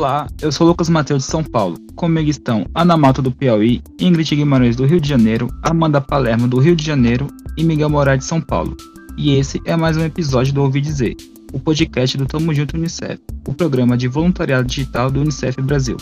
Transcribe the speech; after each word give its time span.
Olá, 0.00 0.26
eu 0.40 0.50
sou 0.50 0.66
Lucas 0.66 0.88
Mateus 0.88 1.24
de 1.24 1.30
São 1.30 1.44
Paulo. 1.44 1.76
Comigo 1.94 2.30
estão 2.30 2.64
Ana 2.74 2.96
Mata 2.96 3.20
do 3.20 3.30
Piauí, 3.30 3.82
Ingrid 4.00 4.34
Guimarães 4.34 4.74
do 4.74 4.86
Rio 4.86 4.98
de 4.98 5.06
Janeiro, 5.06 5.48
Amanda 5.62 6.00
Palermo 6.00 6.48
do 6.48 6.58
Rio 6.58 6.74
de 6.74 6.82
Janeiro 6.82 7.26
e 7.54 7.62
Miguel 7.62 7.90
Moraes 7.90 8.20
de 8.20 8.24
São 8.24 8.40
Paulo. 8.40 8.74
E 9.18 9.34
esse 9.36 9.60
é 9.66 9.76
mais 9.76 9.98
um 9.98 10.02
episódio 10.02 10.54
do 10.54 10.62
Ouvi 10.62 10.80
Dizer, 10.80 11.18
o 11.52 11.60
podcast 11.60 12.16
do 12.16 12.24
Tamo 12.24 12.54
Junto 12.54 12.78
Unicef, 12.78 13.20
o 13.46 13.52
programa 13.52 13.94
de 13.94 14.08
voluntariado 14.08 14.66
digital 14.66 15.10
do 15.10 15.20
Unicef 15.20 15.60
Brasil. 15.60 15.98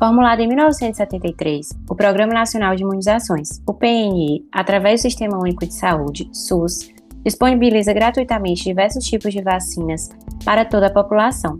Formulado 0.00 0.40
em 0.40 0.48
1973, 0.48 1.68
o 1.88 1.94
Programa 1.94 2.34
Nacional 2.34 2.74
de 2.74 2.82
Imunizações, 2.82 3.62
o 3.64 3.72
PNI, 3.72 4.44
através 4.50 4.98
do 4.98 5.02
Sistema 5.04 5.38
Único 5.38 5.64
de 5.64 5.72
Saúde, 5.72 6.28
SUS, 6.32 6.90
disponibiliza 7.24 7.92
gratuitamente 7.92 8.64
diversos 8.64 9.04
tipos 9.04 9.32
de 9.32 9.40
vacinas 9.40 10.10
para 10.44 10.64
toda 10.64 10.86
a 10.86 10.92
população. 10.92 11.58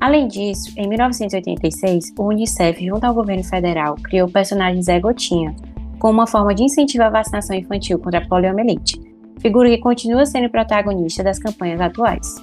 Além 0.00 0.28
disso, 0.28 0.72
em 0.76 0.88
1986, 0.88 2.12
o 2.16 2.28
Unicef, 2.28 2.84
junto 2.84 3.04
ao 3.04 3.14
governo 3.14 3.42
federal, 3.42 3.96
criou 3.96 4.28
o 4.28 4.32
personagem 4.32 4.82
Zé 4.82 5.00
Gotinha, 5.00 5.54
como 5.98 6.14
uma 6.14 6.26
forma 6.26 6.54
de 6.54 6.62
incentivar 6.62 7.08
a 7.08 7.18
vacinação 7.18 7.56
infantil 7.56 7.98
contra 7.98 8.20
a 8.20 8.28
poliomielite, 8.28 9.00
figura 9.40 9.68
que 9.68 9.78
continua 9.78 10.24
sendo 10.24 10.48
protagonista 10.50 11.24
das 11.24 11.38
campanhas 11.38 11.80
atuais. 11.80 12.36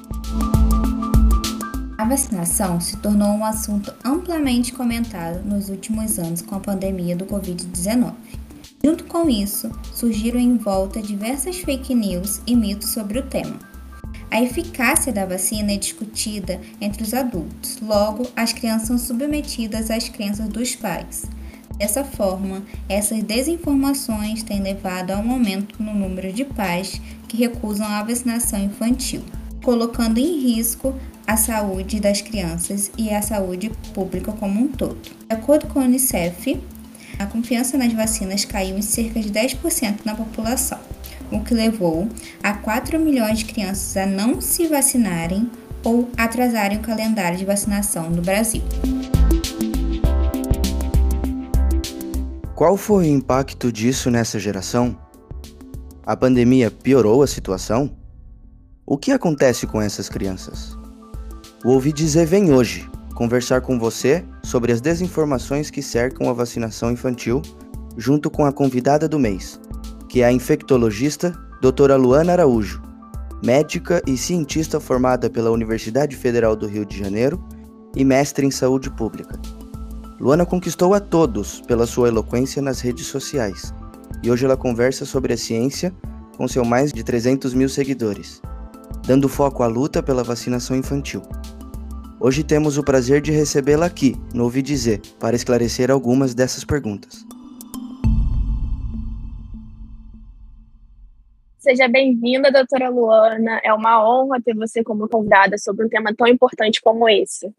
A 1.98 2.04
vacinação 2.04 2.80
se 2.82 2.98
tornou 2.98 3.30
um 3.30 3.46
assunto 3.46 3.94
amplamente 4.04 4.74
comentado 4.74 5.44
nos 5.46 5.70
últimos 5.70 6.20
anos 6.20 6.42
com 6.42 6.56
a 6.56 6.60
pandemia 6.60 7.16
do 7.16 7.26
Covid-19. 7.26 8.14
Junto 8.84 9.06
com 9.06 9.30
isso, 9.30 9.72
surgiram 9.94 10.40
em 10.40 10.58
volta 10.58 11.02
diversas 11.02 11.58
fake 11.58 11.96
news 11.96 12.42
e 12.46 12.56
mitos 12.56 12.90
sobre 12.90 13.20
o 13.20 13.24
tema. 13.24 13.75
A 14.32 14.42
eficácia 14.42 15.14
da 15.14 15.26
vacina 15.26 15.72
é 15.72 15.78
discutida 15.78 16.60
entre 16.82 17.04
os 17.04 17.14
adultos, 17.14 17.80
logo, 17.82 18.28
as 18.36 18.52
crianças 18.52 18.88
são 18.88 18.98
submetidas 18.98 19.90
às 19.90 20.10
crenças 20.10 20.50
dos 20.50 20.76
pais. 20.76 21.26
Dessa 21.78 22.04
forma, 22.04 22.64
essas 22.88 23.22
desinformações 23.24 24.44
têm 24.44 24.62
levado 24.62 25.12
a 25.12 25.20
um 25.20 25.32
aumento 25.32 25.82
no 25.82 25.94
número 25.94 26.32
de 26.32 26.46
pais 26.46 27.02
que 27.28 27.38
recusam 27.38 27.86
a 27.86 28.04
vacinação 28.04 28.64
infantil, 28.64 29.22
colocando 29.62 30.18
em 30.18 30.40
risco 30.40 30.96
a 31.28 31.36
saúde 31.36 32.00
das 32.00 32.22
crianças 32.22 32.92
e 32.98 33.10
a 33.10 33.22
saúde 33.22 33.72
pública 33.94 34.32
como 34.32 34.60
um 34.60 34.68
todo. 34.68 35.02
De 35.02 35.12
acordo 35.30 35.68
com 35.68 35.80
a 35.80 35.84
Unicef, 35.84 36.62
a 37.20 37.26
confiança 37.26 37.78
nas 37.78 37.92
vacinas 37.92 38.46
caiu 38.46 38.78
em 38.78 38.82
cerca 38.82 39.20
de 39.20 39.30
10% 39.30 40.00
na 40.06 40.16
população, 40.16 40.80
o 41.38 41.44
que 41.44 41.54
levou 41.54 42.08
a 42.42 42.54
4 42.54 43.00
milhões 43.00 43.40
de 43.40 43.46
crianças 43.46 43.96
a 43.98 44.06
não 44.06 44.40
se 44.42 44.68
vacinarem 44.68 45.50
ou 45.84 46.10
atrasarem 46.18 46.78
o 46.78 46.82
calendário 46.82 47.38
de 47.38 47.46
vacinação 47.46 48.10
no 48.10 48.22
Brasil. 48.22 48.62
Qual 52.56 52.78
foi 52.78 53.06
o 53.06 53.10
impacto 53.10 53.72
disso 53.72 54.10
nessa 54.10 54.40
geração? 54.40 54.98
A 56.06 56.16
pandemia 56.16 56.72
piorou 56.72 57.22
a 57.22 57.28
situação? 57.28 57.92
O 58.86 58.98
que 58.98 59.12
acontece 59.12 59.68
com 59.68 59.82
essas 59.82 60.08
crianças? 60.08 60.78
O 61.64 61.72
Ouvi 61.72 61.92
Dizer 61.92 62.26
vem 62.26 62.54
hoje 62.54 62.90
conversar 63.16 63.62
com 63.62 63.80
você 63.80 64.24
sobre 64.44 64.72
as 64.72 64.82
desinformações 64.82 65.72
que 65.72 65.82
cercam 65.82 66.30
a 66.30 66.34
vacinação 66.34 66.92
infantil, 66.92 67.42
junto 67.98 68.30
com 68.30 68.46
a 68.46 68.52
convidada 68.52 69.08
do 69.08 69.18
mês, 69.18 69.60
que 70.16 70.22
é 70.22 70.26
a 70.26 70.32
infectologista 70.32 71.38
doutora 71.62 71.98
Luana 71.98 72.32
Araújo, 72.32 72.82
médica 73.44 74.02
e 74.08 74.16
cientista 74.16 74.80
formada 74.80 75.30
pela 75.30 75.52
Universidade 75.52 76.16
Federal 76.16 76.56
do 76.56 76.66
Rio 76.68 76.86
de 76.86 76.98
Janeiro 76.98 77.46
e 77.94 78.06
mestre 78.06 78.46
em 78.46 78.50
saúde 78.50 78.90
pública. 78.90 79.38
Luana 80.18 80.46
conquistou 80.46 80.94
a 80.94 81.02
todos 81.02 81.60
pela 81.60 81.86
sua 81.86 82.08
eloquência 82.08 82.62
nas 82.62 82.80
redes 82.80 83.08
sociais 83.08 83.74
e 84.24 84.32
hoje 84.32 84.46
ela 84.46 84.56
conversa 84.56 85.04
sobre 85.04 85.34
a 85.34 85.38
ciência 85.38 85.94
com 86.38 86.48
seus 86.48 86.66
mais 86.66 86.94
de 86.94 87.04
300 87.04 87.54
mil 87.54 87.68
seguidores, 87.68 88.42
dando 89.06 89.28
foco 89.28 89.64
à 89.64 89.68
luta 89.68 90.02
pela 90.02 90.24
vacinação 90.24 90.78
infantil. 90.78 91.22
Hoje 92.22 92.42
temos 92.42 92.78
o 92.78 92.84
prazer 92.86 93.20
de 93.20 93.34
recebê-la 93.34 93.88
aqui, 93.88 94.16
no 94.34 94.46
Ouvi 94.46 94.62
Dizer, 94.62 95.02
para 95.20 95.36
esclarecer 95.36 95.92
algumas 95.92 96.34
dessas 96.34 96.64
perguntas. 96.64 97.26
Seja 101.66 101.88
bem-vinda, 101.88 102.52
doutora 102.52 102.90
Luana. 102.90 103.60
É 103.64 103.74
uma 103.74 104.08
honra 104.08 104.40
ter 104.40 104.54
você 104.54 104.84
como 104.84 105.10
convidada 105.10 105.58
sobre 105.58 105.84
um 105.84 105.90
tema 105.90 106.14
tão 106.16 106.28
importante 106.28 106.80
como 106.80 107.10
esse. 107.10 107.52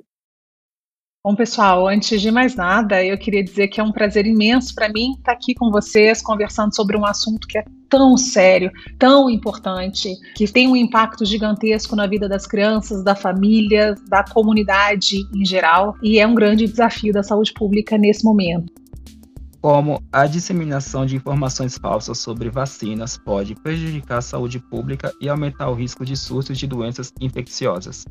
Bom, 1.24 1.34
pessoal, 1.34 1.88
antes 1.88 2.22
de 2.22 2.30
mais 2.30 2.54
nada, 2.54 3.04
eu 3.04 3.18
queria 3.18 3.42
dizer 3.42 3.66
que 3.66 3.80
é 3.80 3.82
um 3.82 3.90
prazer 3.90 4.24
imenso 4.24 4.76
para 4.76 4.88
mim 4.88 5.14
estar 5.14 5.32
aqui 5.32 5.54
com 5.54 5.72
vocês, 5.72 6.22
conversando 6.22 6.72
sobre 6.72 6.96
um 6.96 7.04
assunto 7.04 7.48
que 7.48 7.58
é 7.58 7.64
tão 7.90 8.16
sério, 8.16 8.70
tão 8.96 9.28
importante, 9.28 10.14
que 10.36 10.46
tem 10.46 10.68
um 10.68 10.76
impacto 10.76 11.24
gigantesco 11.24 11.96
na 11.96 12.06
vida 12.06 12.28
das 12.28 12.46
crianças, 12.46 13.02
da 13.02 13.16
família, 13.16 13.96
da 14.08 14.22
comunidade 14.22 15.16
em 15.34 15.44
geral, 15.44 15.96
e 16.00 16.20
é 16.20 16.26
um 16.28 16.34
grande 16.36 16.64
desafio 16.64 17.12
da 17.12 17.24
saúde 17.24 17.52
pública 17.52 17.98
nesse 17.98 18.24
momento. 18.24 18.72
Como 19.60 20.02
a 20.12 20.26
disseminação 20.26 21.06
de 21.06 21.16
informações 21.16 21.76
falsas 21.78 22.18
sobre 22.18 22.50
vacinas 22.50 23.16
pode 23.16 23.54
prejudicar 23.54 24.18
a 24.18 24.22
saúde 24.22 24.58
pública 24.58 25.12
e 25.20 25.28
aumentar 25.28 25.68
o 25.70 25.74
risco 25.74 26.04
de 26.04 26.16
surtos 26.16 26.58
de 26.58 26.66
doenças 26.66 27.12
infecciosas. 27.20 28.04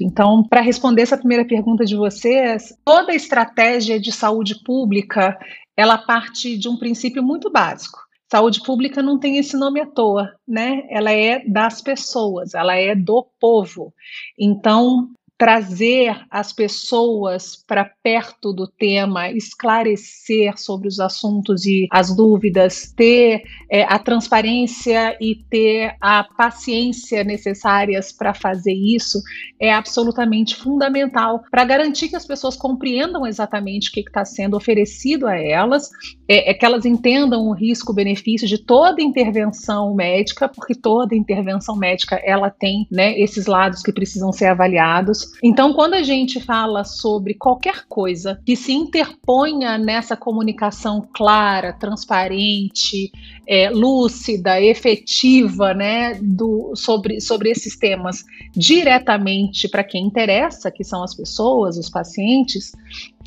Então, 0.00 0.44
para 0.48 0.60
responder 0.60 1.02
essa 1.02 1.18
primeira 1.18 1.44
pergunta 1.44 1.84
de 1.84 1.96
vocês, 1.96 2.72
toda 2.84 3.14
estratégia 3.14 3.98
de 3.98 4.12
saúde 4.12 4.62
pública, 4.62 5.36
ela 5.76 5.98
parte 5.98 6.56
de 6.56 6.68
um 6.68 6.76
princípio 6.76 7.22
muito 7.22 7.50
básico 7.50 8.08
Saúde 8.30 8.62
pública 8.62 9.02
não 9.02 9.18
tem 9.18 9.38
esse 9.38 9.56
nome 9.56 9.80
à 9.80 9.86
toa, 9.86 10.34
né? 10.46 10.82
Ela 10.90 11.10
é 11.12 11.42
das 11.48 11.80
pessoas, 11.80 12.52
ela 12.52 12.76
é 12.76 12.94
do 12.94 13.26
povo. 13.40 13.94
Então, 14.38 15.08
trazer 15.38 16.20
as 16.28 16.52
pessoas 16.52 17.54
para 17.56 17.84
perto 17.84 18.52
do 18.52 18.66
tema, 18.66 19.30
esclarecer 19.30 20.58
sobre 20.58 20.88
os 20.88 20.98
assuntos 20.98 21.64
e 21.64 21.86
as 21.92 22.14
dúvidas, 22.14 22.92
ter 22.96 23.44
é, 23.70 23.84
a 23.84 24.00
transparência 24.00 25.16
e 25.20 25.36
ter 25.48 25.94
a 26.00 26.24
paciência 26.24 27.22
necessárias 27.22 28.10
para 28.10 28.34
fazer 28.34 28.72
isso 28.72 29.22
é 29.60 29.72
absolutamente 29.72 30.56
fundamental 30.56 31.42
para 31.50 31.64
garantir 31.64 32.08
que 32.08 32.16
as 32.16 32.26
pessoas 32.26 32.56
compreendam 32.56 33.24
exatamente 33.24 33.90
o 33.90 33.92
que 33.92 34.00
está 34.00 34.24
sendo 34.24 34.56
oferecido 34.56 35.26
a 35.26 35.36
elas, 35.36 35.90
é, 36.28 36.50
é 36.50 36.54
que 36.54 36.64
elas 36.64 36.84
entendam 36.84 37.46
o 37.48 37.52
risco-benefício 37.52 38.48
de 38.48 38.58
toda 38.58 39.02
intervenção 39.02 39.94
médica, 39.94 40.48
porque 40.48 40.74
toda 40.74 41.14
intervenção 41.14 41.76
médica 41.76 42.20
ela 42.24 42.50
tem 42.50 42.86
né, 42.90 43.18
esses 43.18 43.46
lados 43.46 43.82
que 43.82 43.92
precisam 43.92 44.32
ser 44.32 44.46
avaliados. 44.46 45.27
Então, 45.42 45.72
quando 45.72 45.94
a 45.94 46.02
gente 46.02 46.40
fala 46.40 46.84
sobre 46.84 47.34
qualquer 47.34 47.84
coisa 47.88 48.40
que 48.44 48.56
se 48.56 48.72
interponha 48.72 49.78
nessa 49.78 50.16
comunicação 50.16 51.06
clara, 51.12 51.72
transparente, 51.72 53.10
é, 53.46 53.70
lúcida, 53.70 54.60
efetiva, 54.60 55.72
né, 55.72 56.18
do, 56.20 56.72
sobre, 56.74 57.20
sobre 57.20 57.50
esses 57.50 57.76
temas 57.76 58.24
diretamente 58.52 59.68
para 59.68 59.84
quem 59.84 60.06
interessa, 60.06 60.70
que 60.70 60.84
são 60.84 61.02
as 61.02 61.14
pessoas, 61.14 61.78
os 61.78 61.88
pacientes, 61.88 62.72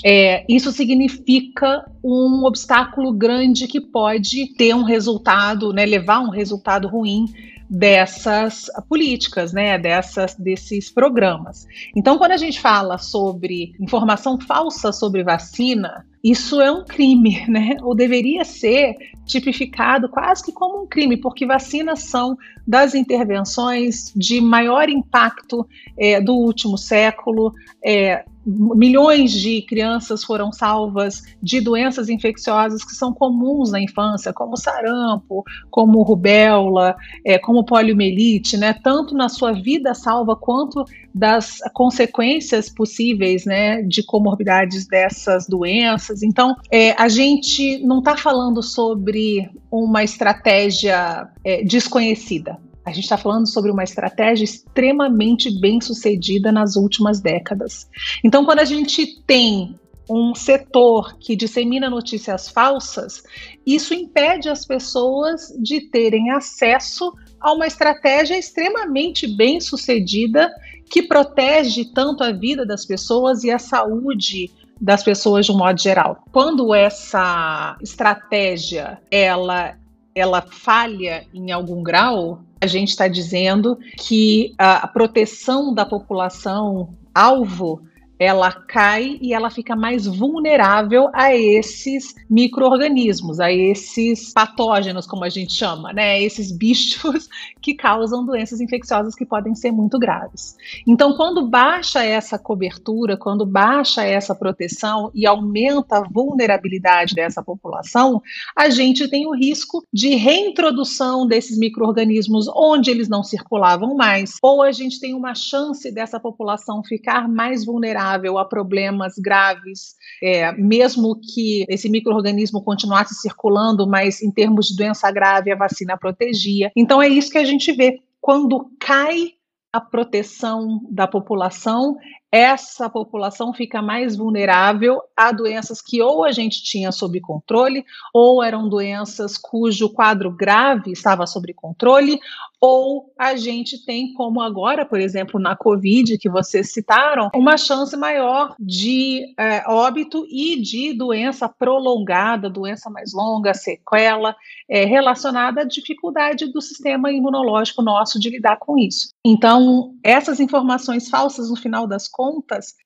é, 0.03 0.43
isso 0.49 0.71
significa 0.71 1.85
um 2.03 2.43
obstáculo 2.45 3.13
grande 3.13 3.67
que 3.67 3.79
pode 3.79 4.53
ter 4.55 4.75
um 4.75 4.83
resultado, 4.83 5.71
né, 5.71 5.85
levar 5.85 6.19
um 6.19 6.29
resultado 6.29 6.87
ruim 6.87 7.25
dessas 7.71 8.65
políticas, 8.89 9.53
né, 9.53 9.79
dessas, 9.79 10.35
desses 10.35 10.91
programas. 10.91 11.65
Então, 11.95 12.17
quando 12.17 12.33
a 12.33 12.37
gente 12.37 12.59
fala 12.59 12.97
sobre 12.97 13.73
informação 13.79 14.37
falsa 14.37 14.91
sobre 14.91 15.23
vacina, 15.23 16.05
isso 16.21 16.59
é 16.59 16.69
um 16.69 16.83
crime, 16.83 17.43
né? 17.47 17.77
Ou 17.81 17.95
deveria 17.95 18.43
ser 18.43 18.97
tipificado 19.25 20.09
quase 20.09 20.43
que 20.43 20.51
como 20.51 20.83
um 20.83 20.85
crime, 20.85 21.15
porque 21.15 21.45
vacinas 21.45 21.99
são 22.01 22.37
das 22.67 22.93
intervenções 22.93 24.11
de 24.13 24.41
maior 24.41 24.89
impacto 24.89 25.65
é, 25.97 26.19
do 26.19 26.35
último 26.35 26.77
século. 26.77 27.53
É, 27.83 28.25
milhões 28.45 29.31
de 29.31 29.61
crianças 29.61 30.23
foram 30.23 30.51
salvas 30.51 31.23
de 31.41 31.61
doenças 31.61 32.09
infecciosas 32.09 32.83
que 32.83 32.93
são 32.93 33.13
comuns 33.13 33.71
na 33.71 33.79
infância, 33.79 34.33
como 34.33 34.57
sarampo, 34.57 35.43
como 35.69 36.01
rubéola, 36.01 36.95
é, 37.25 37.37
como 37.37 37.63
poliomielite, 37.63 38.57
né? 38.57 38.73
Tanto 38.73 39.15
na 39.15 39.29
sua 39.29 39.51
vida 39.51 39.93
salva 39.93 40.35
quanto 40.35 40.83
das 41.13 41.59
consequências 41.73 42.69
possíveis, 42.69 43.45
né, 43.45 43.81
de 43.83 44.01
comorbidades 44.01 44.87
dessas 44.87 45.45
doenças. 45.45 46.23
Então, 46.23 46.55
é, 46.71 46.91
a 46.93 47.09
gente 47.09 47.79
não 47.85 47.99
está 47.99 48.15
falando 48.15 48.63
sobre 48.63 49.49
uma 49.69 50.03
estratégia 50.03 51.27
é, 51.43 51.63
desconhecida 51.63 52.57
A 52.85 52.91
gente 52.91 53.03
está 53.03 53.17
falando 53.17 53.47
sobre 53.47 53.71
uma 53.71 53.83
estratégia 53.83 54.43
extremamente 54.43 55.51
bem 55.59 55.79
sucedida 55.79 56.51
nas 56.51 56.75
últimas 56.75 57.21
décadas. 57.21 57.87
Então, 58.23 58.43
quando 58.43 58.59
a 58.59 58.65
gente 58.65 59.21
tem 59.25 59.75
um 60.09 60.33
setor 60.35 61.17
que 61.19 61.35
dissemina 61.35 61.89
notícias 61.89 62.49
falsas, 62.49 63.23
isso 63.65 63.93
impede 63.93 64.49
as 64.49 64.65
pessoas 64.65 65.53
de 65.61 65.89
terem 65.89 66.31
acesso 66.31 67.13
a 67.39 67.53
uma 67.53 67.67
estratégia 67.67 68.37
extremamente 68.37 69.27
bem 69.27 69.61
sucedida 69.61 70.51
que 70.89 71.03
protege 71.03 71.85
tanto 71.85 72.23
a 72.23 72.31
vida 72.31 72.65
das 72.65 72.85
pessoas 72.85 73.43
e 73.43 73.51
a 73.51 73.57
saúde 73.57 74.51
das 74.79 75.03
pessoas 75.03 75.45
de 75.45 75.51
um 75.51 75.57
modo 75.57 75.79
geral. 75.79 76.23
Quando 76.31 76.73
essa 76.73 77.77
estratégia 77.81 78.99
ela 79.09 79.77
ela 80.13 80.41
falha 80.41 81.25
em 81.33 81.51
algum 81.51 81.81
grau, 81.81 82.41
a 82.59 82.67
gente 82.67 82.89
está 82.89 83.07
dizendo 83.07 83.77
que 83.97 84.53
a 84.57 84.87
proteção 84.87 85.73
da 85.73 85.85
população 85.85 86.93
alvo 87.13 87.81
ela 88.21 88.51
cai 88.51 89.17
e 89.19 89.33
ela 89.33 89.49
fica 89.49 89.75
mais 89.75 90.05
vulnerável 90.05 91.09
a 91.11 91.35
esses 91.35 92.13
micro-organismos, 92.29 93.39
a 93.39 93.51
esses 93.51 94.31
patógenos, 94.31 95.07
como 95.07 95.23
a 95.23 95.29
gente 95.29 95.53
chama, 95.53 95.91
né? 95.91 96.21
Esses 96.21 96.55
bichos 96.55 97.27
que 97.59 97.73
causam 97.73 98.23
doenças 98.23 98.61
infecciosas 98.61 99.15
que 99.15 99.25
podem 99.25 99.55
ser 99.55 99.71
muito 99.71 99.97
graves. 99.97 100.55
Então, 100.85 101.17
quando 101.17 101.47
baixa 101.47 102.03
essa 102.03 102.37
cobertura, 102.37 103.17
quando 103.17 103.43
baixa 103.43 104.03
essa 104.03 104.35
proteção 104.35 105.09
e 105.15 105.25
aumenta 105.25 105.97
a 105.97 106.07
vulnerabilidade 106.07 107.15
dessa 107.15 107.41
população, 107.41 108.21
a 108.55 108.69
gente 108.69 109.07
tem 109.07 109.25
o 109.25 109.35
risco 109.35 109.83
de 109.91 110.13
reintrodução 110.13 111.25
desses 111.25 111.57
micro-organismos 111.57 112.47
onde 112.55 112.91
eles 112.91 113.09
não 113.09 113.23
circulavam 113.23 113.95
mais, 113.95 114.35
ou 114.43 114.61
a 114.61 114.71
gente 114.71 114.99
tem 114.99 115.15
uma 115.15 115.33
chance 115.33 115.91
dessa 115.91 116.19
população 116.19 116.83
ficar 116.83 117.27
mais 117.27 117.65
vulnerável 117.65 118.10
vulnerável 118.11 118.37
a 118.37 118.45
problemas 118.45 119.13
graves, 119.17 119.95
é, 120.21 120.51
mesmo 120.53 121.19
que 121.19 121.65
esse 121.69 121.89
microorganismo 121.89 122.63
continuasse 122.63 123.15
circulando, 123.15 123.87
mas 123.87 124.21
em 124.21 124.31
termos 124.31 124.67
de 124.67 124.75
doença 124.75 125.11
grave 125.11 125.51
a 125.51 125.55
vacina 125.55 125.97
protegia. 125.97 126.71
Então 126.75 127.01
é 127.01 127.07
isso 127.07 127.31
que 127.31 127.37
a 127.37 127.45
gente 127.45 127.71
vê 127.71 127.99
quando 128.19 128.69
cai 128.79 129.33
a 129.73 129.79
proteção 129.79 130.81
da 130.89 131.07
população, 131.07 131.95
essa 132.31 132.89
população 132.89 133.53
fica 133.53 133.81
mais 133.81 134.15
vulnerável 134.15 135.01
a 135.17 135.31
doenças 135.33 135.81
que 135.81 136.01
ou 136.01 136.23
a 136.23 136.31
gente 136.31 136.63
tinha 136.63 136.91
sob 136.91 137.19
controle, 137.19 137.85
ou 138.13 138.41
eram 138.41 138.69
doenças 138.69 139.37
cujo 139.37 139.89
quadro 139.89 140.31
grave 140.31 140.91
estava 140.91 141.27
sob 141.27 141.53
controle, 141.53 142.19
ou 142.61 143.11
a 143.17 143.35
gente 143.35 143.83
tem, 143.83 144.13
como 144.13 144.39
agora, 144.39 144.85
por 144.85 144.99
exemplo, 144.99 145.39
na 145.39 145.55
Covid, 145.55 146.17
que 146.19 146.29
vocês 146.29 146.71
citaram, 146.71 147.31
uma 147.35 147.57
chance 147.57 147.97
maior 147.97 148.55
de 148.59 149.33
é, 149.37 149.63
óbito 149.67 150.25
e 150.29 150.61
de 150.61 150.93
doença 150.93 151.49
prolongada, 151.49 152.49
doença 152.49 152.89
mais 152.89 153.13
longa, 153.13 153.53
sequela, 153.53 154.35
é, 154.69 154.85
relacionada 154.85 155.61
à 155.61 155.63
dificuldade 155.63 156.51
do 156.51 156.61
sistema 156.61 157.11
imunológico 157.11 157.81
nosso 157.81 158.19
de 158.19 158.29
lidar 158.29 158.57
com 158.57 158.77
isso. 158.77 159.09
Então, 159.25 159.95
essas 160.03 160.39
informações 160.39 161.09
falsas, 161.09 161.49
no 161.49 161.55
final 161.55 161.87
das 161.87 162.07
contas, 162.07 162.20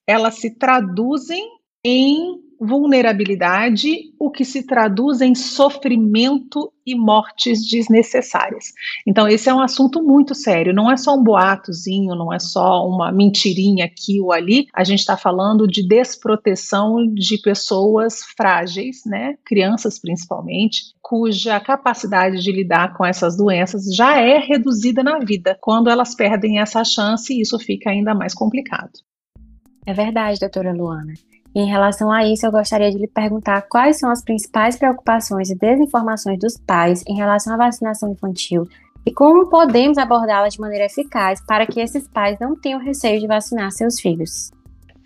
elas 0.06 0.36
se 0.36 0.50
traduzem 0.50 1.42
em 1.84 2.46
vulnerabilidade, 2.58 4.12
o 4.18 4.30
que 4.30 4.44
se 4.44 4.62
traduz 4.66 5.20
em 5.20 5.34
sofrimento 5.34 6.72
e 6.86 6.94
mortes 6.94 7.68
desnecessárias. 7.68 8.72
Então, 9.06 9.28
esse 9.28 9.48
é 9.48 9.54
um 9.54 9.60
assunto 9.60 10.02
muito 10.02 10.34
sério, 10.34 10.74
não 10.74 10.90
é 10.90 10.96
só 10.96 11.14
um 11.14 11.22
boatozinho, 11.22 12.14
não 12.14 12.32
é 12.32 12.38
só 12.38 12.86
uma 12.86 13.12
mentirinha 13.12 13.84
aqui 13.84 14.20
ou 14.20 14.32
ali, 14.32 14.66
a 14.72 14.84
gente 14.84 15.00
está 15.00 15.16
falando 15.16 15.66
de 15.66 15.86
desproteção 15.86 17.06
de 17.12 17.38
pessoas 17.38 18.22
frágeis, 18.36 19.02
né, 19.04 19.36
crianças 19.44 19.98
principalmente, 19.98 20.94
cuja 21.02 21.60
capacidade 21.60 22.42
de 22.42 22.52
lidar 22.52 22.96
com 22.96 23.04
essas 23.04 23.36
doenças 23.36 23.94
já 23.94 24.18
é 24.20 24.38
reduzida 24.38 25.02
na 25.02 25.18
vida. 25.18 25.56
Quando 25.60 25.90
elas 25.90 26.14
perdem 26.14 26.58
essa 26.58 26.82
chance, 26.84 27.38
isso 27.38 27.58
fica 27.58 27.90
ainda 27.90 28.14
mais 28.14 28.34
complicado. 28.34 28.92
É 29.86 29.94
verdade, 29.94 30.40
doutora 30.40 30.72
Luana. 30.72 31.14
Em 31.54 31.66
relação 31.66 32.12
a 32.12 32.26
isso, 32.26 32.44
eu 32.44 32.52
gostaria 32.52 32.90
de 32.90 32.98
lhe 32.98 33.06
perguntar 33.06 33.62
quais 33.62 33.98
são 33.98 34.10
as 34.10 34.22
principais 34.22 34.76
preocupações 34.76 35.48
e 35.48 35.54
desinformações 35.54 36.38
dos 36.38 36.58
pais 36.58 37.02
em 37.06 37.16
relação 37.16 37.54
à 37.54 37.56
vacinação 37.56 38.12
infantil 38.12 38.68
e 39.06 39.12
como 39.12 39.48
podemos 39.48 39.96
abordá-las 39.96 40.54
de 40.54 40.60
maneira 40.60 40.86
eficaz 40.86 41.40
para 41.46 41.64
que 41.64 41.80
esses 41.80 42.06
pais 42.08 42.36
não 42.40 42.56
tenham 42.56 42.80
receio 42.80 43.20
de 43.20 43.26
vacinar 43.26 43.70
seus 43.70 44.00
filhos. 44.00 44.50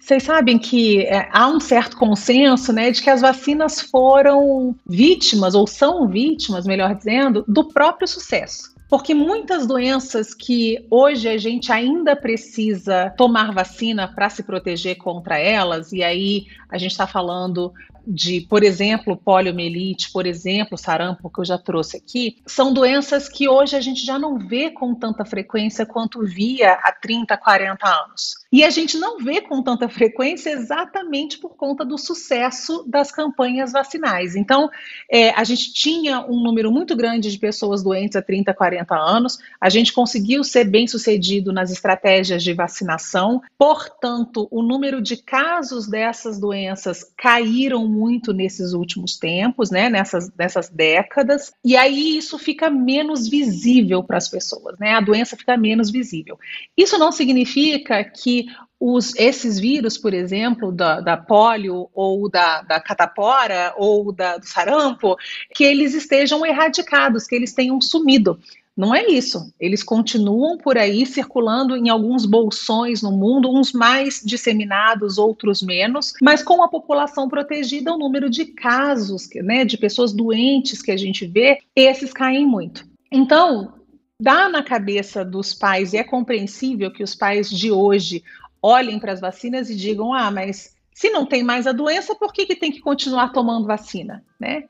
Vocês 0.00 0.22
sabem 0.22 0.58
que 0.58 1.02
é, 1.02 1.28
há 1.30 1.46
um 1.46 1.60
certo 1.60 1.96
consenso 1.98 2.72
né, 2.72 2.90
de 2.90 3.02
que 3.02 3.10
as 3.10 3.20
vacinas 3.20 3.82
foram 3.82 4.74
vítimas, 4.88 5.54
ou 5.54 5.66
são 5.66 6.08
vítimas, 6.08 6.64
melhor 6.64 6.94
dizendo, 6.94 7.44
do 7.46 7.68
próprio 7.68 8.08
sucesso. 8.08 8.74
Porque 8.90 9.14
muitas 9.14 9.68
doenças 9.68 10.34
que 10.34 10.84
hoje 10.90 11.28
a 11.28 11.38
gente 11.38 11.70
ainda 11.70 12.16
precisa 12.16 13.14
tomar 13.16 13.52
vacina 13.52 14.08
para 14.08 14.28
se 14.28 14.42
proteger 14.42 14.96
contra 14.96 15.38
elas, 15.38 15.92
e 15.92 16.02
aí 16.02 16.48
a 16.68 16.76
gente 16.76 16.90
está 16.90 17.06
falando 17.06 17.72
de, 18.06 18.40
por 18.42 18.62
exemplo, 18.62 19.16
poliomielite, 19.16 20.10
por 20.12 20.26
exemplo, 20.26 20.78
sarampo, 20.78 21.30
que 21.30 21.40
eu 21.40 21.44
já 21.44 21.58
trouxe 21.58 21.96
aqui, 21.96 22.36
são 22.46 22.72
doenças 22.72 23.28
que 23.28 23.48
hoje 23.48 23.76
a 23.76 23.80
gente 23.80 24.04
já 24.04 24.18
não 24.18 24.38
vê 24.38 24.70
com 24.70 24.94
tanta 24.94 25.24
frequência 25.24 25.86
quanto 25.86 26.24
via 26.24 26.72
há 26.72 26.92
30, 26.92 27.36
40 27.36 27.86
anos. 27.86 28.40
E 28.52 28.64
a 28.64 28.70
gente 28.70 28.98
não 28.98 29.18
vê 29.18 29.40
com 29.40 29.62
tanta 29.62 29.88
frequência 29.88 30.50
exatamente 30.50 31.38
por 31.38 31.56
conta 31.56 31.84
do 31.84 31.96
sucesso 31.96 32.84
das 32.86 33.12
campanhas 33.12 33.72
vacinais. 33.72 34.34
Então, 34.34 34.68
é, 35.10 35.30
a 35.30 35.44
gente 35.44 35.72
tinha 35.72 36.20
um 36.20 36.42
número 36.42 36.72
muito 36.72 36.96
grande 36.96 37.30
de 37.30 37.38
pessoas 37.38 37.82
doentes 37.82 38.16
há 38.16 38.22
30, 38.22 38.52
40 38.52 38.94
anos, 38.96 39.38
a 39.60 39.68
gente 39.68 39.92
conseguiu 39.92 40.42
ser 40.42 40.64
bem 40.64 40.86
sucedido 40.86 41.52
nas 41.52 41.70
estratégias 41.70 42.42
de 42.42 42.52
vacinação, 42.52 43.40
portanto, 43.56 44.48
o 44.50 44.62
número 44.62 45.00
de 45.00 45.16
casos 45.16 45.88
dessas 45.88 46.40
doenças 46.40 47.04
caíram 47.16 47.86
muito 47.90 48.32
nesses 48.32 48.72
últimos 48.72 49.18
tempos, 49.18 49.70
né, 49.70 49.90
nessas, 49.90 50.32
nessas 50.36 50.68
décadas, 50.68 51.52
e 51.64 51.76
aí 51.76 52.16
isso 52.16 52.38
fica 52.38 52.70
menos 52.70 53.28
visível 53.28 54.02
para 54.02 54.16
as 54.16 54.28
pessoas, 54.28 54.78
né, 54.78 54.94
a 54.94 55.00
doença 55.00 55.36
fica 55.36 55.56
menos 55.56 55.90
visível. 55.90 56.38
Isso 56.76 56.96
não 56.98 57.10
significa 57.10 58.02
que 58.04 58.46
os, 58.80 59.14
esses 59.16 59.58
vírus, 59.58 59.98
por 59.98 60.14
exemplo, 60.14 60.72
da, 60.72 61.00
da 61.00 61.16
polio 61.16 61.90
ou 61.92 62.30
da, 62.30 62.62
da 62.62 62.80
catapora 62.80 63.74
ou 63.76 64.10
da, 64.10 64.38
do 64.38 64.46
sarampo, 64.46 65.16
que 65.54 65.64
eles 65.64 65.92
estejam 65.92 66.46
erradicados, 66.46 67.26
que 67.26 67.34
eles 67.34 67.52
tenham 67.52 67.78
sumido. 67.78 68.40
Não 68.80 68.94
é 68.94 69.08
isso. 69.08 69.52
Eles 69.60 69.82
continuam 69.82 70.56
por 70.56 70.78
aí 70.78 71.04
circulando 71.04 71.76
em 71.76 71.90
alguns 71.90 72.24
bolsões 72.24 73.02
no 73.02 73.12
mundo, 73.12 73.52
uns 73.52 73.74
mais 73.74 74.22
disseminados, 74.24 75.18
outros 75.18 75.60
menos, 75.60 76.14
mas 76.22 76.42
com 76.42 76.62
a 76.62 76.68
população 76.68 77.28
protegida, 77.28 77.92
o 77.92 77.98
número 77.98 78.30
de 78.30 78.46
casos, 78.46 79.28
né, 79.34 79.66
de 79.66 79.76
pessoas 79.76 80.14
doentes 80.14 80.80
que 80.80 80.90
a 80.90 80.96
gente 80.96 81.26
vê, 81.26 81.58
esses 81.76 82.10
caem 82.10 82.46
muito. 82.46 82.88
Então, 83.12 83.74
dá 84.18 84.48
na 84.48 84.62
cabeça 84.62 85.22
dos 85.22 85.52
pais, 85.52 85.92
e 85.92 85.98
é 85.98 86.02
compreensível 86.02 86.90
que 86.90 87.02
os 87.02 87.14
pais 87.14 87.50
de 87.50 87.70
hoje 87.70 88.24
olhem 88.62 88.98
para 88.98 89.12
as 89.12 89.20
vacinas 89.20 89.68
e 89.68 89.76
digam: 89.76 90.14
ah, 90.14 90.30
mas 90.30 90.74
se 91.00 91.08
não 91.08 91.24
tem 91.24 91.42
mais 91.42 91.66
a 91.66 91.72
doença, 91.72 92.14
por 92.14 92.30
que, 92.30 92.44
que 92.44 92.54
tem 92.54 92.70
que 92.70 92.80
continuar 92.80 93.32
tomando 93.32 93.66
vacina? 93.66 94.22
Né? 94.38 94.64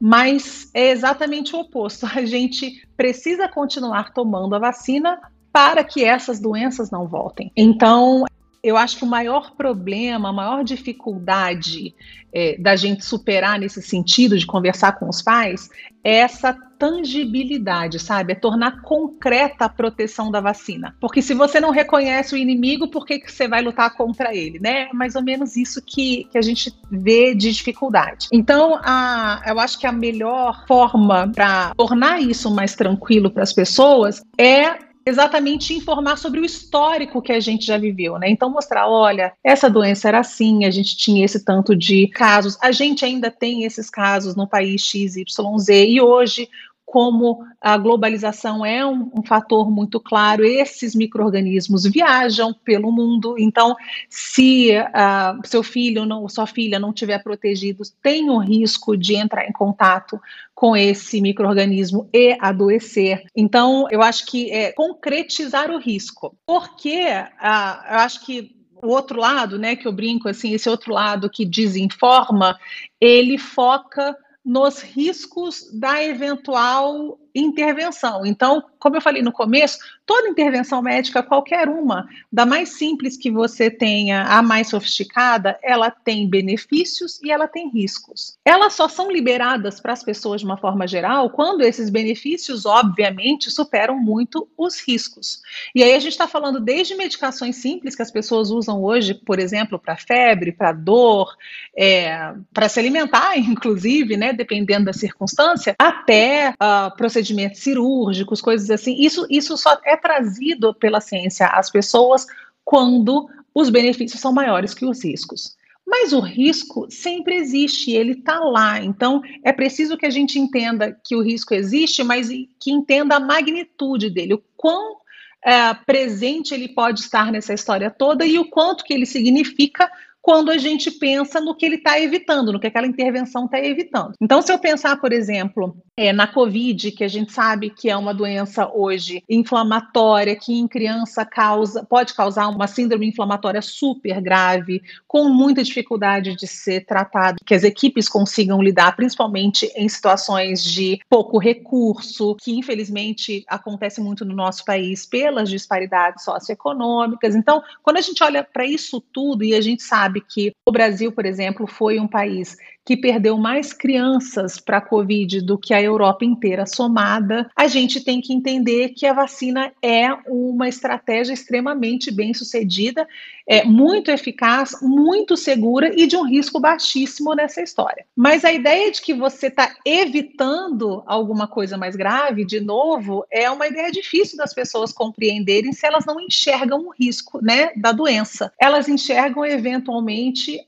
mas 0.00 0.70
é 0.72 0.90
exatamente 0.90 1.54
o 1.54 1.60
oposto. 1.60 2.06
A 2.14 2.24
gente 2.24 2.86
precisa 2.96 3.48
continuar 3.48 4.14
tomando 4.14 4.54
a 4.54 4.58
vacina 4.58 5.20
para 5.52 5.84
que 5.84 6.02
essas 6.02 6.40
doenças 6.40 6.90
não 6.90 7.06
voltem. 7.06 7.52
Então, 7.54 8.24
eu 8.62 8.78
acho 8.78 8.96
que 8.96 9.04
o 9.04 9.06
maior 9.06 9.52
problema, 9.56 10.30
a 10.30 10.32
maior 10.32 10.64
dificuldade 10.64 11.94
é, 12.32 12.56
da 12.58 12.76
gente 12.76 13.04
superar 13.04 13.58
nesse 13.58 13.82
sentido 13.82 14.38
de 14.38 14.46
conversar 14.46 14.98
com 14.98 15.06
os 15.06 15.20
pais 15.20 15.68
é 16.02 16.14
essa 16.14 16.56
tangibilidade, 16.84 17.98
sabe? 17.98 18.32
É 18.32 18.34
tornar 18.34 18.82
concreta 18.82 19.64
a 19.64 19.68
proteção 19.70 20.30
da 20.30 20.38
vacina. 20.38 20.94
Porque 21.00 21.22
se 21.22 21.32
você 21.32 21.58
não 21.58 21.70
reconhece 21.70 22.34
o 22.34 22.36
inimigo, 22.36 22.88
por 22.88 23.06
que, 23.06 23.20
que 23.20 23.32
você 23.32 23.48
vai 23.48 23.62
lutar 23.62 23.96
contra 23.96 24.34
ele, 24.34 24.58
né? 24.58 24.88
É 24.90 24.92
mais 24.92 25.16
ou 25.16 25.22
menos 25.22 25.56
isso 25.56 25.80
que, 25.80 26.28
que 26.30 26.36
a 26.36 26.42
gente 26.42 26.74
vê 26.90 27.34
de 27.34 27.50
dificuldade. 27.52 28.28
Então, 28.30 28.78
a, 28.82 29.42
eu 29.46 29.58
acho 29.58 29.78
que 29.78 29.86
a 29.86 29.92
melhor 29.92 30.66
forma 30.66 31.32
para 31.34 31.74
tornar 31.74 32.20
isso 32.20 32.54
mais 32.54 32.74
tranquilo 32.74 33.30
para 33.30 33.42
as 33.42 33.52
pessoas 33.54 34.22
é 34.38 34.76
exatamente 35.06 35.74
informar 35.74 36.16
sobre 36.16 36.40
o 36.40 36.44
histórico 36.44 37.20
que 37.20 37.32
a 37.32 37.40
gente 37.40 37.66
já 37.66 37.76
viveu, 37.76 38.18
né? 38.18 38.30
Então 38.30 38.50
mostrar, 38.50 38.88
olha, 38.88 39.32
essa 39.44 39.68
doença 39.68 40.08
era 40.08 40.20
assim, 40.20 40.64
a 40.64 40.70
gente 40.70 40.96
tinha 40.96 41.24
esse 41.24 41.44
tanto 41.44 41.76
de 41.76 42.08
casos, 42.08 42.56
a 42.60 42.72
gente 42.72 43.04
ainda 43.04 43.30
tem 43.30 43.64
esses 43.64 43.90
casos 43.90 44.34
no 44.34 44.48
país 44.48 44.82
XYZ 44.82 45.68
e 45.68 46.00
hoje 46.00 46.48
como 46.84 47.44
a 47.60 47.76
globalização 47.76 48.64
é 48.64 48.84
um, 48.84 49.10
um 49.16 49.22
fator 49.22 49.70
muito 49.70 49.98
claro, 49.98 50.44
esses 50.44 50.94
micro-organismos 50.94 51.84
viajam 51.84 52.54
pelo 52.64 52.92
mundo, 52.92 53.36
então, 53.38 53.74
se 54.08 54.70
uh, 54.78 55.46
seu 55.46 55.62
filho 55.62 56.06
ou 56.14 56.28
sua 56.28 56.46
filha 56.46 56.78
não 56.78 56.92
tiver 56.92 57.22
protegido, 57.22 57.82
tem 58.02 58.30
o 58.30 58.38
risco 58.38 58.96
de 58.96 59.14
entrar 59.14 59.48
em 59.48 59.52
contato 59.52 60.20
com 60.54 60.76
esse 60.76 61.20
microorganismo 61.20 62.08
e 62.12 62.36
adoecer. 62.40 63.24
Então, 63.34 63.86
eu 63.90 64.02
acho 64.02 64.26
que 64.26 64.50
é 64.50 64.72
concretizar 64.72 65.70
o 65.70 65.78
risco, 65.78 66.36
porque 66.46 67.06
uh, 67.06 67.92
eu 67.92 67.98
acho 67.98 68.24
que 68.24 68.54
o 68.84 68.88
outro 68.88 69.18
lado, 69.18 69.58
né, 69.58 69.74
que 69.74 69.88
eu 69.88 69.92
brinco 69.92 70.28
assim, 70.28 70.52
esse 70.52 70.68
outro 70.68 70.92
lado 70.92 71.30
que 71.30 71.44
desinforma, 71.46 72.58
ele 73.00 73.38
foca 73.38 74.14
nos 74.44 74.82
riscos 74.82 75.70
da 75.72 76.02
eventual 76.02 77.18
intervenção. 77.34 78.26
Então, 78.26 78.62
como 78.78 78.96
eu 78.96 79.00
falei 79.00 79.22
no 79.22 79.32
começo, 79.32 79.78
toda 80.06 80.28
intervenção 80.28 80.82
médica, 80.82 81.22
qualquer 81.22 81.68
uma, 81.68 82.06
da 82.30 82.44
mais 82.44 82.70
simples 82.70 83.16
que 83.16 83.30
você 83.30 83.70
tenha 83.70 84.22
a 84.22 84.42
mais 84.42 84.68
sofisticada, 84.68 85.58
ela 85.62 85.90
tem 85.90 86.28
benefícios 86.28 87.20
e 87.22 87.30
ela 87.30 87.48
tem 87.48 87.70
riscos. 87.70 88.36
Elas 88.44 88.74
só 88.74 88.88
são 88.88 89.10
liberadas 89.10 89.80
para 89.80 89.92
as 89.92 90.02
pessoas 90.02 90.40
de 90.40 90.46
uma 90.46 90.56
forma 90.56 90.86
geral 90.86 91.30
quando 91.30 91.62
esses 91.62 91.88
benefícios, 91.88 92.66
obviamente, 92.66 93.50
superam 93.50 93.98
muito 93.98 94.48
os 94.56 94.80
riscos. 94.80 95.40
E 95.74 95.82
aí 95.82 95.94
a 95.94 95.98
gente 95.98 96.12
está 96.12 96.28
falando 96.28 96.60
desde 96.60 96.94
medicações 96.94 97.56
simples 97.56 97.96
que 97.96 98.02
as 98.02 98.10
pessoas 98.10 98.50
usam 98.50 98.82
hoje, 98.82 99.14
por 99.14 99.38
exemplo, 99.38 99.78
para 99.78 99.96
febre, 99.96 100.52
para 100.52 100.72
dor, 100.72 101.34
é, 101.76 102.34
para 102.52 102.68
se 102.68 102.78
alimentar, 102.78 103.36
inclusive, 103.38 104.16
né, 104.16 104.32
dependendo 104.32 104.86
da 104.86 104.92
circunstância, 104.92 105.74
até 105.78 106.50
uh, 106.50 106.94
procedimentos 106.96 107.60
cirúrgicos, 107.60 108.40
coisas 108.40 108.70
assim. 108.70 108.96
Isso, 108.98 109.26
isso 109.30 109.56
só 109.56 109.78
é 109.84 109.93
trazido 109.96 110.74
pela 110.74 111.00
ciência 111.00 111.46
às 111.46 111.70
pessoas 111.70 112.26
quando 112.64 113.28
os 113.54 113.70
benefícios 113.70 114.20
são 114.20 114.32
maiores 114.32 114.74
que 114.74 114.84
os 114.84 115.04
riscos. 115.04 115.56
Mas 115.86 116.12
o 116.12 116.20
risco 116.20 116.86
sempre 116.90 117.36
existe, 117.36 117.92
ele 117.92 118.12
está 118.12 118.40
lá. 118.40 118.80
Então, 118.80 119.22
é 119.42 119.52
preciso 119.52 119.98
que 119.98 120.06
a 120.06 120.10
gente 120.10 120.38
entenda 120.38 120.98
que 121.04 121.14
o 121.14 121.22
risco 121.22 121.52
existe, 121.52 122.02
mas 122.02 122.28
que 122.58 122.70
entenda 122.70 123.16
a 123.16 123.20
magnitude 123.20 124.08
dele, 124.08 124.34
o 124.34 124.42
quão 124.56 124.96
é, 125.44 125.74
presente 125.74 126.54
ele 126.54 126.68
pode 126.68 127.00
estar 127.00 127.30
nessa 127.30 127.52
história 127.52 127.90
toda 127.90 128.24
e 128.24 128.38
o 128.38 128.48
quanto 128.48 128.82
que 128.82 128.94
ele 128.94 129.04
significa 129.04 129.90
quando 130.24 130.50
a 130.50 130.56
gente 130.56 130.90
pensa 130.90 131.38
no 131.38 131.54
que 131.54 131.66
ele 131.66 131.74
está 131.76 132.00
evitando, 132.00 132.50
no 132.50 132.58
que 132.58 132.66
aquela 132.66 132.86
intervenção 132.86 133.44
está 133.44 133.60
evitando. 133.60 134.14
Então, 134.18 134.40
se 134.40 134.50
eu 134.50 134.58
pensar, 134.58 134.98
por 134.98 135.12
exemplo, 135.12 135.76
é, 135.98 136.14
na 136.14 136.26
Covid, 136.26 136.92
que 136.92 137.04
a 137.04 137.08
gente 137.08 137.30
sabe 137.30 137.68
que 137.68 137.90
é 137.90 137.96
uma 137.96 138.14
doença 138.14 138.66
hoje 138.72 139.22
inflamatória, 139.28 140.34
que 140.34 140.54
em 140.54 140.66
criança 140.66 141.26
causa, 141.26 141.84
pode 141.84 142.14
causar 142.14 142.48
uma 142.48 142.66
síndrome 142.66 143.06
inflamatória 143.06 143.60
super 143.60 144.18
grave, 144.22 144.80
com 145.06 145.28
muita 145.28 145.62
dificuldade 145.62 146.34
de 146.34 146.46
ser 146.46 146.86
tratado, 146.86 147.36
que 147.44 147.54
as 147.54 147.62
equipes 147.62 148.08
consigam 148.08 148.62
lidar, 148.62 148.96
principalmente 148.96 149.70
em 149.76 149.86
situações 149.90 150.64
de 150.64 151.00
pouco 151.06 151.36
recurso, 151.36 152.34
que 152.36 152.56
infelizmente 152.56 153.44
acontece 153.46 154.00
muito 154.00 154.24
no 154.24 154.34
nosso 154.34 154.64
país 154.64 155.04
pelas 155.04 155.50
disparidades 155.50 156.24
socioeconômicas. 156.24 157.34
Então, 157.34 157.62
quando 157.82 157.98
a 157.98 158.00
gente 158.00 158.24
olha 158.24 158.42
para 158.42 158.64
isso 158.64 159.02
tudo 159.12 159.44
e 159.44 159.54
a 159.54 159.60
gente 159.60 159.82
sabe 159.82 160.13
sabe 160.14 160.20
que 160.20 160.52
o 160.64 160.70
Brasil, 160.70 161.10
por 161.10 161.26
exemplo, 161.26 161.66
foi 161.66 161.98
um 161.98 162.06
país 162.06 162.56
que 162.84 162.96
perdeu 162.96 163.38
mais 163.38 163.72
crianças 163.72 164.60
para 164.60 164.76
a 164.76 164.80
Covid 164.80 165.40
do 165.40 165.56
que 165.56 165.72
a 165.72 165.82
Europa 165.82 166.24
inteira 166.24 166.66
somada, 166.66 167.50
a 167.56 167.66
gente 167.66 168.04
tem 168.04 168.20
que 168.20 168.32
entender 168.32 168.90
que 168.90 169.06
a 169.06 169.14
vacina 169.14 169.72
é 169.82 170.12
uma 170.26 170.68
estratégia 170.68 171.32
extremamente 171.32 172.10
bem 172.10 172.34
sucedida, 172.34 173.08
é 173.46 173.64
muito 173.64 174.10
eficaz, 174.10 174.76
muito 174.82 175.36
segura 175.36 175.92
e 175.98 176.06
de 176.06 176.16
um 176.16 176.26
risco 176.26 176.60
baixíssimo 176.60 177.34
nessa 177.34 177.62
história. 177.62 178.04
Mas 178.14 178.44
a 178.44 178.52
ideia 178.52 178.90
de 178.90 179.00
que 179.00 179.14
você 179.14 179.46
está 179.46 179.74
evitando 179.84 181.02
alguma 181.06 181.46
coisa 181.46 181.76
mais 181.76 181.96
grave, 181.96 182.44
de 182.44 182.60
novo, 182.60 183.24
é 183.30 183.50
uma 183.50 183.66
ideia 183.66 183.90
difícil 183.90 184.36
das 184.36 184.52
pessoas 184.52 184.92
compreenderem 184.92 185.72
se 185.72 185.86
elas 185.86 186.04
não 186.04 186.20
enxergam 186.20 186.86
o 186.86 186.90
risco 186.90 187.42
né, 187.42 187.70
da 187.76 187.92
doença. 187.92 188.52
Elas 188.60 188.88
enxergam 188.88 189.44
eventualmente 189.44 190.03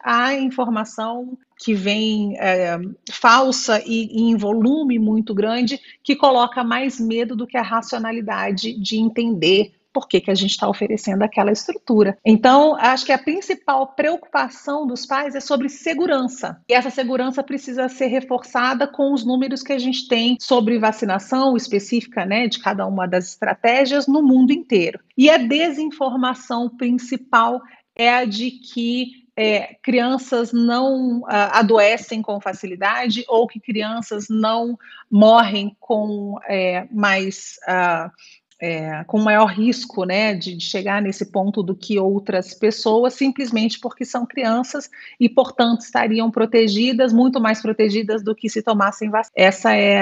a 0.02 0.34
informação 0.34 1.36
que 1.58 1.74
vem 1.74 2.36
é, 2.38 2.78
falsa 3.10 3.82
e, 3.84 4.08
e, 4.12 4.30
em 4.30 4.36
volume 4.36 4.98
muito 4.98 5.34
grande, 5.34 5.80
que 6.02 6.14
coloca 6.14 6.62
mais 6.62 7.00
medo 7.00 7.34
do 7.34 7.46
que 7.46 7.56
a 7.56 7.62
racionalidade 7.62 8.78
de 8.78 8.96
entender 8.96 9.72
por 9.96 10.06
que, 10.06 10.20
que 10.20 10.30
a 10.30 10.34
gente 10.34 10.50
está 10.50 10.68
oferecendo 10.68 11.22
aquela 11.22 11.50
estrutura. 11.50 12.18
Então, 12.22 12.76
acho 12.76 13.06
que 13.06 13.12
a 13.12 13.18
principal 13.18 13.94
preocupação 13.94 14.86
dos 14.86 15.06
pais 15.06 15.34
é 15.34 15.40
sobre 15.40 15.70
segurança. 15.70 16.60
E 16.68 16.74
essa 16.74 16.90
segurança 16.90 17.42
precisa 17.42 17.88
ser 17.88 18.08
reforçada 18.08 18.86
com 18.86 19.14
os 19.14 19.24
números 19.24 19.62
que 19.62 19.72
a 19.72 19.78
gente 19.78 20.06
tem 20.06 20.36
sobre 20.38 20.78
vacinação 20.78 21.56
específica 21.56 22.26
né, 22.26 22.46
de 22.46 22.58
cada 22.58 22.86
uma 22.86 23.08
das 23.08 23.30
estratégias 23.30 24.06
no 24.06 24.22
mundo 24.22 24.52
inteiro. 24.52 25.00
E 25.16 25.30
a 25.30 25.38
desinformação 25.38 26.68
principal 26.68 27.62
é 27.96 28.12
a 28.12 28.26
de 28.26 28.50
que 28.50 29.25
é, 29.36 29.74
crianças 29.82 30.52
não 30.52 31.20
uh, 31.20 31.24
adoecem 31.52 32.22
com 32.22 32.40
facilidade 32.40 33.24
ou 33.28 33.46
que 33.46 33.60
crianças 33.60 34.26
não 34.30 34.78
morrem 35.10 35.76
com 35.78 36.38
é, 36.48 36.86
mais 36.90 37.56
uh, 37.68 38.10
é, 38.58 39.04
com 39.04 39.18
maior 39.20 39.46
risco 39.46 40.04
né, 40.04 40.34
de, 40.34 40.56
de, 40.56 40.64
chegar 40.64 41.02
nesse 41.02 41.30
ponto 41.30 41.62
do 41.62 41.76
que 41.76 41.98
outras 41.98 42.54
pessoas, 42.54 43.12
simplesmente 43.12 43.78
porque 43.78 44.04
são 44.04 44.24
crianças 44.24 44.88
e, 45.20 45.28
portanto, 45.28 45.82
estariam 45.82 46.30
protegidas, 46.30 47.12
muito 47.12 47.38
mais 47.38 47.60
protegidas 47.60 48.22
do 48.22 48.34
que 48.34 48.48
se 48.48 48.62
tomassem 48.62 49.10
vacina. 49.10 49.34
Essa 49.36 49.76
é, 49.76 49.98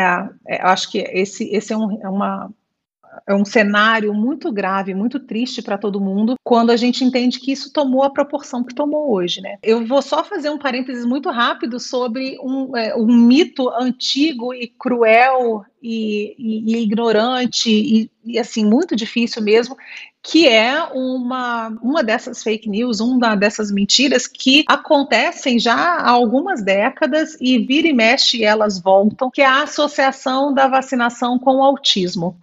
é 0.47 0.63
acho 0.63 0.91
que 0.91 0.99
esse, 0.99 1.53
esse 1.53 1.73
é, 1.73 1.77
um, 1.77 2.01
é 2.01 2.09
uma 2.09 2.49
é 3.27 3.35
um 3.35 3.45
cenário 3.45 4.13
muito 4.13 4.53
grave, 4.53 4.95
muito 4.95 5.21
triste 5.21 5.63
para 5.63 5.79
todo 5.79 6.01
mundo, 6.01 6.35
quando 6.43 6.71
a 6.71 6.77
gente 6.77 7.05
entende 7.05 7.39
que 7.39 7.53
isso 7.53 7.73
tomou 7.73 8.03
a 8.03 8.11
proporção 8.11 8.65
que 8.65 8.75
tomou 8.75 9.13
hoje, 9.13 9.41
né? 9.41 9.59
Eu 9.63 9.87
vou 9.87 10.03
só 10.03 10.25
fazer 10.25 10.51
um 10.51 10.59
parênteses 10.59 11.05
muito 11.05 11.31
rápido 11.31 11.79
sobre 11.79 12.39
um, 12.43 12.77
é, 12.77 12.95
um 12.97 13.07
mito 13.07 13.69
antigo 13.71 14.53
e 14.55 14.67
cruel 14.67 15.65
e, 15.83 16.35
e, 16.39 16.75
e 16.75 16.83
ignorante 16.83 17.71
e, 17.71 18.11
e, 18.25 18.39
assim 18.39 18.65
muito 18.65 18.97
difícil 18.97 19.43
mesmo, 19.43 19.77
que 20.23 20.49
é 20.49 20.83
uma, 20.95 21.69
uma 21.83 22.03
dessas 22.03 22.43
fake 22.43 22.69
news, 22.69 23.01
uma 23.01 23.35
dessas 23.35 23.71
mentiras 23.71 24.27
que 24.27 24.65
acontecem 24.67 25.59
já 25.59 25.75
há 25.75 26.11
algumas 26.11 26.65
décadas 26.65 27.37
e 27.39 27.59
vira 27.59 27.89
e 27.89 27.93
mexe 27.93 28.43
elas 28.43 28.81
voltam, 28.81 29.31
que 29.31 29.43
é 29.43 29.47
a 29.47 29.65
associação 29.65 30.55
da 30.55 30.67
vacinação 30.67 31.39
com 31.39 31.57
o 31.57 31.63
autismo. 31.63 32.35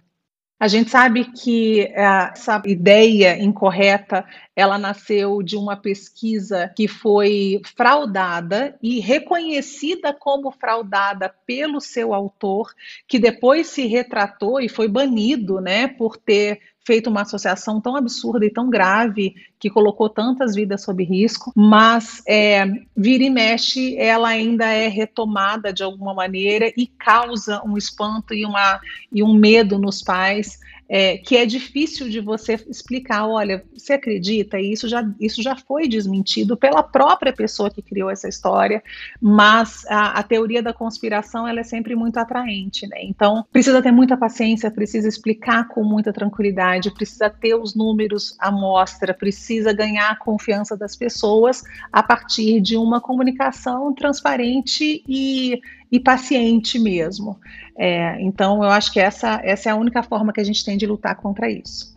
A 0.62 0.68
gente 0.68 0.90
sabe 0.90 1.24
que 1.24 1.80
é, 1.80 2.30
essa 2.32 2.62
ideia 2.66 3.36
incorreta, 3.36 4.24
ela 4.54 4.78
nasceu 4.78 5.42
de 5.42 5.56
uma 5.56 5.74
pesquisa 5.74 6.72
que 6.76 6.86
foi 6.86 7.60
fraudada 7.76 8.78
e 8.80 9.00
reconhecida 9.00 10.14
como 10.14 10.52
fraudada 10.52 11.34
pelo 11.44 11.80
seu 11.80 12.14
autor, 12.14 12.72
que 13.08 13.18
depois 13.18 13.66
se 13.66 13.88
retratou 13.88 14.60
e 14.60 14.68
foi 14.68 14.86
banido, 14.86 15.60
né, 15.60 15.88
por 15.88 16.16
ter 16.16 16.60
feito 16.84 17.08
uma 17.08 17.22
associação 17.22 17.80
tão 17.80 17.96
absurda 17.96 18.44
e 18.44 18.50
tão 18.50 18.68
grave 18.68 19.34
que 19.58 19.70
colocou 19.70 20.08
tantas 20.08 20.54
vidas 20.54 20.82
sob 20.82 21.04
risco, 21.04 21.52
mas 21.54 22.22
é, 22.26 22.66
vira 22.96 23.24
e 23.24 23.30
mexe, 23.30 23.96
ela 23.96 24.28
ainda 24.28 24.66
é 24.66 24.88
retomada 24.88 25.72
de 25.72 25.82
alguma 25.82 26.12
maneira 26.12 26.72
e 26.76 26.86
causa 26.86 27.62
um 27.64 27.76
espanto 27.76 28.34
e, 28.34 28.44
uma, 28.44 28.80
e 29.12 29.22
um 29.22 29.32
medo 29.32 29.78
nos 29.78 30.02
pais 30.02 30.58
é, 30.94 31.16
que 31.16 31.38
é 31.38 31.46
difícil 31.46 32.10
de 32.10 32.20
você 32.20 32.52
explicar, 32.68 33.26
olha, 33.26 33.64
você 33.74 33.94
acredita? 33.94 34.60
E 34.60 34.74
isso 34.74 34.86
já, 34.86 35.02
isso 35.18 35.42
já 35.42 35.56
foi 35.56 35.88
desmentido 35.88 36.54
pela 36.54 36.82
própria 36.82 37.32
pessoa 37.32 37.70
que 37.70 37.80
criou 37.80 38.10
essa 38.10 38.28
história, 38.28 38.84
mas 39.18 39.86
a, 39.88 40.18
a 40.18 40.22
teoria 40.22 40.62
da 40.62 40.74
conspiração 40.74 41.48
ela 41.48 41.60
é 41.60 41.62
sempre 41.62 41.96
muito 41.96 42.18
atraente, 42.18 42.86
né? 42.86 42.98
Então 43.04 43.42
precisa 43.50 43.80
ter 43.80 43.90
muita 43.90 44.18
paciência, 44.18 44.70
precisa 44.70 45.08
explicar 45.08 45.66
com 45.66 45.82
muita 45.82 46.12
tranquilidade, 46.12 46.92
precisa 46.92 47.30
ter 47.30 47.54
os 47.54 47.74
números 47.74 48.36
à 48.38 48.50
mostra, 48.50 49.14
precisa 49.14 49.72
ganhar 49.72 50.10
a 50.10 50.16
confiança 50.16 50.76
das 50.76 50.94
pessoas 50.94 51.62
a 51.90 52.02
partir 52.02 52.60
de 52.60 52.76
uma 52.76 53.00
comunicação 53.00 53.94
transparente 53.94 55.02
e 55.08 55.58
e 55.92 56.00
paciente 56.00 56.78
mesmo. 56.78 57.38
É, 57.78 58.20
então, 58.20 58.64
eu 58.64 58.70
acho 58.70 58.92
que 58.92 58.98
essa, 58.98 59.40
essa 59.44 59.68
é 59.68 59.72
a 59.72 59.76
única 59.76 60.02
forma 60.02 60.32
que 60.32 60.40
a 60.40 60.44
gente 60.44 60.64
tem 60.64 60.76
de 60.76 60.86
lutar 60.86 61.14
contra 61.16 61.48
isso. 61.48 61.96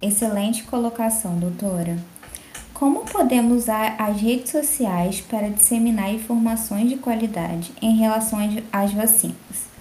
Excelente 0.00 0.62
colocação, 0.62 1.36
doutora. 1.38 1.98
Como 2.72 3.04
podemos 3.04 3.64
usar 3.64 3.96
as 3.98 4.20
redes 4.20 4.50
sociais 4.50 5.20
para 5.20 5.48
disseminar 5.48 6.12
informações 6.12 6.88
de 6.88 6.96
qualidade 6.96 7.72
em 7.82 7.96
relação 7.96 8.38
às 8.72 8.92
vacinas? 8.92 9.74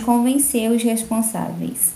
convencer 0.00 0.70
os 0.70 0.82
responsáveis? 0.82 1.94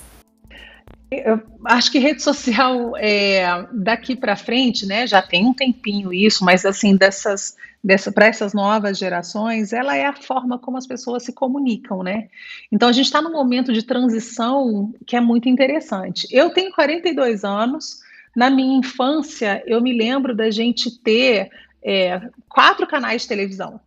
Eu 1.10 1.40
acho 1.66 1.92
que 1.92 1.98
rede 1.98 2.22
social 2.22 2.96
é, 2.96 3.66
daqui 3.72 4.16
para 4.16 4.36
frente, 4.36 4.84
né? 4.86 5.06
Já 5.06 5.22
tem 5.22 5.46
um 5.46 5.54
tempinho 5.54 6.12
isso, 6.12 6.44
mas 6.44 6.64
assim 6.66 6.96
dessas, 6.96 7.56
dessa 7.84 8.10
para 8.10 8.26
essas 8.26 8.54
novas 8.54 8.96
gerações, 8.96 9.74
ela 9.74 9.94
é 9.94 10.06
a 10.06 10.16
forma 10.16 10.58
como 10.58 10.78
as 10.78 10.86
pessoas 10.86 11.22
se 11.22 11.34
comunicam, 11.34 12.02
né? 12.02 12.28
Então 12.72 12.88
a 12.88 12.92
gente 12.92 13.04
está 13.04 13.20
num 13.20 13.30
momento 13.30 13.74
de 13.74 13.82
transição 13.82 14.94
que 15.06 15.14
é 15.14 15.20
muito 15.20 15.50
interessante. 15.50 16.26
Eu 16.30 16.48
tenho 16.48 16.72
42 16.72 17.44
anos. 17.44 18.02
Na 18.34 18.50
minha 18.50 18.78
infância, 18.78 19.62
eu 19.64 19.80
me 19.80 19.92
lembro 19.96 20.34
da 20.34 20.50
gente 20.50 20.98
ter 20.98 21.50
é, 21.84 22.20
quatro 22.48 22.84
canais 22.84 23.22
de 23.22 23.28
televisão 23.28 23.80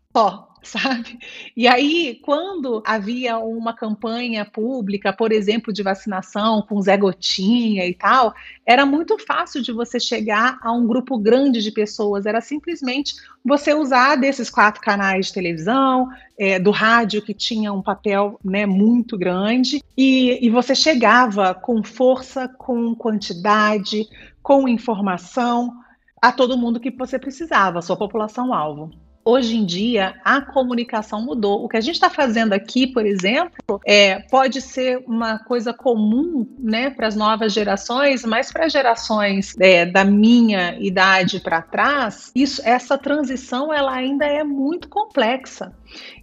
sabe? 0.67 1.17
E 1.55 1.67
aí, 1.67 2.19
quando 2.23 2.83
havia 2.85 3.37
uma 3.39 3.73
campanha 3.73 4.45
pública, 4.45 5.13
por 5.13 5.31
exemplo, 5.31 5.71
de 5.71 5.81
vacinação 5.81 6.61
com 6.61 6.81
Zé 6.81 6.97
Gotinha 6.97 7.85
e 7.85 7.93
tal, 7.93 8.33
era 8.65 8.85
muito 8.85 9.17
fácil 9.17 9.61
de 9.61 9.71
você 9.71 9.99
chegar 9.99 10.59
a 10.61 10.71
um 10.71 10.85
grupo 10.85 11.17
grande 11.17 11.63
de 11.63 11.71
pessoas, 11.71 12.25
era 12.25 12.41
simplesmente 12.41 13.15
você 13.43 13.73
usar 13.73 14.17
desses 14.17 14.49
quatro 14.49 14.81
canais 14.81 15.27
de 15.27 15.33
televisão, 15.33 16.09
é, 16.37 16.59
do 16.59 16.71
rádio, 16.71 17.21
que 17.21 17.33
tinha 17.33 17.71
um 17.71 17.81
papel 17.81 18.39
né, 18.43 18.65
muito 18.65 19.17
grande, 19.17 19.81
e, 19.97 20.45
e 20.45 20.49
você 20.49 20.75
chegava 20.75 21.53
com 21.53 21.81
força, 21.81 22.47
com 22.47 22.93
quantidade, 22.93 24.07
com 24.43 24.67
informação 24.67 25.73
a 26.21 26.31
todo 26.31 26.57
mundo 26.57 26.79
que 26.79 26.91
você 26.91 27.17
precisava, 27.17 27.79
a 27.79 27.81
sua 27.81 27.95
população-alvo 27.95 29.06
hoje 29.27 29.57
em 29.57 29.65
dia 29.65 30.15
a 30.23 30.39
comunicação 30.39 31.21
mudou. 31.21 31.63
O 31.63 31.67
que 31.67 31.75
a 31.75 31.81
gente 31.81 31.95
está 31.95 32.09
fazendo 32.09 32.53
aqui, 32.53 32.87
por 32.87 33.05
exemplo, 33.05 33.81
é, 33.85 34.19
pode 34.19 34.61
ser 34.61 35.03
uma 35.05 35.37
coisa 35.39 35.73
comum 35.73 36.47
né, 36.57 36.89
para 36.89 37.07
as 37.07 37.15
novas 37.15 37.51
gerações, 37.51 38.23
mas 38.23 38.51
para 38.51 38.69
gerações 38.69 39.53
é, 39.59 39.85
da 39.85 40.05
minha 40.05 40.77
idade 40.79 41.41
para 41.41 41.61
trás, 41.61 42.31
isso, 42.33 42.61
essa 42.63 42.97
transição 42.97 43.73
ela 43.73 43.93
ainda 43.93 44.25
é 44.25 44.43
muito 44.45 44.87
complexa. 44.87 45.73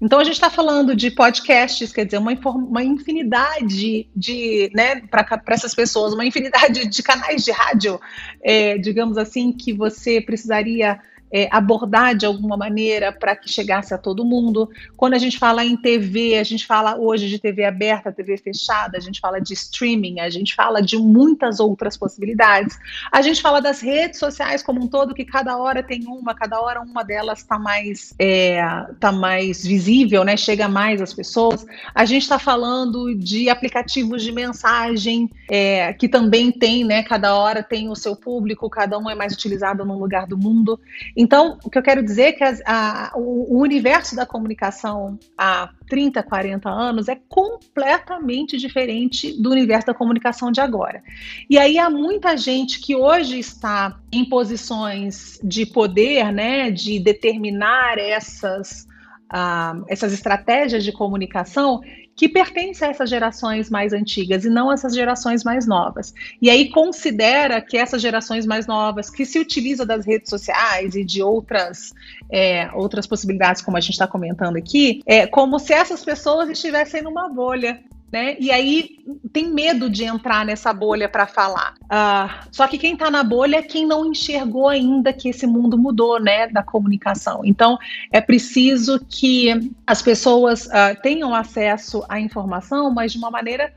Então 0.00 0.18
a 0.18 0.24
gente 0.24 0.34
está 0.34 0.48
falando 0.48 0.96
de 0.96 1.10
podcasts, 1.10 1.92
quer 1.92 2.06
dizer, 2.06 2.18
uma, 2.18 2.32
uma 2.32 2.82
infinidade 2.82 4.08
de, 4.16 4.70
né, 4.74 5.02
para 5.10 5.42
essas 5.48 5.74
pessoas, 5.74 6.14
uma 6.14 6.24
infinidade 6.24 6.86
de 6.86 7.02
canais 7.02 7.44
de 7.44 7.50
rádio, 7.50 8.00
é, 8.42 8.78
digamos 8.78 9.18
assim, 9.18 9.52
que 9.52 9.72
você 9.74 10.20
precisaria 10.20 11.00
é, 11.34 11.48
abordar 11.50 12.14
de 12.14 12.24
alguma 12.24 12.56
maneira 12.56 13.10
para 13.10 13.34
que 13.34 13.50
chegasse 13.50 13.92
a 13.92 13.98
todo 13.98 14.24
mundo. 14.24 14.70
Quando 14.96 15.14
a 15.14 15.18
gente 15.18 15.36
fala 15.36 15.64
em 15.64 15.76
TV, 15.76 16.38
a 16.38 16.44
gente 16.44 16.64
fala 16.64 16.96
hoje 16.96 17.28
de 17.28 17.40
TV 17.40 17.64
aberta, 17.64 18.12
TV 18.12 18.36
fechada, 18.36 18.96
a 18.96 19.00
gente 19.00 19.18
fala 19.18 19.40
de 19.40 19.52
streaming, 19.52 20.20
a 20.20 20.30
gente 20.30 20.54
fala 20.54 20.80
de 20.80 20.96
muitas 20.96 21.58
outras 21.58 21.96
possibilidades. 21.96 22.78
A 23.10 23.20
gente 23.20 23.42
fala 23.42 23.60
das 23.60 23.80
redes 23.80 24.20
sociais 24.20 24.62
como 24.62 24.80
um 24.80 24.86
todo, 24.86 25.12
que 25.12 25.24
cada 25.24 25.56
hora 25.58 25.82
tem 25.82 26.06
uma, 26.06 26.36
cada 26.36 26.60
hora 26.60 26.80
uma 26.80 27.02
delas 27.02 27.40
está 27.40 27.58
mais, 27.58 28.14
é, 28.16 28.62
tá 29.00 29.10
mais 29.10 29.64
visível, 29.66 30.22
né? 30.22 30.36
chega 30.36 30.68
mais 30.68 31.02
às 31.02 31.12
pessoas. 31.12 31.66
A 31.92 32.04
gente 32.04 32.22
está 32.22 32.38
falando 32.38 33.12
de 33.12 33.50
aplicativos 33.50 34.22
de 34.22 34.30
mensagem, 34.30 35.28
é, 35.50 35.92
que 35.94 36.08
também 36.08 36.52
tem, 36.52 36.84
né? 36.84 37.02
cada 37.02 37.34
hora 37.34 37.60
tem 37.60 37.88
o 37.88 37.96
seu 37.96 38.14
público, 38.14 38.70
cada 38.70 38.96
um 38.96 39.10
é 39.10 39.16
mais 39.16 39.32
utilizado 39.32 39.84
num 39.84 39.98
lugar 39.98 40.28
do 40.28 40.38
mundo. 40.38 40.78
Então, 41.24 41.58
o 41.64 41.70
que 41.70 41.78
eu 41.78 41.82
quero 41.82 42.02
dizer 42.02 42.22
é 42.22 42.32
que 42.32 42.44
a, 42.66 43.12
o, 43.14 43.56
o, 43.56 43.62
universo 43.62 44.14
da 44.14 44.26
comunicação 44.26 45.18
há 45.38 45.70
30, 45.88 46.22
40 46.22 46.68
anos 46.68 47.08
é 47.08 47.18
completamente 47.30 48.58
diferente 48.58 49.32
do 49.40 49.50
universo 49.50 49.86
da 49.86 49.94
comunicação 49.94 50.52
de 50.52 50.60
agora. 50.60 51.02
E 51.48 51.58
aí 51.58 51.78
há 51.78 51.88
muita 51.88 52.36
gente 52.36 52.78
que 52.78 52.94
hoje 52.94 53.38
está 53.38 53.98
em 54.12 54.28
posições 54.28 55.40
de 55.42 55.64
poder, 55.64 56.30
né, 56.30 56.70
de 56.70 56.98
determinar 56.98 57.96
essas, 57.96 58.86
uh, 59.32 59.82
essas 59.88 60.12
estratégias 60.12 60.84
de 60.84 60.92
comunicação 60.92 61.80
que 62.16 62.28
pertence 62.28 62.84
a 62.84 62.88
essas 62.88 63.10
gerações 63.10 63.68
mais 63.68 63.92
antigas 63.92 64.44
e 64.44 64.50
não 64.50 64.70
a 64.70 64.74
essas 64.74 64.94
gerações 64.94 65.42
mais 65.42 65.66
novas. 65.66 66.14
E 66.40 66.48
aí 66.48 66.70
considera 66.70 67.60
que 67.60 67.76
essas 67.76 68.00
gerações 68.00 68.46
mais 68.46 68.66
novas, 68.66 69.10
que 69.10 69.24
se 69.24 69.38
utilizam 69.38 69.86
das 69.86 70.06
redes 70.06 70.30
sociais 70.30 70.94
e 70.94 71.04
de 71.04 71.22
outras, 71.22 71.92
é, 72.30 72.70
outras 72.72 73.06
possibilidades, 73.06 73.62
como 73.62 73.76
a 73.76 73.80
gente 73.80 73.92
está 73.92 74.06
comentando 74.06 74.56
aqui, 74.56 75.02
é 75.06 75.26
como 75.26 75.58
se 75.58 75.72
essas 75.72 76.04
pessoas 76.04 76.48
estivessem 76.48 77.02
numa 77.02 77.28
bolha 77.28 77.80
né? 78.14 78.36
E 78.38 78.52
aí 78.52 78.90
tem 79.32 79.50
medo 79.50 79.90
de 79.90 80.04
entrar 80.04 80.46
nessa 80.46 80.72
bolha 80.72 81.08
para 81.08 81.26
falar. 81.26 81.74
Uh, 81.82 82.46
só 82.52 82.68
que 82.68 82.78
quem 82.78 82.92
está 82.92 83.10
na 83.10 83.24
bolha 83.24 83.56
é 83.56 83.62
quem 83.62 83.84
não 83.84 84.06
enxergou 84.06 84.68
ainda 84.68 85.12
que 85.12 85.30
esse 85.30 85.48
mundo 85.48 85.76
mudou, 85.76 86.20
né, 86.20 86.46
da 86.46 86.62
comunicação. 86.62 87.40
Então 87.44 87.76
é 88.12 88.20
preciso 88.20 89.04
que 89.10 89.48
as 89.84 90.00
pessoas 90.00 90.66
uh, 90.66 90.94
tenham 91.02 91.34
acesso 91.34 92.04
à 92.08 92.20
informação, 92.20 92.88
mas 92.88 93.10
de 93.10 93.18
uma 93.18 93.32
maneira 93.32 93.72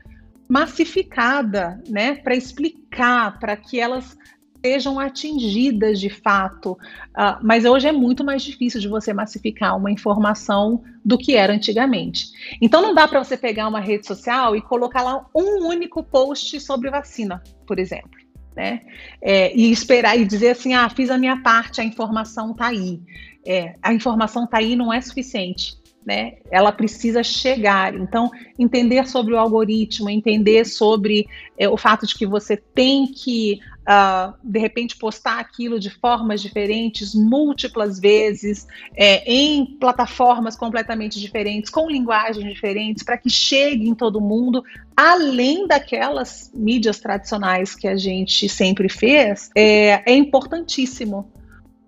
massificada, 0.48 1.82
né, 1.88 2.14
para 2.14 2.36
explicar, 2.36 3.40
para 3.40 3.56
que 3.56 3.80
elas 3.80 4.16
sejam 4.64 4.98
atingidas 4.98 6.00
de 6.00 6.10
fato. 6.10 6.72
Uh, 6.72 7.38
mas 7.42 7.64
hoje 7.64 7.88
é 7.88 7.92
muito 7.92 8.24
mais 8.24 8.42
difícil 8.42 8.80
de 8.80 8.88
você 8.88 9.12
massificar 9.12 9.76
uma 9.76 9.90
informação 9.90 10.82
do 11.04 11.16
que 11.16 11.34
era 11.34 11.52
antigamente. 11.52 12.28
Então 12.60 12.82
não 12.82 12.94
dá 12.94 13.06
para 13.06 13.22
você 13.22 13.36
pegar 13.36 13.68
uma 13.68 13.80
rede 13.80 14.06
social 14.06 14.54
e 14.56 14.60
colocar 14.60 15.02
lá 15.02 15.26
um 15.34 15.66
único 15.66 16.02
post 16.02 16.60
sobre 16.60 16.90
vacina, 16.90 17.42
por 17.66 17.78
exemplo. 17.78 18.10
Né? 18.54 18.82
É, 19.22 19.56
e 19.56 19.70
esperar 19.70 20.18
e 20.18 20.24
dizer 20.24 20.50
assim, 20.50 20.74
ah, 20.74 20.88
fiz 20.88 21.10
a 21.10 21.18
minha 21.18 21.40
parte, 21.42 21.80
a 21.80 21.84
informação 21.84 22.50
está 22.50 22.66
aí. 22.66 23.00
É, 23.46 23.76
a 23.80 23.94
informação 23.94 24.44
está 24.44 24.58
aí 24.58 24.74
não 24.74 24.92
é 24.92 25.00
suficiente. 25.00 25.78
Né? 26.04 26.38
Ela 26.50 26.72
precisa 26.72 27.22
chegar. 27.22 27.94
Então, 27.94 28.30
entender 28.58 29.06
sobre 29.06 29.34
o 29.34 29.38
algoritmo, 29.38 30.10
entender 30.10 30.64
sobre 30.64 31.28
é, 31.56 31.68
o 31.68 31.76
fato 31.76 32.06
de 32.06 32.14
que 32.14 32.26
você 32.26 32.56
tem 32.56 33.06
que 33.06 33.60
uh, 33.88 34.34
de 34.44 34.58
repente 34.58 34.96
postar 34.96 35.40
aquilo 35.40 35.80
de 35.80 35.88
formas 35.88 36.42
diferentes, 36.42 37.14
múltiplas 37.14 37.98
vezes, 37.98 38.66
é, 38.94 39.24
em 39.30 39.64
plataformas 39.64 40.54
completamente 40.54 41.18
diferentes, 41.18 41.70
com 41.70 41.88
linguagens 41.88 42.44
diferentes, 42.44 43.02
para 43.02 43.16
que 43.16 43.30
chegue 43.30 43.88
em 43.88 43.94
todo 43.94 44.20
mundo, 44.20 44.62
além 44.94 45.66
daquelas 45.66 46.52
mídias 46.54 47.00
tradicionais 47.00 47.74
que 47.74 47.88
a 47.88 47.96
gente 47.96 48.48
sempre 48.48 48.88
fez, 48.88 49.50
é, 49.56 50.02
é 50.10 50.14
importantíssimo, 50.14 51.32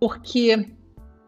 porque 0.00 0.66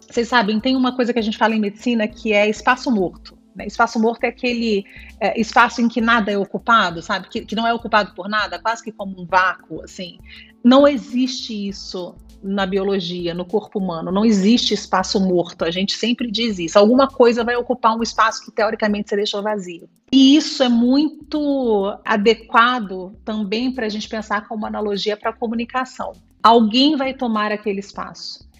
vocês 0.08 0.28
sabem, 0.28 0.58
tem 0.58 0.74
uma 0.74 0.96
coisa 0.96 1.12
que 1.12 1.18
a 1.18 1.22
gente 1.22 1.36
fala 1.36 1.54
em 1.54 1.60
medicina 1.60 2.08
que 2.08 2.32
é 2.32 2.48
espaço 2.48 2.90
morto. 2.90 3.36
Né? 3.54 3.66
Espaço 3.66 3.98
morto 4.00 4.24
é 4.24 4.28
aquele 4.28 4.84
é, 5.20 5.38
espaço 5.40 5.80
em 5.80 5.88
que 5.88 6.00
nada 6.00 6.30
é 6.30 6.38
ocupado, 6.38 7.02
sabe? 7.02 7.28
Que, 7.28 7.44
que 7.44 7.54
não 7.54 7.66
é 7.66 7.72
ocupado 7.72 8.14
por 8.14 8.28
nada, 8.28 8.58
quase 8.58 8.82
que 8.82 8.92
como 8.92 9.20
um 9.20 9.26
vácuo, 9.26 9.82
assim. 9.82 10.18
Não 10.64 10.86
existe 10.86 11.68
isso 11.68 12.14
na 12.42 12.66
biologia, 12.66 13.34
no 13.34 13.44
corpo 13.44 13.78
humano. 13.78 14.10
Não 14.10 14.24
existe 14.24 14.74
espaço 14.74 15.20
morto. 15.20 15.64
A 15.64 15.70
gente 15.70 15.92
sempre 15.92 16.30
diz 16.30 16.58
isso. 16.58 16.78
Alguma 16.78 17.06
coisa 17.06 17.44
vai 17.44 17.54
ocupar 17.56 17.96
um 17.96 18.02
espaço 18.02 18.44
que 18.44 18.50
teoricamente 18.50 19.08
você 19.08 19.16
deixou 19.16 19.42
vazio. 19.42 19.88
E 20.12 20.36
isso 20.36 20.62
é 20.62 20.68
muito 20.68 21.96
adequado 22.04 23.16
também 23.24 23.72
para 23.72 23.86
a 23.86 23.88
gente 23.88 24.08
pensar 24.08 24.48
como 24.48 24.66
analogia 24.66 25.16
para 25.16 25.30
a 25.30 25.32
comunicação. 25.32 26.12
Alguém 26.42 26.96
vai 26.96 27.14
tomar 27.14 27.52
aquele 27.52 27.78
espaço 27.78 28.50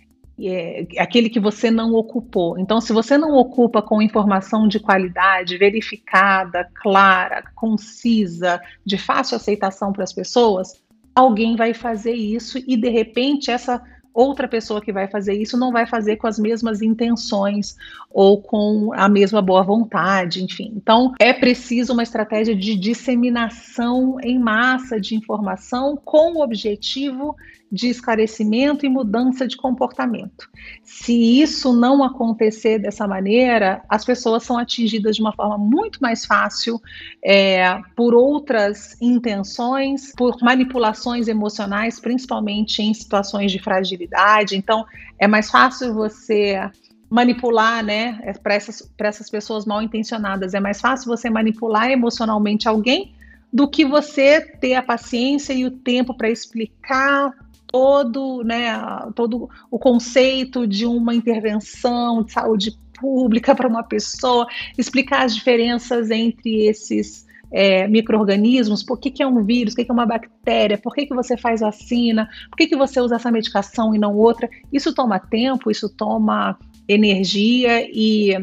é, 0.41 0.87
aquele 0.99 1.29
que 1.29 1.41
você 1.41 1.71
não 1.71 1.93
ocupou. 1.93 2.59
Então, 2.59 2.81
se 2.81 2.93
você 2.93 3.19
não 3.19 3.37
ocupa 3.37 3.83
com 3.83 4.01
informação 4.01 4.67
de 4.67 4.81
qualidade, 4.81 5.59
verificada, 5.59 6.69
clara, 6.75 7.43
concisa, 7.55 8.61
de 8.85 8.97
fácil 8.97 9.37
aceitação 9.37 9.93
para 9.93 10.05
as 10.05 10.13
pessoas, 10.13 10.83
alguém 11.15 11.57
vai 11.57 11.75
fazer 11.75 12.15
isso 12.15 12.59
e 12.67 12.77
de 12.77 12.89
repente 12.89 13.51
essa 13.51 13.83
outra 14.15 14.47
pessoa 14.47 14.81
que 14.81 14.93
vai 14.93 15.09
fazer 15.09 15.35
isso 15.35 15.57
não 15.57 15.73
vai 15.73 15.87
fazer 15.87 16.17
com 16.17 16.27
as 16.27 16.39
mesmas 16.39 16.83
intenções 16.83 17.77
ou 18.11 18.43
com 18.43 18.93
a 18.93 19.09
mesma 19.09 19.41
boa 19.41 19.63
vontade, 19.63 20.45
enfim. 20.45 20.73
Então, 20.77 21.15
é 21.19 21.33
preciso 21.33 21.93
uma 21.93 22.03
estratégia 22.03 22.55
de 22.55 22.77
disseminação 22.77 24.19
em 24.23 24.39
massa 24.39 25.01
de 25.01 25.15
informação 25.15 25.97
com 25.97 26.35
o 26.35 26.43
objetivo 26.43 27.35
de 27.73 27.89
esclarecimento 27.89 28.85
e 28.85 28.89
mudança 28.91 29.49
de 29.49 29.57
comportamento. 29.57 30.47
Se 30.85 31.41
isso 31.41 31.73
não 31.73 32.05
acontecer 32.05 32.79
dessa 32.79 33.09
maneira, 33.09 33.83
as 33.89 34.05
pessoas 34.05 34.43
são 34.43 34.59
atingidas 34.59 35.17
de 35.17 35.23
uma 35.23 35.33
forma 35.33 35.57
muito 35.57 35.99
mais 36.03 36.27
fácil 36.27 36.79
é, 37.25 37.81
por 37.97 38.15
outras 38.15 39.01
intenções, 39.01 40.13
por 40.15 40.37
manipulações 40.43 41.29
emocionais, 41.29 41.99
principalmente 41.99 42.83
em 42.83 42.93
situações 42.93 43.51
de 43.51 43.59
fragilidade. 43.59 44.55
Então, 44.55 44.85
é 45.19 45.27
mais 45.27 45.51
fácil 45.51 45.95
você 45.95 46.61
manipular, 47.09 47.83
né, 47.83 48.21
é 48.23 48.33
para 48.35 48.55
essas, 48.55 48.91
essas 48.99 49.31
pessoas 49.31 49.65
mal 49.65 49.81
intencionadas. 49.81 50.53
É 50.53 50.61
mais 50.61 50.79
fácil 50.79 51.07
você 51.07 51.31
manipular 51.31 51.91
emocionalmente 51.91 52.69
alguém 52.69 53.15
do 53.51 53.67
que 53.67 53.85
você 53.85 54.41
ter 54.41 54.75
a 54.75 54.83
paciência 54.83 55.55
e 55.55 55.65
o 55.65 55.71
tempo 55.71 56.15
para 56.15 56.31
explicar 56.31 57.33
todo, 57.73 58.45
né, 58.45 58.71
todo 59.17 59.49
o 59.71 59.79
conceito 59.79 60.67
de 60.67 60.85
uma 60.87 61.15
intervenção 61.15 62.23
de 62.23 62.33
saúde 62.33 62.79
pública 63.01 63.55
para 63.55 63.67
uma 63.67 63.83
pessoa, 63.83 64.47
explicar 64.79 65.25
as 65.25 65.35
diferenças 65.35 66.11
entre 66.11 66.67
esses 66.67 67.27
é, 67.51 67.89
micro-organismos, 67.89 68.83
por 68.83 68.99
que, 69.01 69.11
que 69.11 69.23
é 69.23 69.27
um 69.27 69.45
vírus, 69.45 69.75
por 69.75 69.81
que, 69.81 69.85
que 69.87 69.91
é 69.91 69.95
uma 69.95 70.07
bactéria, 70.07 70.79
por 70.79 70.95
que, 70.95 71.07
que 71.07 71.15
você 71.15 71.37
faz 71.37 71.61
vacina, 71.61 72.29
por 72.51 72.57
que, 72.57 72.67
que 72.67 72.77
você 72.77 73.01
usa 73.01 73.17
essa 73.17 73.31
medicação 73.31 73.95
e 73.95 73.99
não 73.99 74.17
outra. 74.17 74.49
Isso 74.73 74.95
toma 74.95 75.19
tempo, 75.19 75.71
isso 75.71 75.89
toma 75.89 76.59
energia 76.89 77.87
e 77.91 78.35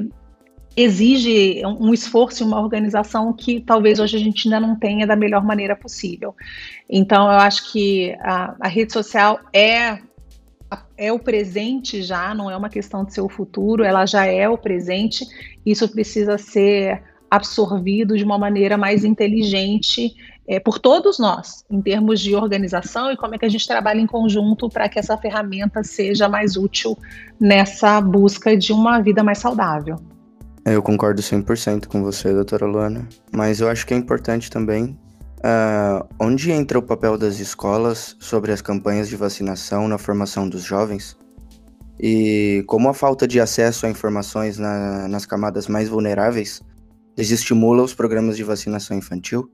exige 0.75 1.61
um 1.65 1.93
esforço 1.93 2.43
e 2.43 2.45
uma 2.45 2.59
organização 2.59 3.33
que 3.33 3.59
talvez 3.59 3.99
hoje 3.99 4.15
a 4.15 4.19
gente 4.19 4.47
ainda 4.47 4.65
não 4.65 4.75
tenha 4.75 5.05
da 5.05 5.15
melhor 5.15 5.43
maneira 5.43 5.75
possível. 5.75 6.35
Então, 6.89 7.23
eu 7.25 7.39
acho 7.39 7.71
que 7.71 8.15
a, 8.21 8.55
a 8.59 8.67
rede 8.67 8.93
social 8.93 9.39
é 9.53 9.99
é 10.95 11.11
o 11.11 11.17
presente 11.17 12.03
já, 12.03 12.33
não 12.35 12.51
é 12.51 12.55
uma 12.55 12.69
questão 12.69 13.03
de 13.03 13.13
ser 13.13 13.21
o 13.21 13.29
futuro, 13.29 13.83
ela 13.83 14.05
já 14.05 14.25
é 14.25 14.47
o 14.47 14.57
presente. 14.57 15.25
Isso 15.65 15.87
precisa 15.89 16.37
ser 16.37 17.01
absorvido 17.31 18.17
de 18.17 18.23
uma 18.23 18.37
maneira 18.37 18.77
mais 18.77 19.03
inteligente 19.03 20.13
é, 20.47 20.59
por 20.59 20.79
todos 20.79 21.19
nós, 21.19 21.63
em 21.69 21.81
termos 21.81 22.19
de 22.19 22.35
organização 22.35 23.11
e 23.11 23.17
como 23.17 23.35
é 23.35 23.37
que 23.37 23.45
a 23.45 23.49
gente 23.49 23.67
trabalha 23.67 24.01
em 24.01 24.07
conjunto 24.07 24.67
para 24.67 24.89
que 24.89 24.99
essa 24.99 25.17
ferramenta 25.17 25.83
seja 25.83 26.27
mais 26.27 26.57
útil 26.57 26.97
nessa 27.39 28.01
busca 28.01 28.57
de 28.57 28.73
uma 28.73 28.99
vida 28.99 29.23
mais 29.23 29.37
saudável. 29.37 29.97
É, 30.69 30.75
eu 30.75 30.83
concordo 30.83 31.19
100% 31.19 31.87
com 31.87 32.03
você, 32.03 32.31
doutora 32.31 32.67
Luana, 32.67 33.09
mas 33.31 33.59
eu 33.59 33.67
acho 33.67 33.87
que 33.87 33.93
é 33.95 33.97
importante 33.97 34.51
também 34.51 34.95
uh, 35.39 36.07
onde 36.19 36.51
entra 36.51 36.77
o 36.77 36.81
papel 36.83 37.17
das 37.17 37.39
escolas 37.39 38.15
sobre 38.19 38.51
as 38.51 38.61
campanhas 38.61 39.09
de 39.09 39.15
vacinação 39.15 39.87
na 39.87 39.97
formação 39.97 40.47
dos 40.47 40.61
jovens 40.61 41.17
e 41.99 42.63
como 42.67 42.87
a 42.87 42.93
falta 42.93 43.27
de 43.27 43.39
acesso 43.39 43.87
a 43.87 43.89
informações 43.89 44.59
na, 44.59 45.07
nas 45.07 45.25
camadas 45.25 45.67
mais 45.67 45.89
vulneráveis 45.89 46.61
desestimula 47.15 47.81
os 47.81 47.95
programas 47.95 48.37
de 48.37 48.43
vacinação 48.43 48.95
infantil? 48.95 49.51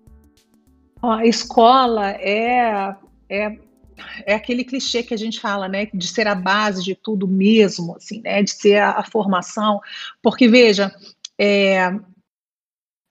A 1.01 1.25
escola 1.25 2.09
é, 2.09 2.93
é, 3.29 3.57
é 4.25 4.33
aquele 4.33 4.63
clichê 4.63 5.03
que 5.03 5.13
a 5.13 5.17
gente 5.17 5.39
fala, 5.39 5.67
né, 5.67 5.87
de 5.93 6.07
ser 6.07 6.27
a 6.27 6.35
base 6.35 6.83
de 6.83 6.95
tudo 6.95 7.27
mesmo, 7.27 7.95
assim, 7.95 8.21
né, 8.21 8.43
de 8.43 8.51
ser 8.51 8.77
a, 8.77 8.91
a 8.91 9.03
formação, 9.03 9.81
porque 10.21 10.47
veja, 10.47 10.93
é, 11.39 11.93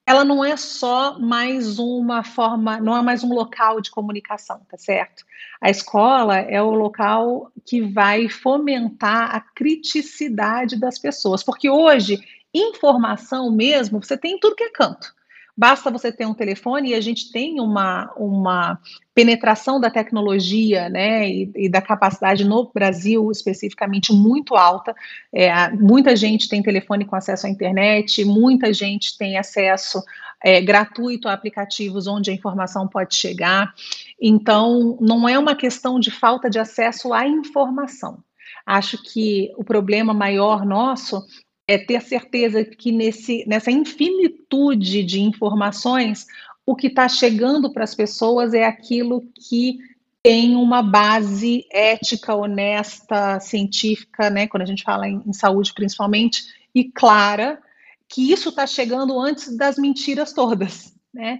ela 0.07 0.23
não 0.23 0.45
é 0.45 0.55
só 0.55 1.17
mais 1.17 1.79
uma 1.79 2.23
forma, 2.23 2.79
não 2.79 2.95
é 2.95 3.01
mais 3.01 3.23
um 3.23 3.33
local 3.33 3.81
de 3.81 3.89
comunicação, 3.89 4.61
tá 4.69 4.77
certo? 4.77 5.25
A 5.59 5.69
escola 5.69 6.37
é 6.37 6.61
o 6.61 6.69
local 6.71 7.51
que 7.65 7.81
vai 7.81 8.29
fomentar 8.29 9.35
a 9.35 9.41
criticidade 9.41 10.79
das 10.79 10.99
pessoas, 10.99 11.43
porque 11.43 11.69
hoje 11.69 12.23
informação 12.53 13.51
mesmo, 13.51 14.01
você 14.01 14.17
tem 14.17 14.35
em 14.35 14.39
tudo 14.39 14.55
que 14.55 14.63
é 14.63 14.69
canto. 14.69 15.13
Basta 15.57 15.89
você 15.89 16.11
ter 16.11 16.25
um 16.25 16.33
telefone 16.33 16.89
e 16.89 16.95
a 16.95 16.99
gente 16.99 17.31
tem 17.31 17.61
uma, 17.61 18.11
uma 18.17 18.77
penetração 19.13 19.79
da 19.79 19.89
tecnologia 19.89 20.89
né, 20.89 21.29
e, 21.29 21.51
e 21.55 21.69
da 21.69 21.81
capacidade 21.81 22.43
no 22.43 22.69
Brasil 22.73 23.31
especificamente 23.31 24.11
muito 24.11 24.55
alta. 24.55 24.93
É, 25.31 25.69
muita 25.71 26.13
gente 26.15 26.49
tem 26.49 26.61
telefone 26.61 27.05
com 27.05 27.15
acesso 27.15 27.47
à 27.47 27.49
internet, 27.49 28.25
muita 28.25 28.73
gente 28.73 29.17
tem 29.17 29.37
acesso 29.37 30.03
é, 30.43 30.61
gratuito 30.61 31.29
a 31.29 31.33
aplicativos 31.33 32.05
onde 32.05 32.29
a 32.29 32.33
informação 32.33 32.87
pode 32.87 33.15
chegar. 33.15 33.73
Então, 34.21 34.97
não 34.99 35.27
é 35.27 35.39
uma 35.39 35.55
questão 35.55 35.99
de 35.99 36.11
falta 36.11 36.49
de 36.49 36.59
acesso 36.59 37.13
à 37.13 37.25
informação. 37.25 38.23
Acho 38.65 39.01
que 39.01 39.53
o 39.57 39.63
problema 39.63 40.13
maior 40.13 40.65
nosso 40.65 41.23
é 41.67 41.77
ter 41.77 42.01
certeza 42.01 42.63
que 42.63 42.91
nesse, 42.91 43.43
nessa 43.47 43.71
infinitude 43.71 45.03
de 45.03 45.21
informações, 45.21 46.25
o 46.65 46.75
que 46.75 46.87
está 46.87 47.07
chegando 47.07 47.71
para 47.71 47.83
as 47.83 47.95
pessoas 47.95 48.53
é 48.53 48.65
aquilo 48.65 49.23
que 49.33 49.77
tem 50.21 50.55
uma 50.55 50.81
base 50.81 51.65
ética, 51.71 52.35
honesta, 52.35 53.39
científica, 53.39 54.29
né, 54.29 54.47
quando 54.47 54.63
a 54.63 54.65
gente 54.65 54.83
fala 54.83 55.07
em, 55.07 55.21
em 55.25 55.33
saúde 55.33 55.73
principalmente, 55.73 56.43
e 56.73 56.85
clara, 56.85 57.61
que 58.09 58.31
isso 58.31 58.49
está 58.49 58.65
chegando 58.65 59.19
antes 59.19 59.55
das 59.55 59.77
mentiras 59.77 60.33
todas, 60.33 60.93
né? 61.13 61.39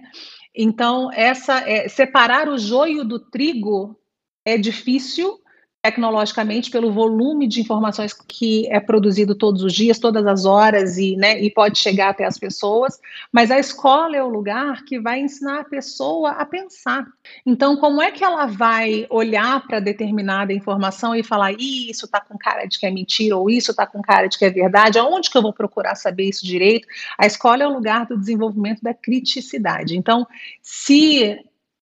Então, 0.54 1.12
essa 1.12 1.58
é, 1.68 1.88
separar 1.88 2.48
o 2.48 2.56
joio 2.56 3.04
do 3.04 3.18
trigo 3.18 3.98
é 4.44 4.56
difícil, 4.56 5.38
tecnologicamente 5.86 6.68
pelo 6.68 6.90
volume 6.90 7.46
de 7.46 7.60
informações 7.60 8.12
que 8.12 8.66
é 8.72 8.80
produzido 8.80 9.36
todos 9.36 9.62
os 9.62 9.72
dias, 9.72 10.00
todas 10.00 10.26
as 10.26 10.44
horas 10.44 10.98
e, 10.98 11.14
né, 11.14 11.40
e 11.40 11.48
pode 11.48 11.78
chegar 11.78 12.08
até 12.08 12.24
as 12.24 12.36
pessoas, 12.36 12.98
mas 13.30 13.52
a 13.52 13.58
escola 13.58 14.16
é 14.16 14.22
o 14.22 14.28
lugar 14.28 14.84
que 14.84 14.98
vai 14.98 15.20
ensinar 15.20 15.60
a 15.60 15.64
pessoa 15.64 16.30
a 16.30 16.44
pensar. 16.44 17.06
Então, 17.44 17.76
como 17.76 18.02
é 18.02 18.10
que 18.10 18.24
ela 18.24 18.46
vai 18.46 19.06
olhar 19.08 19.64
para 19.64 19.78
determinada 19.78 20.52
informação 20.52 21.14
e 21.14 21.22
falar 21.22 21.52
isso 21.52 22.06
está 22.06 22.20
com 22.20 22.36
cara 22.36 22.66
de 22.66 22.80
que 22.80 22.86
é 22.86 22.90
mentira 22.90 23.36
ou 23.36 23.48
isso 23.48 23.70
está 23.70 23.86
com 23.86 24.02
cara 24.02 24.26
de 24.26 24.36
que 24.36 24.44
é 24.44 24.50
verdade? 24.50 24.98
Aonde 24.98 25.30
que 25.30 25.38
eu 25.38 25.42
vou 25.42 25.52
procurar 25.52 25.94
saber 25.94 26.24
isso 26.24 26.44
direito? 26.44 26.88
A 27.16 27.26
escola 27.26 27.62
é 27.62 27.66
o 27.66 27.72
lugar 27.72 28.06
do 28.06 28.18
desenvolvimento 28.18 28.82
da 28.82 28.92
criticidade. 28.92 29.96
Então, 29.96 30.26
se 30.60 31.38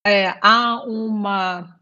é, 0.07 0.35
há 0.43 0.85
uma 0.87 1.75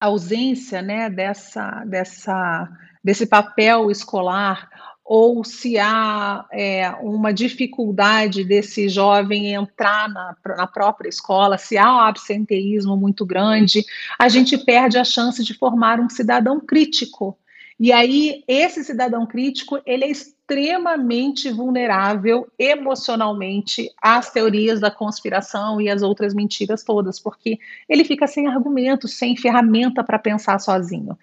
ausência 0.00 0.82
né, 0.82 1.08
dessa, 1.08 1.84
dessa, 1.84 2.68
desse 3.02 3.26
papel 3.26 3.90
escolar 3.90 4.68
ou 5.04 5.44
se 5.44 5.78
há 5.78 6.46
é, 6.50 6.90
uma 7.02 7.32
dificuldade 7.32 8.42
desse 8.42 8.88
jovem 8.88 9.52
entrar 9.52 10.08
na, 10.08 10.34
na, 10.56 10.66
própria 10.66 11.10
escola, 11.10 11.58
se 11.58 11.76
há 11.76 11.94
um 11.94 12.00
absenteísmo 12.00 12.96
muito 12.96 13.26
grande, 13.26 13.84
a 14.18 14.30
gente 14.30 14.56
perde 14.56 14.96
a 14.96 15.04
chance 15.04 15.44
de 15.44 15.52
formar 15.52 16.00
um 16.00 16.08
cidadão 16.08 16.58
crítico. 16.58 17.36
E 17.78 17.92
aí, 17.92 18.42
esse 18.48 18.82
cidadão 18.82 19.26
crítico, 19.26 19.78
ele 19.84 20.04
é 20.04 20.10
extremamente 20.44 21.50
vulnerável 21.50 22.46
emocionalmente 22.58 23.90
às 24.00 24.30
teorias 24.30 24.78
da 24.78 24.90
conspiração 24.90 25.80
e 25.80 25.88
às 25.88 26.02
outras 26.02 26.34
mentiras 26.34 26.84
todas, 26.84 27.18
porque 27.18 27.58
ele 27.88 28.04
fica 28.04 28.26
sem 28.26 28.46
argumento, 28.46 29.08
sem 29.08 29.36
ferramenta 29.36 30.04
para 30.04 30.18
pensar 30.18 30.58
sozinho. 30.60 31.18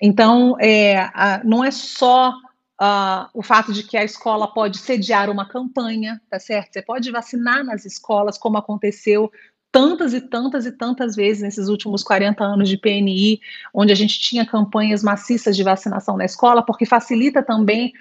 Então, 0.00 0.56
é, 0.60 0.98
a, 1.14 1.40
não 1.44 1.64
é 1.64 1.70
só 1.70 2.34
Uh, 2.78 3.24
o 3.32 3.42
fato 3.42 3.72
de 3.72 3.82
que 3.82 3.96
a 3.96 4.04
escola 4.04 4.52
pode 4.52 4.76
sediar 4.76 5.30
uma 5.30 5.48
campanha, 5.48 6.20
tá 6.28 6.38
certo? 6.38 6.74
Você 6.74 6.82
pode 6.82 7.10
vacinar 7.10 7.64
nas 7.64 7.86
escolas, 7.86 8.36
como 8.36 8.58
aconteceu 8.58 9.32
tantas 9.72 10.12
e 10.12 10.20
tantas 10.20 10.66
e 10.66 10.72
tantas 10.72 11.16
vezes 11.16 11.42
nesses 11.42 11.68
últimos 11.68 12.02
40 12.02 12.44
anos 12.44 12.68
de 12.68 12.76
PNI, 12.76 13.40
onde 13.72 13.92
a 13.92 13.96
gente 13.96 14.20
tinha 14.20 14.44
campanhas 14.44 15.02
maciças 15.02 15.56
de 15.56 15.62
vacinação 15.62 16.18
na 16.18 16.26
escola, 16.26 16.62
porque 16.62 16.84
facilita 16.84 17.42
também 17.42 17.94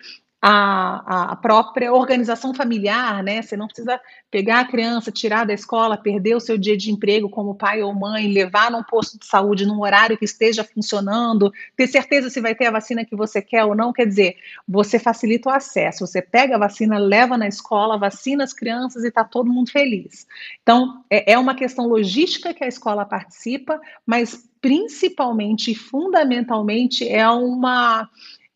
a, 0.48 1.32
a 1.32 1.36
própria 1.38 1.92
organização 1.92 2.54
familiar, 2.54 3.24
né? 3.24 3.42
Você 3.42 3.58
não 3.58 3.66
precisa 3.66 4.00
pegar 4.30 4.60
a 4.60 4.66
criança, 4.66 5.12
tirar 5.12 5.44
da 5.44 5.56
escola, 5.56 5.98
perder 5.98 6.36
o 6.36 6.40
seu 6.40 6.56
dia 6.56 6.78
de 6.78 6.92
emprego 6.92 7.28
como 7.28 7.56
pai 7.56 7.82
ou 7.82 7.92
mãe, 7.96 8.32
levar 8.32 8.70
num 8.70 8.84
posto 8.84 9.18
de 9.18 9.26
saúde 9.26 9.66
num 9.66 9.82
horário 9.82 10.16
que 10.16 10.26
esteja 10.26 10.64
funcionando, 10.64 11.52
ter 11.76 11.88
certeza 11.88 12.30
se 12.30 12.40
vai 12.40 12.54
ter 12.54 12.68
a 12.68 12.72
vacina 12.72 13.04
que 13.04 13.16
você 13.16 13.42
quer 13.42 13.66
ou 13.66 13.74
não. 13.74 13.92
Quer 13.92 14.06
dizer, 14.06 14.36
você 14.68 15.00
facilita 15.00 15.50
o 15.50 15.52
acesso. 15.52 16.06
Você 16.06 16.22
pega 16.22 16.58
a 16.58 16.60
vacina, 16.60 17.00
leva 17.00 17.40
na 17.40 17.48
escola, 17.48 17.98
vacina 17.98 18.44
as 18.44 18.54
crianças 18.54 19.04
e 19.04 19.08
está 19.08 19.24
todo 19.24 19.52
mundo 19.52 19.72
feliz. 19.72 20.28
Então, 20.62 21.04
é, 21.10 21.34
é 21.34 21.40
uma 21.40 21.56
questão 21.56 21.88
logística 21.88 22.54
que 22.54 22.64
a 22.64 22.68
escola 22.68 23.04
participa, 23.04 23.82
mas 24.06 24.48
principalmente 24.62 25.72
e 25.72 25.76
fundamentalmente 25.76 27.08
é 27.10 27.28
uma. 27.28 28.08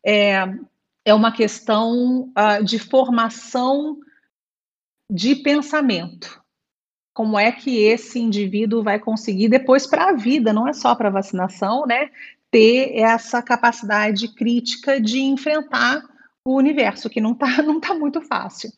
É, 0.06 0.48
é 1.04 1.14
uma 1.14 1.32
questão 1.32 2.32
uh, 2.36 2.64
de 2.64 2.78
formação 2.78 3.98
de 5.10 5.34
pensamento. 5.34 6.40
Como 7.12 7.38
é 7.38 7.50
que 7.50 7.78
esse 7.78 8.18
indivíduo 8.18 8.82
vai 8.82 8.98
conseguir 8.98 9.48
depois 9.48 9.86
para 9.86 10.10
a 10.10 10.12
vida, 10.12 10.52
não 10.52 10.68
é 10.68 10.72
só 10.72 10.94
para 10.94 11.10
vacinação, 11.10 11.86
né? 11.86 12.10
Ter 12.50 12.96
essa 12.96 13.42
capacidade 13.42 14.28
crítica 14.34 15.00
de 15.00 15.20
enfrentar 15.20 16.02
o 16.44 16.56
universo, 16.56 17.10
que 17.10 17.20
não 17.20 17.32
está 17.32 17.46
não 17.62 17.80
tá 17.80 17.94
muito 17.94 18.20
fácil. 18.20 18.70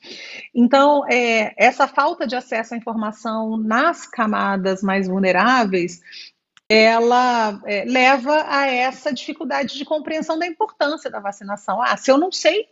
Então, 0.54 1.06
é, 1.08 1.54
essa 1.56 1.86
falta 1.86 2.26
de 2.26 2.34
acesso 2.34 2.74
à 2.74 2.76
informação 2.76 3.56
nas 3.56 4.06
camadas 4.06 4.82
mais 4.82 5.06
vulneráveis 5.06 6.00
ela 6.72 7.60
é, 7.66 7.84
leva 7.84 8.44
a 8.48 8.66
essa 8.66 9.12
dificuldade 9.12 9.76
de 9.76 9.84
compreensão 9.84 10.38
da 10.38 10.46
importância 10.46 11.10
da 11.10 11.20
vacinação. 11.20 11.80
Ah, 11.82 11.96
se 11.96 12.10
eu 12.10 12.18
não 12.18 12.30
sei, 12.30 12.66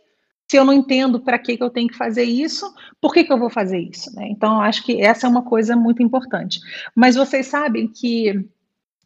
se 0.47 0.57
eu 0.57 0.65
não 0.65 0.73
entendo 0.73 1.19
para 1.19 1.39
que, 1.39 1.55
que 1.55 1.63
eu 1.63 1.69
tenho 1.69 1.87
que 1.87 1.97
fazer 1.97 2.23
isso, 2.23 2.73
por 2.99 3.13
que, 3.13 3.23
que 3.23 3.31
eu 3.31 3.39
vou 3.39 3.49
fazer 3.49 3.79
isso? 3.79 4.13
Né? 4.15 4.27
Então, 4.29 4.61
acho 4.61 4.83
que 4.83 5.01
essa 5.01 5.25
é 5.25 5.29
uma 5.29 5.43
coisa 5.43 5.75
muito 5.75 6.03
importante. 6.03 6.59
Mas 6.95 7.15
vocês 7.15 7.47
sabem 7.47 7.87
que 7.87 8.49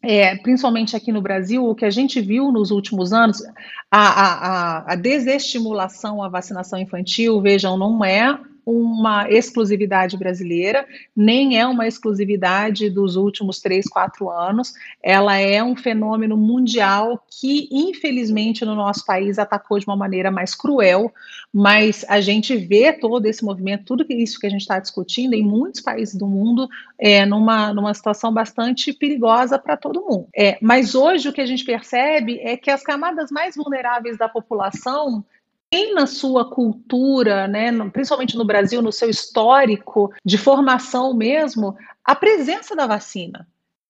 é, 0.02 0.36
principalmente 0.36 0.94
aqui 0.94 1.10
no 1.10 1.22
Brasil, 1.22 1.64
o 1.64 1.74
que 1.74 1.84
a 1.84 1.90
gente 1.90 2.20
viu 2.20 2.52
nos 2.52 2.70
últimos 2.70 3.12
anos, 3.12 3.42
a, 3.90 3.98
a, 4.00 4.92
a 4.92 4.94
desestimulação 4.94 6.22
à 6.22 6.28
vacinação 6.28 6.78
infantil, 6.78 7.40
vejam, 7.40 7.76
não 7.76 8.04
é 8.04 8.38
uma 8.66 9.30
exclusividade 9.30 10.16
brasileira, 10.16 10.84
nem 11.14 11.56
é 11.56 11.64
uma 11.64 11.86
exclusividade 11.86 12.90
dos 12.90 13.14
últimos 13.14 13.60
três, 13.60 13.86
quatro 13.86 14.28
anos. 14.28 14.74
Ela 15.00 15.36
é 15.36 15.62
um 15.62 15.76
fenômeno 15.76 16.36
mundial 16.36 17.24
que, 17.30 17.68
infelizmente, 17.70 18.64
no 18.64 18.74
nosso 18.74 19.06
país 19.06 19.38
atacou 19.38 19.78
de 19.78 19.86
uma 19.86 19.94
maneira 19.94 20.32
mais 20.32 20.52
cruel, 20.52 21.12
mas 21.54 22.04
a 22.08 22.20
gente 22.20 22.56
vê 22.56 22.92
todo 22.92 23.26
esse 23.26 23.44
movimento, 23.44 23.84
tudo 23.84 24.04
isso 24.08 24.40
que 24.40 24.48
a 24.48 24.50
gente 24.50 24.62
está 24.62 24.80
discutindo 24.80 25.34
em 25.34 25.44
muitos 25.44 25.80
países 25.80 26.16
do 26.16 26.26
mundo, 26.26 26.68
é, 26.98 27.24
numa, 27.24 27.72
numa 27.72 27.94
situação 27.94 28.34
bastante 28.34 28.92
perigosa 28.92 29.60
para 29.60 29.76
todo 29.76 30.02
mundo. 30.02 30.26
É, 30.36 30.58
mas 30.60 30.96
hoje 30.96 31.28
o 31.28 31.32
que 31.32 31.40
a 31.40 31.46
gente 31.46 31.64
percebe 31.64 32.40
é 32.40 32.56
que 32.56 32.70
as 32.70 32.82
camadas 32.82 33.30
mais 33.30 33.54
vulneráveis 33.54 34.18
da 34.18 34.28
população 34.28 35.24
tem 35.70 35.94
na 35.94 36.06
sua 36.06 36.48
cultura, 36.48 37.48
né, 37.48 37.70
principalmente 37.90 38.36
no 38.36 38.44
Brasil, 38.44 38.80
no 38.80 38.92
seu 38.92 39.10
histórico 39.10 40.12
de 40.24 40.38
formação 40.38 41.14
mesmo, 41.14 41.76
a 42.04 42.14
presença 42.14 42.74
da 42.76 42.86
vacina. 42.86 43.46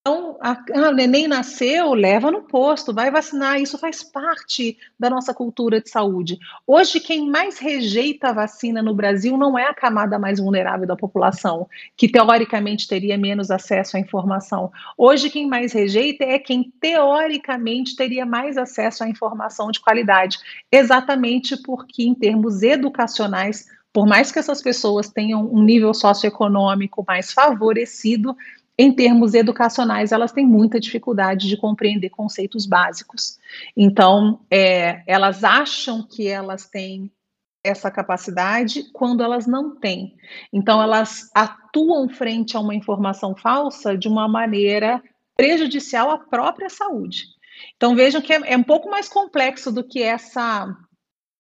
Então, 0.07 0.39
a, 0.41 0.53
a, 0.53 0.91
o 0.91 0.93
neném 0.93 1.27
nasceu, 1.27 1.93
leva 1.93 2.31
no 2.31 2.43
posto, 2.43 2.95
vai 2.95 3.11
vacinar, 3.11 3.61
isso 3.61 3.77
faz 3.77 4.05
parte 4.05 4.79
da 4.97 5.11
nossa 5.11 5.35
cultura 5.35 5.81
de 5.81 5.91
saúde. 5.91 6.39
Hoje, 6.65 7.01
quem 7.01 7.29
mais 7.29 7.59
rejeita 7.59 8.29
a 8.29 8.33
vacina 8.33 8.81
no 8.81 8.95
Brasil 8.95 9.37
não 9.37 9.59
é 9.59 9.65
a 9.65 9.75
camada 9.75 10.17
mais 10.17 10.39
vulnerável 10.39 10.87
da 10.87 10.95
população, 10.95 11.69
que 11.97 12.09
teoricamente 12.09 12.87
teria 12.87 13.19
menos 13.19 13.51
acesso 13.51 13.97
à 13.97 14.01
informação. 14.01 14.71
Hoje, 14.97 15.29
quem 15.29 15.49
mais 15.49 15.73
rejeita 15.73 16.23
é 16.23 16.39
quem 16.39 16.73
teoricamente 16.81 17.97
teria 17.97 18.25
mais 18.25 18.57
acesso 18.57 19.03
à 19.03 19.09
informação 19.09 19.73
de 19.73 19.81
qualidade, 19.81 20.39
exatamente 20.71 21.61
porque, 21.61 22.05
em 22.05 22.15
termos 22.15 22.63
educacionais, 22.63 23.67
por 23.93 24.07
mais 24.07 24.31
que 24.31 24.39
essas 24.39 24.63
pessoas 24.63 25.09
tenham 25.09 25.53
um 25.53 25.65
nível 25.65 25.93
socioeconômico 25.93 27.05
mais 27.09 27.33
favorecido, 27.33 28.37
em 28.79 28.93
termos 28.93 29.33
educacionais, 29.33 30.13
elas 30.13 30.33
têm 30.33 30.47
muita 30.47 30.79
dificuldade 30.79 31.49
de 31.49 31.57
compreender 31.57 32.11
conceitos 32.11 32.67
básicos. 32.67 33.39
Então, 33.77 34.41
é, 34.51 35.03
elas 35.07 35.43
acham 35.43 36.03
que 36.03 36.29
elas 36.29 36.69
têm 36.69 37.11
essa 37.65 37.91
capacidade 37.91 38.85
quando 38.93 39.23
elas 39.23 39.47
não 39.47 39.75
têm. 39.75 40.15
Então, 40.53 40.81
elas 40.81 41.31
atuam 41.35 42.09
frente 42.09 42.57
a 42.57 42.61
uma 42.61 42.75
informação 42.75 43.35
falsa 43.35 43.97
de 43.97 44.09
uma 44.09 44.29
maneira 44.29 45.03
prejudicial 45.37 46.11
à 46.11 46.19
própria 46.19 46.69
saúde. 46.69 47.25
Então, 47.77 47.97
vejam 47.97 48.21
que 48.21 48.33
é, 48.33 48.53
é 48.53 48.57
um 48.57 48.63
pouco 48.63 48.91
mais 48.91 49.09
complexo 49.09 49.73
do 49.73 49.83
que 49.83 50.03
essa 50.03 50.69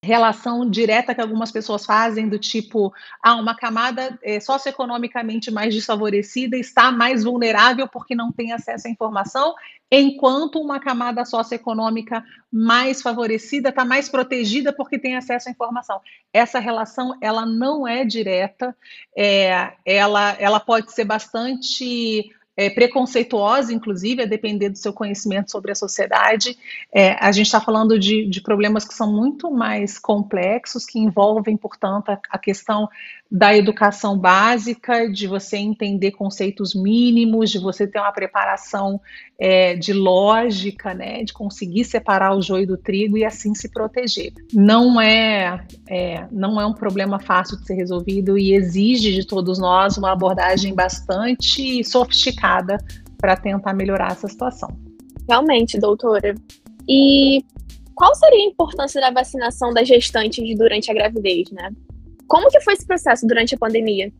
relação 0.06 0.68
direta 0.70 1.14
que 1.14 1.20
algumas 1.20 1.50
pessoas 1.50 1.84
fazem 1.84 2.28
do 2.28 2.38
tipo, 2.38 2.94
ah, 3.20 3.34
uma 3.34 3.56
camada 3.56 4.16
é, 4.22 4.38
socioeconomicamente 4.38 5.50
mais 5.50 5.74
desfavorecida 5.74 6.56
está 6.56 6.92
mais 6.92 7.24
vulnerável 7.24 7.88
porque 7.88 8.14
não 8.14 8.30
tem 8.32 8.52
acesso 8.52 8.86
à 8.86 8.90
informação, 8.90 9.52
enquanto 9.90 10.60
uma 10.60 10.78
camada 10.78 11.24
socioeconômica 11.24 12.24
mais 12.50 13.02
favorecida 13.02 13.70
está 13.70 13.84
mais 13.84 14.08
protegida 14.08 14.72
porque 14.72 14.98
tem 14.98 15.16
acesso 15.16 15.48
à 15.48 15.52
informação. 15.52 16.00
Essa 16.32 16.60
relação, 16.60 17.18
ela 17.20 17.44
não 17.44 17.86
é 17.86 18.04
direta, 18.04 18.74
é, 19.16 19.72
ela, 19.84 20.36
ela 20.38 20.60
pode 20.60 20.92
ser 20.92 21.04
bastante 21.04 22.30
é, 22.56 22.70
preconceituosa, 22.70 23.72
inclusive, 23.72 24.22
a 24.22 24.26
depender 24.26 24.70
do 24.70 24.78
seu 24.78 24.92
conhecimento 24.92 25.50
sobre 25.50 25.72
a 25.72 25.74
sociedade. 25.74 26.56
É, 26.92 27.12
a 27.20 27.30
gente 27.30 27.46
está 27.46 27.60
falando 27.60 27.98
de, 27.98 28.26
de, 28.26 28.40
problemas 28.40 28.86
que 28.86 28.94
são 28.94 29.12
muito 29.12 29.50
mais 29.50 29.98
complexos, 29.98 30.86
que 30.86 30.98
envolvem, 30.98 31.56
portanto, 31.56 32.08
a, 32.08 32.18
a, 32.30 32.38
questão 32.38 32.88
da 33.30 33.54
educação 33.54 34.16
básica, 34.16 35.10
de 35.10 35.26
você 35.26 35.58
entender 35.58 36.12
conceitos 36.12 36.74
mínimos, 36.74 37.50
de 37.50 37.58
você 37.58 37.86
ter 37.86 37.98
uma 37.98 38.12
preparação 38.12 39.00
é, 39.38 39.74
de 39.74 39.92
lógica, 39.92 40.94
né, 40.94 41.24
de 41.24 41.32
conseguir 41.32 41.84
separar 41.84 42.34
o 42.34 42.40
joio 42.40 42.66
do 42.66 42.76
trigo 42.76 43.18
e 43.18 43.24
assim 43.24 43.54
se 43.54 43.68
proteger. 43.68 44.32
Não 44.54 44.98
é, 45.00 45.60
é, 45.88 46.26
não 46.30 46.58
é 46.60 46.64
um 46.64 46.72
problema 46.72 47.18
fácil 47.18 47.58
de 47.58 47.66
ser 47.66 47.74
resolvido 47.74 48.38
e 48.38 48.54
exige 48.54 49.12
de 49.12 49.26
todos 49.26 49.58
nós 49.58 49.98
uma 49.98 50.12
abordagem 50.12 50.72
bastante 50.72 51.84
sofisticada 51.84 52.45
para 53.18 53.36
tentar 53.36 53.74
melhorar 53.74 54.12
essa 54.12 54.28
situação. 54.28 54.68
Realmente, 55.28 55.78
doutora. 55.78 56.34
E 56.88 57.44
qual 57.94 58.14
seria 58.14 58.44
a 58.44 58.48
importância 58.48 59.00
da 59.00 59.10
vacinação 59.10 59.72
das 59.72 59.88
gestantes 59.88 60.56
durante 60.56 60.90
a 60.90 60.94
gravidez, 60.94 61.50
né? 61.50 61.70
Como 62.28 62.48
que 62.50 62.60
foi 62.60 62.74
esse 62.74 62.86
processo 62.86 63.26
durante 63.26 63.54
a 63.54 63.58
pandemia? 63.58 64.12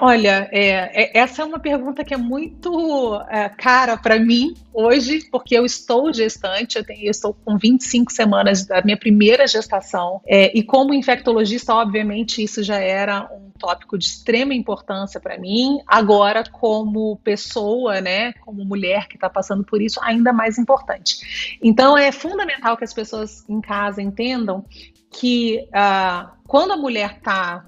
Olha, 0.00 0.48
é, 0.50 1.02
é, 1.02 1.18
essa 1.18 1.42
é 1.42 1.44
uma 1.44 1.58
pergunta 1.58 2.02
que 2.02 2.14
é 2.14 2.16
muito 2.16 3.14
é, 3.28 3.48
cara 3.50 3.96
para 3.96 4.18
mim 4.18 4.54
hoje, 4.72 5.20
porque 5.30 5.56
eu 5.56 5.66
estou 5.66 6.12
gestante, 6.12 6.76
eu, 6.76 6.84
tenho, 6.84 7.04
eu, 7.04 7.10
estou 7.10 7.34
com 7.34 7.58
25 7.58 8.10
semanas 8.10 8.64
da 8.64 8.82
minha 8.82 8.96
primeira 8.96 9.46
gestação, 9.46 10.20
é, 10.26 10.50
e 10.56 10.62
como 10.62 10.94
infectologista, 10.94 11.74
obviamente, 11.74 12.42
isso 12.42 12.62
já 12.62 12.78
era 12.78 13.28
um 13.32 13.51
tópico 13.62 13.96
de 13.96 14.04
extrema 14.04 14.52
importância 14.52 15.20
para 15.20 15.38
mim. 15.38 15.78
Agora, 15.86 16.42
como 16.42 17.16
pessoa, 17.22 18.00
né, 18.00 18.32
como 18.44 18.64
mulher 18.64 19.06
que 19.06 19.14
está 19.14 19.30
passando 19.30 19.62
por 19.62 19.80
isso, 19.80 20.00
ainda 20.02 20.32
mais 20.32 20.58
importante. 20.58 21.56
Então, 21.62 21.96
é 21.96 22.10
fundamental 22.10 22.76
que 22.76 22.82
as 22.82 22.92
pessoas 22.92 23.48
em 23.48 23.60
casa 23.60 24.02
entendam 24.02 24.64
que 25.12 25.68
uh, 25.68 26.28
quando 26.44 26.72
a 26.72 26.76
mulher 26.76 27.18
está 27.18 27.64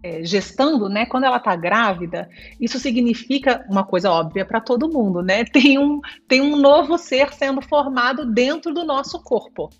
é, 0.00 0.24
gestando, 0.24 0.88
né, 0.88 1.06
quando 1.06 1.24
ela 1.24 1.38
está 1.38 1.56
grávida, 1.56 2.30
isso 2.60 2.78
significa 2.78 3.66
uma 3.68 3.82
coisa 3.82 4.12
óbvia 4.12 4.44
para 4.44 4.60
todo 4.60 4.88
mundo, 4.88 5.22
né? 5.22 5.44
Tem 5.50 5.76
um, 5.78 6.00
tem 6.28 6.40
um 6.40 6.54
novo 6.54 6.96
ser 6.96 7.32
sendo 7.32 7.60
formado 7.60 8.24
dentro 8.24 8.72
do 8.72 8.84
nosso 8.84 9.20
corpo. 9.20 9.70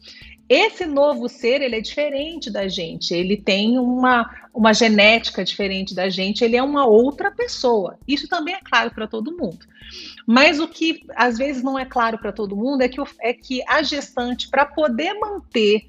Esse 0.49 0.87
novo 0.87 1.29
ser, 1.29 1.61
ele 1.61 1.77
é 1.77 1.81
diferente 1.81 2.51
da 2.51 2.67
gente, 2.69 3.13
ele 3.13 3.37
tem 3.37 3.79
uma, 3.79 4.31
uma 4.55 4.73
genética 4.73 5.45
diferente 5.45 5.95
da 5.95 6.09
gente, 6.09 6.43
ele 6.43 6.57
é 6.57 6.63
uma 6.63 6.87
outra 6.87 7.31
pessoa. 7.31 7.99
Isso 8.09 8.27
também 8.27 8.55
é 8.55 8.61
claro 8.63 8.91
para 8.91 9.07
todo 9.07 9.37
mundo. 9.37 9.67
Mas 10.27 10.59
o 10.59 10.67
que 10.67 11.05
às 11.15 11.37
vezes 11.37 11.63
não 11.63 11.79
é 11.79 11.85
claro 11.85 12.19
para 12.19 12.33
todo 12.33 12.57
mundo 12.57 12.83
é 12.83 12.89
que, 12.89 13.01
é 13.21 13.33
que 13.35 13.63
a 13.69 13.83
gestante, 13.83 14.49
para 14.49 14.65
poder 14.65 15.15
manter 15.15 15.85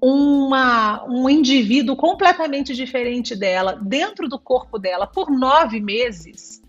uma, 0.00 1.04
um 1.06 1.28
indivíduo 1.28 1.94
completamente 1.94 2.74
diferente 2.74 3.36
dela 3.36 3.78
dentro 3.80 4.28
do 4.28 4.38
corpo 4.38 4.78
dela 4.78 5.06
por 5.06 5.30
nove 5.30 5.78
meses, 5.78 6.60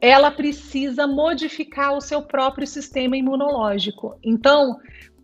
ela 0.00 0.30
precisa 0.30 1.06
modificar 1.06 1.96
o 1.96 2.00
seu 2.00 2.22
próprio 2.22 2.66
sistema 2.66 3.16
imunológico. 3.16 4.16
Então, 4.22 4.78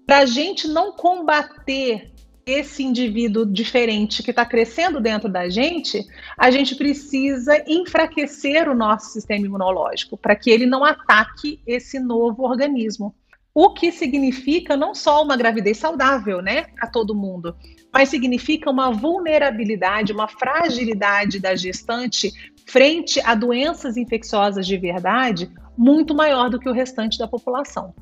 para 0.06 0.18
a 0.18 0.26
gente 0.26 0.68
não 0.68 0.92
combater 0.92 2.12
esse 2.46 2.82
indivíduo 2.82 3.46
diferente 3.46 4.22
que 4.22 4.30
está 4.30 4.44
crescendo 4.44 5.00
dentro 5.00 5.30
da 5.30 5.48
gente, 5.48 6.06
a 6.36 6.50
gente 6.50 6.74
precisa 6.76 7.62
enfraquecer 7.66 8.68
o 8.68 8.74
nosso 8.74 9.10
sistema 9.10 9.46
imunológico 9.46 10.16
para 10.16 10.36
que 10.36 10.50
ele 10.50 10.66
não 10.66 10.84
ataque 10.84 11.60
esse 11.66 11.98
novo 11.98 12.42
organismo. 12.42 13.14
O 13.54 13.72
que 13.72 13.92
significa 13.92 14.76
não 14.76 14.94
só 14.94 15.22
uma 15.22 15.36
gravidez 15.36 15.78
saudável, 15.78 16.42
né, 16.42 16.66
a 16.80 16.88
todo 16.88 17.14
mundo, 17.14 17.56
mas 17.92 18.08
significa 18.08 18.68
uma 18.68 18.90
vulnerabilidade, 18.90 20.12
uma 20.12 20.26
fragilidade 20.26 21.38
da 21.38 21.54
gestante 21.54 22.32
frente 22.66 23.20
a 23.20 23.34
doenças 23.34 23.96
infecciosas 23.96 24.66
de 24.66 24.76
verdade 24.76 25.50
muito 25.76 26.14
maior 26.14 26.50
do 26.50 26.58
que 26.58 26.68
o 26.68 26.72
restante 26.72 27.16
da 27.16 27.28
população. 27.28 27.94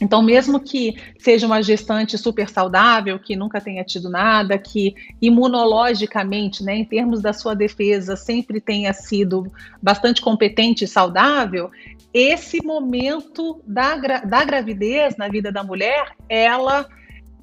Então, 0.00 0.22
mesmo 0.22 0.60
que 0.60 0.94
seja 1.18 1.46
uma 1.46 1.62
gestante 1.62 2.18
super 2.18 2.48
saudável, 2.48 3.18
que 3.18 3.34
nunca 3.34 3.60
tenha 3.60 3.82
tido 3.82 4.10
nada, 4.10 4.58
que 4.58 4.94
imunologicamente, 5.22 6.62
né, 6.62 6.76
em 6.76 6.84
termos 6.84 7.22
da 7.22 7.32
sua 7.32 7.54
defesa, 7.54 8.14
sempre 8.14 8.60
tenha 8.60 8.92
sido 8.92 9.50
bastante 9.82 10.20
competente 10.20 10.84
e 10.84 10.88
saudável, 10.88 11.70
esse 12.12 12.62
momento 12.62 13.60
da, 13.66 13.96
da 13.96 14.44
gravidez 14.44 15.16
na 15.16 15.28
vida 15.28 15.50
da 15.50 15.62
mulher, 15.62 16.14
ela, 16.28 16.86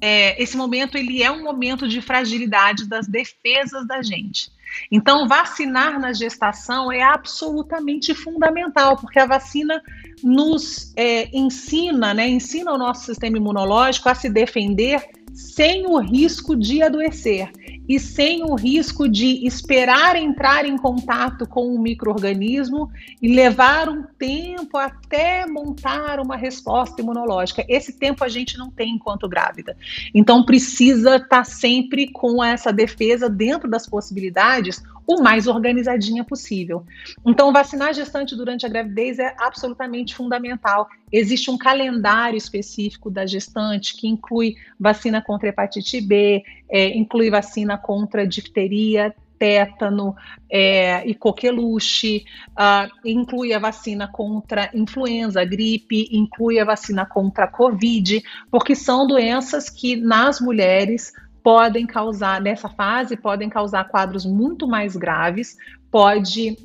é, 0.00 0.40
esse 0.40 0.56
momento 0.56 0.96
ele 0.96 1.22
é 1.22 1.30
um 1.30 1.42
momento 1.42 1.88
de 1.88 2.00
fragilidade 2.00 2.88
das 2.88 3.08
defesas 3.08 3.86
da 3.86 4.00
gente. 4.02 4.52
Então, 4.90 5.26
vacinar 5.28 6.00
na 6.00 6.12
gestação 6.12 6.90
é 6.90 7.02
absolutamente 7.02 8.14
fundamental, 8.14 8.96
porque 8.96 9.18
a 9.18 9.26
vacina 9.26 9.80
nos 10.22 10.92
é, 10.96 11.28
ensina, 11.36 12.14
né, 12.14 12.28
ensina 12.28 12.72
o 12.72 12.78
nosso 12.78 13.06
sistema 13.06 13.36
imunológico 13.36 14.08
a 14.08 14.14
se 14.14 14.28
defender 14.28 15.02
sem 15.32 15.86
o 15.86 15.98
risco 15.98 16.54
de 16.54 16.80
adoecer 16.80 17.50
e 17.88 17.98
sem 17.98 18.42
o 18.42 18.54
risco 18.54 19.08
de 19.08 19.46
esperar 19.46 20.16
entrar 20.16 20.64
em 20.64 20.76
contato 20.76 21.46
com 21.46 21.74
um 21.74 21.78
microorganismo 21.78 22.90
e 23.20 23.34
levar 23.34 23.88
um 23.88 24.04
tempo 24.18 24.78
até 24.78 25.44
montar 25.46 26.18
uma 26.20 26.36
resposta 26.36 27.02
imunológica. 27.02 27.64
Esse 27.68 27.92
tempo 27.92 28.24
a 28.24 28.28
gente 28.28 28.56
não 28.56 28.70
tem 28.70 28.94
enquanto 28.94 29.28
grávida. 29.28 29.76
Então 30.14 30.44
precisa 30.44 31.16
estar 31.16 31.28
tá 31.28 31.44
sempre 31.44 32.10
com 32.10 32.42
essa 32.42 32.72
defesa 32.72 33.28
dentro 33.28 33.68
das 33.68 33.86
possibilidades 33.86 34.82
o 35.06 35.22
mais 35.22 35.46
organizadinha 35.46 36.24
possível. 36.24 36.84
Então, 37.26 37.52
vacinar 37.52 37.88
a 37.88 37.92
gestante 37.92 38.34
durante 38.34 38.64
a 38.64 38.68
gravidez 38.68 39.18
é 39.18 39.34
absolutamente 39.38 40.14
fundamental. 40.14 40.88
Existe 41.12 41.50
um 41.50 41.58
calendário 41.58 42.36
específico 42.36 43.10
da 43.10 43.26
gestante 43.26 43.96
que 43.96 44.08
inclui 44.08 44.56
vacina 44.78 45.22
contra 45.22 45.48
hepatite 45.48 46.00
B, 46.00 46.42
é, 46.70 46.96
inclui 46.96 47.30
vacina 47.30 47.76
contra 47.76 48.26
difteria, 48.26 49.14
tétano 49.38 50.14
é, 50.50 51.06
e 51.06 51.14
coqueluche, 51.14 52.24
uh, 52.52 52.90
inclui 53.04 53.52
a 53.52 53.58
vacina 53.58 54.08
contra 54.08 54.70
influenza, 54.72 55.44
gripe, 55.44 56.08
inclui 56.10 56.58
a 56.58 56.64
vacina 56.64 57.04
contra 57.04 57.44
a 57.44 57.48
Covid, 57.48 58.22
porque 58.50 58.74
são 58.74 59.06
doenças 59.06 59.68
que 59.68 59.96
nas 59.96 60.40
mulheres 60.40 61.12
podem 61.44 61.86
causar, 61.86 62.40
nessa 62.40 62.70
fase, 62.70 63.18
podem 63.18 63.50
causar 63.50 63.84
quadros 63.84 64.24
muito 64.24 64.66
mais 64.66 64.96
graves, 64.96 65.58
pode 65.90 66.56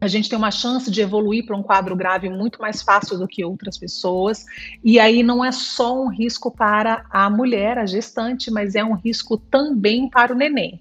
a 0.00 0.08
gente 0.08 0.28
tem 0.28 0.36
uma 0.36 0.50
chance 0.50 0.90
de 0.90 1.00
evoluir 1.00 1.46
para 1.46 1.56
um 1.56 1.62
quadro 1.62 1.96
grave 1.96 2.28
muito 2.28 2.60
mais 2.60 2.82
fácil 2.82 3.16
do 3.16 3.26
que 3.26 3.42
outras 3.42 3.78
pessoas. 3.78 4.44
E 4.84 5.00
aí 5.00 5.22
não 5.22 5.42
é 5.42 5.50
só 5.50 5.98
um 5.98 6.08
risco 6.08 6.50
para 6.50 7.06
a 7.08 7.30
mulher, 7.30 7.78
a 7.78 7.86
gestante, 7.86 8.50
mas 8.50 8.74
é 8.74 8.84
um 8.84 8.92
risco 8.92 9.38
também 9.38 10.10
para 10.10 10.34
o 10.34 10.36
neném. 10.36 10.78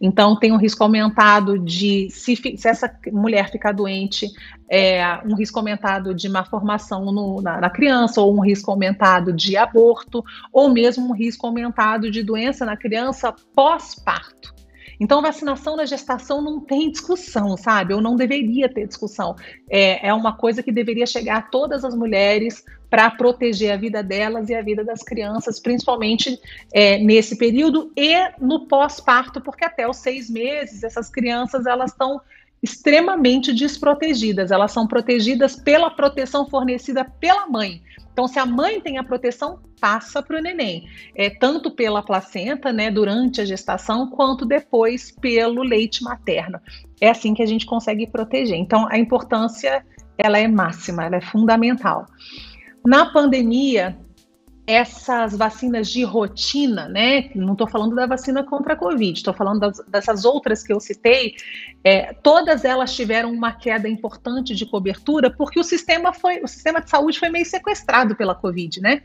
Então, 0.00 0.38
tem 0.38 0.52
um 0.52 0.56
risco 0.56 0.82
aumentado 0.82 1.58
de, 1.58 2.08
se, 2.10 2.36
se 2.36 2.68
essa 2.68 2.90
mulher 3.12 3.50
ficar 3.50 3.72
doente, 3.72 4.30
é, 4.70 5.04
um 5.24 5.34
risco 5.34 5.58
aumentado 5.58 6.14
de 6.14 6.28
má 6.28 6.44
formação 6.44 7.06
no, 7.12 7.42
na, 7.42 7.60
na, 7.60 7.70
criança, 7.70 8.20
ou 8.20 8.36
um 8.36 8.40
risco 8.40 8.70
aumentado 8.70 9.32
de 9.32 9.56
aborto, 9.56 10.24
ou 10.52 10.70
mesmo 10.70 11.10
um 11.10 11.14
risco 11.14 11.46
aumentado 11.46 12.10
de 12.10 12.22
doença 12.22 12.64
na 12.64 12.76
criança 12.76 13.34
pós-parto. 13.54 14.53
Então, 14.98 15.22
vacinação 15.22 15.76
na 15.76 15.84
gestação 15.84 16.40
não 16.40 16.60
tem 16.60 16.90
discussão, 16.90 17.56
sabe? 17.56 17.94
Ou 17.94 18.00
não 18.00 18.16
deveria 18.16 18.68
ter 18.68 18.86
discussão. 18.86 19.36
É, 19.68 20.08
é 20.08 20.14
uma 20.14 20.36
coisa 20.36 20.62
que 20.62 20.72
deveria 20.72 21.06
chegar 21.06 21.36
a 21.38 21.42
todas 21.42 21.84
as 21.84 21.94
mulheres 21.94 22.64
para 22.88 23.10
proteger 23.10 23.72
a 23.72 23.76
vida 23.76 24.02
delas 24.02 24.48
e 24.48 24.54
a 24.54 24.62
vida 24.62 24.84
das 24.84 25.02
crianças, 25.02 25.58
principalmente 25.58 26.38
é, 26.72 26.96
nesse 26.98 27.36
período 27.36 27.90
e 27.96 28.14
no 28.40 28.66
pós-parto, 28.68 29.40
porque 29.40 29.64
até 29.64 29.88
os 29.88 29.96
seis 29.96 30.30
meses 30.30 30.84
essas 30.84 31.10
crianças 31.10 31.66
elas 31.66 31.90
estão 31.90 32.20
extremamente 32.64 33.52
desprotegidas. 33.52 34.50
Elas 34.50 34.72
são 34.72 34.86
protegidas 34.86 35.54
pela 35.54 35.90
proteção 35.90 36.48
fornecida 36.48 37.04
pela 37.04 37.46
mãe. 37.46 37.82
Então, 38.10 38.26
se 38.26 38.38
a 38.38 38.46
mãe 38.46 38.80
tem 38.80 38.96
a 38.96 39.04
proteção, 39.04 39.58
passa 39.78 40.22
para 40.22 40.38
o 40.38 40.40
neném, 40.40 40.88
é, 41.14 41.28
tanto 41.28 41.70
pela 41.70 42.02
placenta, 42.02 42.72
né, 42.72 42.90
durante 42.90 43.42
a 43.42 43.44
gestação, 43.44 44.08
quanto 44.08 44.46
depois 44.46 45.10
pelo 45.10 45.62
leite 45.62 46.02
materno. 46.02 46.58
É 46.98 47.10
assim 47.10 47.34
que 47.34 47.42
a 47.42 47.46
gente 47.46 47.66
consegue 47.66 48.06
proteger. 48.06 48.56
Então, 48.56 48.88
a 48.90 48.98
importância 48.98 49.84
ela 50.16 50.38
é 50.38 50.48
máxima, 50.48 51.04
ela 51.04 51.16
é 51.16 51.20
fundamental. 51.20 52.06
Na 52.86 53.12
pandemia, 53.12 53.98
essas 54.66 55.36
vacinas 55.36 55.88
de 55.88 56.02
rotina, 56.04 56.88
né? 56.88 57.30
Não 57.34 57.52
estou 57.52 57.68
falando 57.68 57.94
da 57.94 58.06
vacina 58.06 58.42
contra 58.42 58.72
a 58.72 58.76
Covid, 58.76 59.18
estou 59.18 59.34
falando 59.34 59.60
das, 59.60 59.78
dessas 59.86 60.24
outras 60.24 60.62
que 60.62 60.72
eu 60.72 60.80
citei. 60.80 61.34
É, 61.82 62.14
todas 62.14 62.64
elas 62.64 62.94
tiveram 62.94 63.30
uma 63.30 63.52
queda 63.52 63.88
importante 63.88 64.54
de 64.54 64.64
cobertura 64.64 65.30
porque 65.30 65.60
o 65.60 65.64
sistema 65.64 66.14
foi, 66.14 66.40
o 66.42 66.48
sistema 66.48 66.80
de 66.80 66.88
saúde 66.88 67.18
foi 67.18 67.28
meio 67.28 67.44
sequestrado 67.44 68.16
pela 68.16 68.34
Covid, 68.34 68.80
né? 68.80 69.02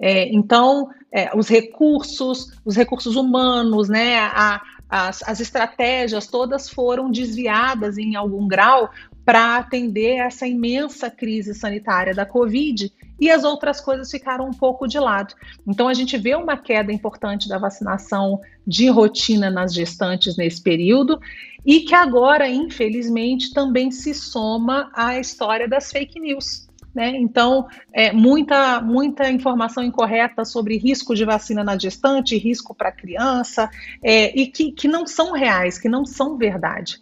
É, 0.00 0.28
então, 0.28 0.90
é, 1.10 1.36
os 1.36 1.48
recursos, 1.48 2.52
os 2.64 2.76
recursos 2.76 3.16
humanos, 3.16 3.88
né? 3.88 4.18
A, 4.18 4.60
as, 4.90 5.22
as 5.22 5.40
estratégias 5.40 6.26
todas 6.26 6.68
foram 6.68 7.10
desviadas 7.10 7.96
em 7.98 8.14
algum 8.14 8.46
grau 8.46 8.90
para 9.24 9.56
atender 9.56 10.16
essa 10.16 10.46
imensa 10.46 11.10
crise 11.10 11.54
sanitária 11.54 12.14
da 12.14 12.24
Covid 12.24 12.90
e 13.20 13.30
as 13.30 13.44
outras 13.44 13.80
coisas 13.80 14.10
ficaram 14.10 14.46
um 14.46 14.52
pouco 14.52 14.86
de 14.86 14.98
lado. 14.98 15.34
Então, 15.66 15.88
a 15.88 15.94
gente 15.94 16.16
vê 16.16 16.34
uma 16.34 16.56
queda 16.56 16.92
importante 16.92 17.48
da 17.48 17.58
vacinação 17.58 18.40
de 18.66 18.88
rotina 18.88 19.50
nas 19.50 19.74
gestantes 19.74 20.36
nesse 20.36 20.62
período 20.62 21.20
e 21.64 21.80
que 21.80 21.94
agora, 21.94 22.48
infelizmente, 22.48 23.52
também 23.52 23.90
se 23.90 24.14
soma 24.14 24.90
à 24.94 25.18
história 25.18 25.68
das 25.68 25.90
fake 25.90 26.20
news. 26.20 26.68
Né? 26.94 27.16
Então, 27.16 27.66
é, 27.92 28.12
muita, 28.12 28.80
muita 28.80 29.30
informação 29.30 29.84
incorreta 29.84 30.44
sobre 30.44 30.78
risco 30.78 31.14
de 31.14 31.24
vacina 31.24 31.62
na 31.62 31.78
gestante, 31.78 32.36
risco 32.36 32.74
para 32.74 32.90
criança, 32.90 33.70
é, 34.02 34.36
e 34.38 34.46
que, 34.46 34.72
que 34.72 34.88
não 34.88 35.06
são 35.06 35.32
reais, 35.32 35.78
que 35.78 35.88
não 35.88 36.04
são 36.04 36.36
verdade. 36.36 37.00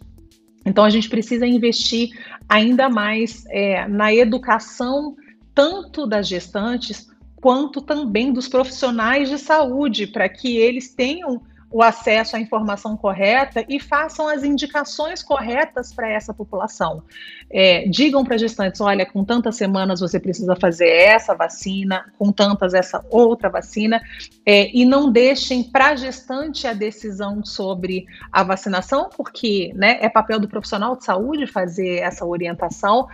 Então, 0.65 0.83
a 0.83 0.89
gente 0.89 1.07
precisa 1.07 1.47
investir 1.47 2.09
ainda 2.49 2.89
mais 2.89 3.45
é, 3.49 3.87
na 3.87 4.13
educação 4.13 5.15
tanto 5.57 6.05
das 6.05 6.27
gestantes 6.27 7.09
quanto 7.37 7.81
também 7.81 8.31
dos 8.31 8.47
profissionais 8.47 9.27
de 9.27 9.39
saúde, 9.39 10.05
para 10.05 10.29
que 10.29 10.55
eles 10.55 10.93
tenham 10.93 11.41
o 11.69 11.83
acesso 11.83 12.35
à 12.35 12.39
informação 12.39 12.95
correta 12.95 13.65
e 13.67 13.79
façam 13.79 14.27
as 14.27 14.43
indicações 14.43 15.21
corretas 15.21 15.93
para 15.93 16.09
essa 16.09 16.33
população. 16.33 17.03
É, 17.49 17.87
digam 17.87 18.23
para 18.23 18.37
gestantes: 18.37 18.79
olha, 18.81 19.05
com 19.05 19.23
tantas 19.23 19.55
semanas 19.55 19.99
você 19.99 20.19
precisa 20.19 20.55
fazer 20.55 20.89
essa 20.89 21.35
vacina, 21.35 22.11
com 22.17 22.31
tantas 22.31 22.73
essa 22.73 23.05
outra 23.09 23.49
vacina, 23.49 24.01
é, 24.45 24.69
e 24.75 24.85
não 24.85 25.11
deixem 25.11 25.63
para 25.63 25.89
a 25.89 25.95
gestante 25.95 26.67
a 26.67 26.73
decisão 26.73 27.43
sobre 27.43 28.05
a 28.31 28.43
vacinação, 28.43 29.09
porque 29.15 29.73
né, 29.75 29.97
é 30.01 30.09
papel 30.09 30.39
do 30.39 30.47
profissional 30.47 30.95
de 30.95 31.03
saúde 31.03 31.47
fazer 31.47 31.99
essa 31.99 32.25
orientação. 32.25 33.07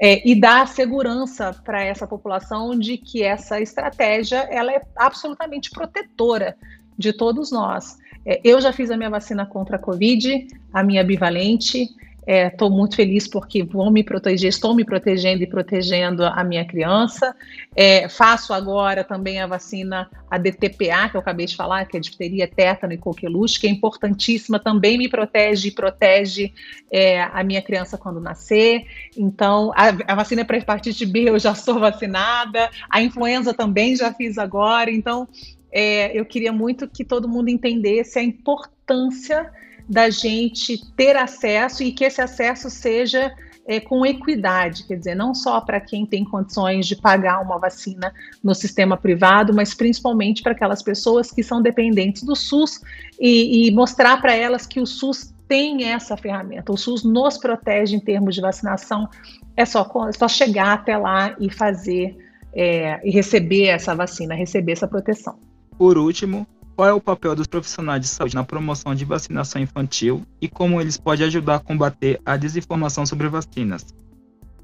É, 0.00 0.22
e 0.24 0.40
dar 0.40 0.68
segurança 0.68 1.52
para 1.64 1.82
essa 1.82 2.06
população 2.06 2.78
de 2.78 2.96
que 2.96 3.24
essa 3.24 3.60
estratégia 3.60 4.46
ela 4.48 4.70
é 4.70 4.80
absolutamente 4.94 5.70
protetora 5.70 6.56
de 6.98 7.12
todos 7.12 7.52
nós. 7.52 7.96
É, 8.26 8.40
eu 8.44 8.60
já 8.60 8.72
fiz 8.72 8.90
a 8.90 8.96
minha 8.96 9.08
vacina 9.08 9.46
contra 9.46 9.76
a 9.76 9.78
Covid, 9.78 10.46
a 10.72 10.82
minha 10.82 11.04
bivalente. 11.04 11.88
Estou 12.30 12.68
é, 12.68 12.70
muito 12.70 12.94
feliz 12.94 13.26
porque 13.26 13.62
vou 13.62 13.90
me 13.90 14.04
proteger, 14.04 14.50
estou 14.50 14.74
me 14.74 14.84
protegendo 14.84 15.42
e 15.42 15.46
protegendo 15.46 16.26
a 16.26 16.44
minha 16.44 16.62
criança. 16.62 17.34
É, 17.74 18.06
faço 18.06 18.52
agora 18.52 19.02
também 19.02 19.40
a 19.40 19.46
vacina, 19.46 20.10
a 20.30 20.36
DTPA, 20.36 21.08
que 21.08 21.16
eu 21.16 21.20
acabei 21.20 21.46
de 21.46 21.56
falar, 21.56 21.86
que 21.86 21.96
é 21.96 22.00
difteria, 22.00 22.46
tétano 22.46 22.92
e 22.92 22.98
coqueluche, 22.98 23.58
que 23.58 23.66
é 23.66 23.70
importantíssima, 23.70 24.58
também 24.58 24.98
me 24.98 25.08
protege 25.08 25.68
e 25.68 25.70
protege 25.70 26.52
é, 26.92 27.22
a 27.22 27.42
minha 27.42 27.62
criança 27.62 27.96
quando 27.96 28.20
nascer. 28.20 28.84
Então, 29.16 29.72
a, 29.74 30.12
a 30.12 30.14
vacina 30.14 30.44
para 30.44 30.58
hepatite 30.58 31.06
B 31.06 31.30
eu 31.30 31.38
já 31.38 31.54
sou 31.54 31.80
vacinada, 31.80 32.68
a 32.90 33.00
influenza 33.00 33.54
também 33.54 33.96
já 33.96 34.12
fiz 34.12 34.36
agora. 34.36 34.90
Então, 34.90 35.26
é, 35.70 36.18
eu 36.18 36.24
queria 36.24 36.52
muito 36.52 36.88
que 36.88 37.04
todo 37.04 37.28
mundo 37.28 37.48
entendesse 37.48 38.18
a 38.18 38.22
importância 38.22 39.50
da 39.88 40.10
gente 40.10 40.84
ter 40.94 41.16
acesso 41.16 41.82
e 41.82 41.92
que 41.92 42.04
esse 42.04 42.20
acesso 42.20 42.68
seja 42.68 43.34
é, 43.66 43.80
com 43.80 44.04
equidade, 44.04 44.84
quer 44.84 44.96
dizer, 44.96 45.14
não 45.14 45.34
só 45.34 45.60
para 45.60 45.78
quem 45.78 46.06
tem 46.06 46.24
condições 46.24 46.86
de 46.86 46.96
pagar 46.96 47.40
uma 47.40 47.58
vacina 47.58 48.12
no 48.42 48.54
sistema 48.54 48.96
privado, 48.96 49.54
mas 49.54 49.74
principalmente 49.74 50.42
para 50.42 50.52
aquelas 50.52 50.82
pessoas 50.82 51.30
que 51.30 51.42
são 51.42 51.60
dependentes 51.60 52.22
do 52.22 52.34
SUS 52.34 52.80
e, 53.20 53.68
e 53.68 53.70
mostrar 53.70 54.20
para 54.22 54.34
elas 54.34 54.66
que 54.66 54.80
o 54.80 54.86
SUS 54.86 55.34
tem 55.46 55.84
essa 55.84 56.16
ferramenta. 56.16 56.72
O 56.72 56.78
SUS 56.78 57.04
nos 57.04 57.36
protege 57.36 57.96
em 57.96 58.00
termos 58.00 58.34
de 58.34 58.40
vacinação. 58.40 59.08
É 59.54 59.66
só, 59.66 59.86
é 60.08 60.12
só 60.12 60.28
chegar 60.28 60.72
até 60.72 60.96
lá 60.96 61.36
e 61.38 61.50
fazer 61.50 62.16
é, 62.54 63.00
e 63.06 63.10
receber 63.10 63.66
essa 63.66 63.94
vacina, 63.94 64.34
receber 64.34 64.72
essa 64.72 64.88
proteção. 64.88 65.38
Por 65.78 65.96
último, 65.96 66.44
qual 66.74 66.88
é 66.88 66.92
o 66.92 67.00
papel 67.00 67.36
dos 67.36 67.46
profissionais 67.46 68.00
de 68.00 68.08
saúde 68.08 68.34
na 68.34 68.42
promoção 68.42 68.96
de 68.96 69.04
vacinação 69.04 69.62
infantil 69.62 70.26
e 70.40 70.48
como 70.48 70.80
eles 70.80 70.96
podem 70.96 71.24
ajudar 71.28 71.54
a 71.54 71.60
combater 71.60 72.20
a 72.26 72.36
desinformação 72.36 73.06
sobre 73.06 73.28
vacinas? 73.28 73.86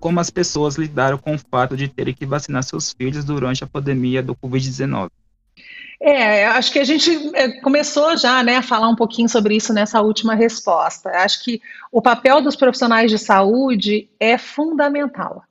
Como 0.00 0.18
as 0.18 0.28
pessoas 0.28 0.74
lidaram 0.74 1.16
com 1.16 1.36
o 1.36 1.38
fato 1.38 1.76
de 1.76 1.86
terem 1.86 2.12
que 2.12 2.26
vacinar 2.26 2.64
seus 2.64 2.92
filhos 2.92 3.24
durante 3.24 3.62
a 3.62 3.66
pandemia 3.66 4.24
do 4.24 4.34
Covid-19? 4.34 5.08
É, 6.00 6.46
acho 6.46 6.72
que 6.72 6.80
a 6.80 6.84
gente 6.84 7.10
é, 7.32 7.60
começou 7.60 8.16
já 8.16 8.42
né, 8.42 8.56
a 8.56 8.62
falar 8.62 8.88
um 8.88 8.96
pouquinho 8.96 9.28
sobre 9.28 9.54
isso 9.54 9.72
nessa 9.72 10.02
última 10.02 10.34
resposta. 10.34 11.10
Acho 11.10 11.44
que 11.44 11.62
o 11.92 12.02
papel 12.02 12.42
dos 12.42 12.56
profissionais 12.56 13.08
de 13.08 13.18
saúde 13.18 14.08
é 14.18 14.36
fundamental. 14.36 15.44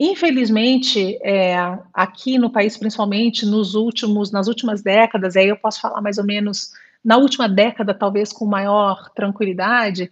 Infelizmente, 0.00 1.18
é, 1.22 1.56
aqui 1.92 2.38
no 2.38 2.50
país, 2.50 2.76
principalmente 2.76 3.44
nos 3.44 3.74
últimos, 3.74 4.30
nas 4.30 4.46
últimas 4.46 4.80
décadas, 4.80 5.36
aí 5.36 5.48
eu 5.48 5.56
posso 5.56 5.80
falar 5.80 6.00
mais 6.00 6.18
ou 6.18 6.24
menos 6.24 6.70
na 7.04 7.16
última 7.16 7.48
década, 7.48 7.94
talvez 7.94 8.32
com 8.32 8.44
maior 8.44 9.10
tranquilidade, 9.10 10.10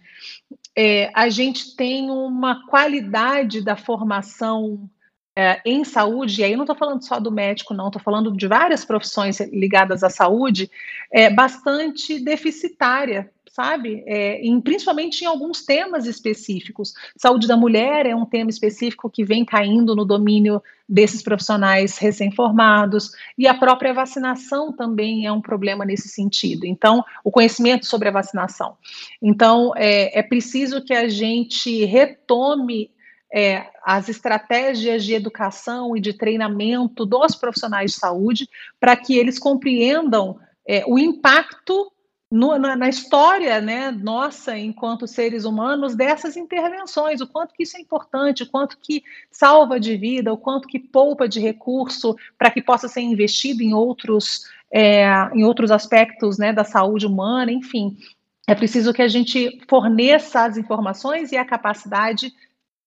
é, 0.75 1.09
a 1.13 1.29
gente 1.29 1.75
tem 1.75 2.09
uma 2.09 2.67
qualidade 2.67 3.61
da 3.61 3.75
formação 3.75 4.89
é, 5.35 5.61
em 5.65 5.83
saúde, 5.83 6.41
e 6.41 6.43
aí 6.43 6.55
não 6.55 6.63
estou 6.63 6.75
falando 6.75 7.03
só 7.03 7.19
do 7.19 7.31
médico, 7.31 7.73
não, 7.73 7.87
estou 7.87 8.01
falando 8.01 8.35
de 8.35 8.47
várias 8.47 8.83
profissões 8.83 9.39
ligadas 9.51 10.03
à 10.03 10.09
saúde, 10.09 10.69
é 11.11 11.29
bastante 11.29 12.19
deficitária 12.19 13.31
sabe? 13.57 14.03
É, 14.05 14.39
principalmente 14.63 15.23
em 15.23 15.25
alguns 15.25 15.65
temas 15.65 16.05
específicos. 16.05 16.93
Saúde 17.17 17.47
da 17.47 17.57
mulher 17.57 18.05
é 18.05 18.15
um 18.15 18.23
tema 18.23 18.51
específico 18.51 19.09
que 19.09 19.25
vem 19.25 19.43
caindo 19.43 19.95
no 19.95 20.05
domínio 20.05 20.61
desses 20.87 21.23
profissionais 21.23 21.97
recém-formados, 21.97 23.09
e 23.35 23.47
a 23.47 23.55
própria 23.55 23.95
vacinação 23.95 24.71
também 24.71 25.25
é 25.25 25.31
um 25.31 25.41
problema 25.41 25.83
nesse 25.83 26.07
sentido. 26.07 26.67
Então, 26.67 27.03
o 27.23 27.31
conhecimento 27.31 27.87
sobre 27.87 28.09
a 28.09 28.11
vacinação. 28.11 28.77
Então, 29.19 29.73
é, 29.75 30.19
é 30.19 30.21
preciso 30.21 30.85
que 30.85 30.93
a 30.93 31.09
gente 31.09 31.83
retome 31.83 32.91
é, 33.33 33.65
as 33.83 34.07
estratégias 34.07 35.03
de 35.03 35.15
educação 35.15 35.97
e 35.97 35.99
de 35.99 36.13
treinamento 36.13 37.07
dos 37.07 37.35
profissionais 37.35 37.93
de 37.93 37.97
saúde 37.97 38.47
para 38.79 38.95
que 38.95 39.17
eles 39.17 39.39
compreendam 39.39 40.37
é, 40.65 40.83
o 40.85 40.99
impacto 40.99 41.91
no, 42.29 42.57
na, 42.57 42.75
na, 42.75 42.89
história 42.89 43.61
né, 43.61 43.89
nossa, 43.89 44.57
enquanto 44.57 45.07
seres 45.07 45.45
humanos, 45.45 45.95
dessas 45.95 46.35
intervenções, 46.35 47.21
o 47.21 47.27
quanto 47.27 47.53
que 47.53 47.63
isso 47.63 47.77
é 47.77 47.79
importante, 47.79 48.43
o 48.43 48.49
quanto 48.49 48.77
que 48.77 49.01
salva 49.31 49.79
de 49.79 49.95
vida, 49.95 50.33
o 50.33 50.37
quanto 50.37 50.67
que 50.67 50.77
poupa 50.77 51.27
de 51.27 51.39
recurso 51.39 52.15
para 52.37 52.51
que 52.51 52.61
possa 52.61 52.89
ser 52.89 53.01
investido 53.01 53.63
em 53.63 53.73
outros, 53.73 54.41
é, 54.69 55.05
em 55.33 55.45
outros 55.45 55.71
aspectos 55.71 56.37
né, 56.37 56.51
da 56.51 56.65
saúde 56.65 57.05
humana, 57.05 57.51
enfim. 57.51 57.97
É 58.45 58.53
preciso 58.53 58.93
que 58.93 59.01
a 59.01 59.07
gente 59.07 59.61
forneça 59.69 60.43
as 60.43 60.57
informações 60.57 61.31
e 61.31 61.37
a 61.37 61.45
capacidade 61.45 62.33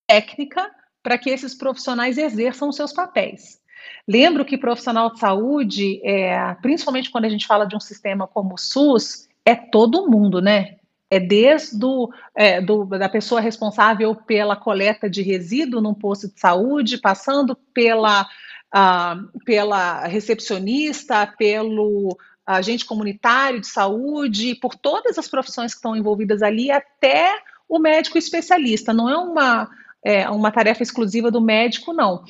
técnica 0.06 0.70
para 1.02 1.16
que 1.16 1.30
esses 1.30 1.54
profissionais 1.54 2.18
exerçam 2.18 2.70
seus 2.72 2.92
papéis. 2.92 3.58
Lembro 4.06 4.44
que 4.44 4.58
profissional 4.58 5.10
de 5.12 5.18
saúde, 5.18 6.00
é, 6.04 6.54
principalmente 6.60 7.10
quando 7.10 7.24
a 7.24 7.28
gente 7.28 7.46
fala 7.46 7.64
de 7.64 7.74
um 7.74 7.80
sistema 7.80 8.26
como 8.26 8.54
o 8.54 8.58
SUS, 8.58 9.29
é 9.44 9.54
todo 9.54 10.08
mundo, 10.08 10.40
né? 10.40 10.76
É 11.10 11.18
desde 11.18 11.76
do, 11.76 12.12
é, 12.34 12.60
do, 12.60 12.84
da 12.84 13.08
pessoa 13.08 13.40
responsável 13.40 14.14
pela 14.14 14.54
coleta 14.54 15.10
de 15.10 15.22
resíduo 15.22 15.80
num 15.80 15.94
posto 15.94 16.28
de 16.28 16.38
saúde, 16.38 16.98
passando 16.98 17.56
pela, 17.74 18.22
uh, 18.22 19.40
pela 19.44 20.06
recepcionista, 20.06 21.26
pelo 21.36 22.16
agente 22.46 22.84
comunitário 22.84 23.60
de 23.60 23.66
saúde, 23.66 24.54
por 24.54 24.74
todas 24.74 25.18
as 25.18 25.28
profissões 25.28 25.72
que 25.72 25.78
estão 25.78 25.96
envolvidas 25.96 26.42
ali, 26.42 26.70
até 26.70 27.32
o 27.68 27.78
médico 27.78 28.18
especialista. 28.18 28.92
Não 28.92 29.08
é 29.08 29.16
uma, 29.16 29.68
é, 30.02 30.28
uma 30.30 30.50
tarefa 30.50 30.82
exclusiva 30.82 31.30
do 31.30 31.40
médico, 31.40 31.92
não. 31.92 32.24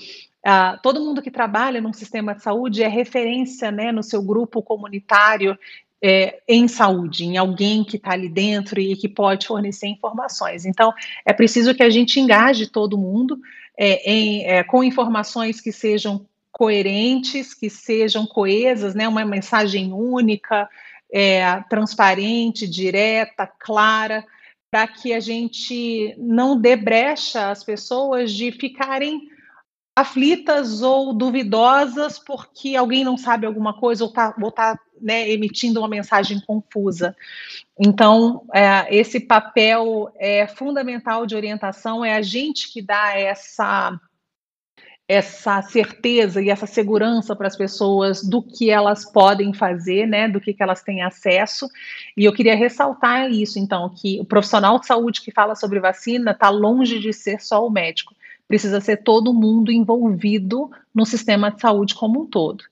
Uh, 0.47 0.81
todo 0.83 1.01
mundo 1.01 1.21
que 1.21 1.31
trabalha 1.31 1.83
num 1.83 1.93
sistema 1.93 2.35
de 2.35 2.43
saúde 2.43 2.83
é 2.83 2.89
referência 2.89 3.71
né, 3.71 3.93
no 3.93 4.03
seu 4.03 4.23
grupo 4.23 4.63
comunitário 4.63 5.59
é, 6.03 6.41
em 6.49 6.67
saúde, 6.67 7.25
em 7.25 7.37
alguém 7.37 7.85
que 7.85 7.97
está 7.97 8.13
ali 8.13 8.29
dentro 8.29 8.81
e 8.81 8.97
que 8.97 9.09
pode 9.09 9.47
fornecer 9.47 9.87
informações. 9.87 10.65
Então, 10.65 10.93
é 11.27 11.33
preciso 11.33 11.75
que 11.75 11.83
a 11.83 11.91
gente 11.91 12.19
engaje 12.19 12.67
todo 12.67 12.97
mundo 12.97 13.39
é, 13.79 14.11
em, 14.11 14.45
é, 14.45 14.63
com 14.63 14.83
informações 14.83 15.61
que 15.61 15.73
sejam 15.73 16.27
coerentes, 16.51 17.55
que 17.55 17.71
sejam 17.71 18.27
coesas, 18.27 18.95
né, 18.95 19.07
uma 19.07 19.25
mensagem 19.25 19.93
única, 19.93 20.69
é, 21.13 21.63
transparente, 21.69 22.69
direta, 22.69 23.47
clara, 23.47 24.25
para 24.71 24.87
que 24.87 25.13
a 25.13 25.21
gente 25.21 26.15
não 26.17 26.61
dê 26.61 26.77
brecha 26.77 27.51
às 27.51 27.65
pessoas 27.65 28.33
de 28.33 28.53
ficarem 28.53 29.29
aflitas 29.95 30.83
ou 30.83 31.13
duvidosas 31.13 32.19
porque 32.19 32.77
alguém 32.77 33.05
não 33.05 33.17
sabe 33.17 33.47
alguma 33.47 33.75
coisa 33.75 34.05
ou 34.05 34.11
está 34.11 34.33
tá, 34.55 34.79
né, 35.01 35.29
emitindo 35.31 35.81
uma 35.81 35.89
mensagem 35.89 36.41
confusa. 36.41 37.17
Então, 37.79 38.45
é, 38.55 38.95
esse 38.95 39.21
papel 39.21 40.13
é 40.19 40.47
fundamental 40.47 41.27
de 41.27 41.35
orientação, 41.35 42.05
é 42.05 42.15
a 42.15 42.23
gente 42.23 42.73
que 42.73 42.81
dá 42.81 43.19
essa 43.19 43.99
essa 45.09 45.61
certeza 45.63 46.41
e 46.41 46.51
essa 46.51 46.69
segurança 46.69 47.35
para 47.35 47.49
as 47.49 47.57
pessoas 47.57 48.23
do 48.23 48.41
que 48.41 48.71
elas 48.71 49.05
podem 49.11 49.53
fazer, 49.53 50.07
né, 50.07 50.29
do 50.29 50.41
que, 50.41 50.55
que 50.55 50.63
elas 50.63 50.85
têm 50.85 51.03
acesso. 51.03 51.69
E 52.17 52.25
eu 52.25 52.33
queria 52.33 52.55
ressaltar 52.55 53.29
isso, 53.29 53.59
então, 53.59 53.89
que 53.89 54.21
o 54.21 54.25
profissional 54.25 54.79
de 54.79 54.87
saúde 54.87 55.21
que 55.21 55.33
fala 55.33 55.57
sobre 55.57 55.81
vacina 55.81 56.31
está 56.31 56.49
longe 56.49 57.01
de 57.01 57.13
ser 57.13 57.41
só 57.41 57.67
o 57.67 57.71
médico 57.71 58.15
precisa 58.51 58.81
ser 58.81 58.97
todo 59.05 59.33
mundo 59.33 59.71
envolvido 59.71 60.69
no 60.93 61.07
sistema 61.07 61.53
de 61.53 61.61
saúde 61.61 61.95
como 61.95 62.23
um 62.23 62.27
todo. 62.27 62.65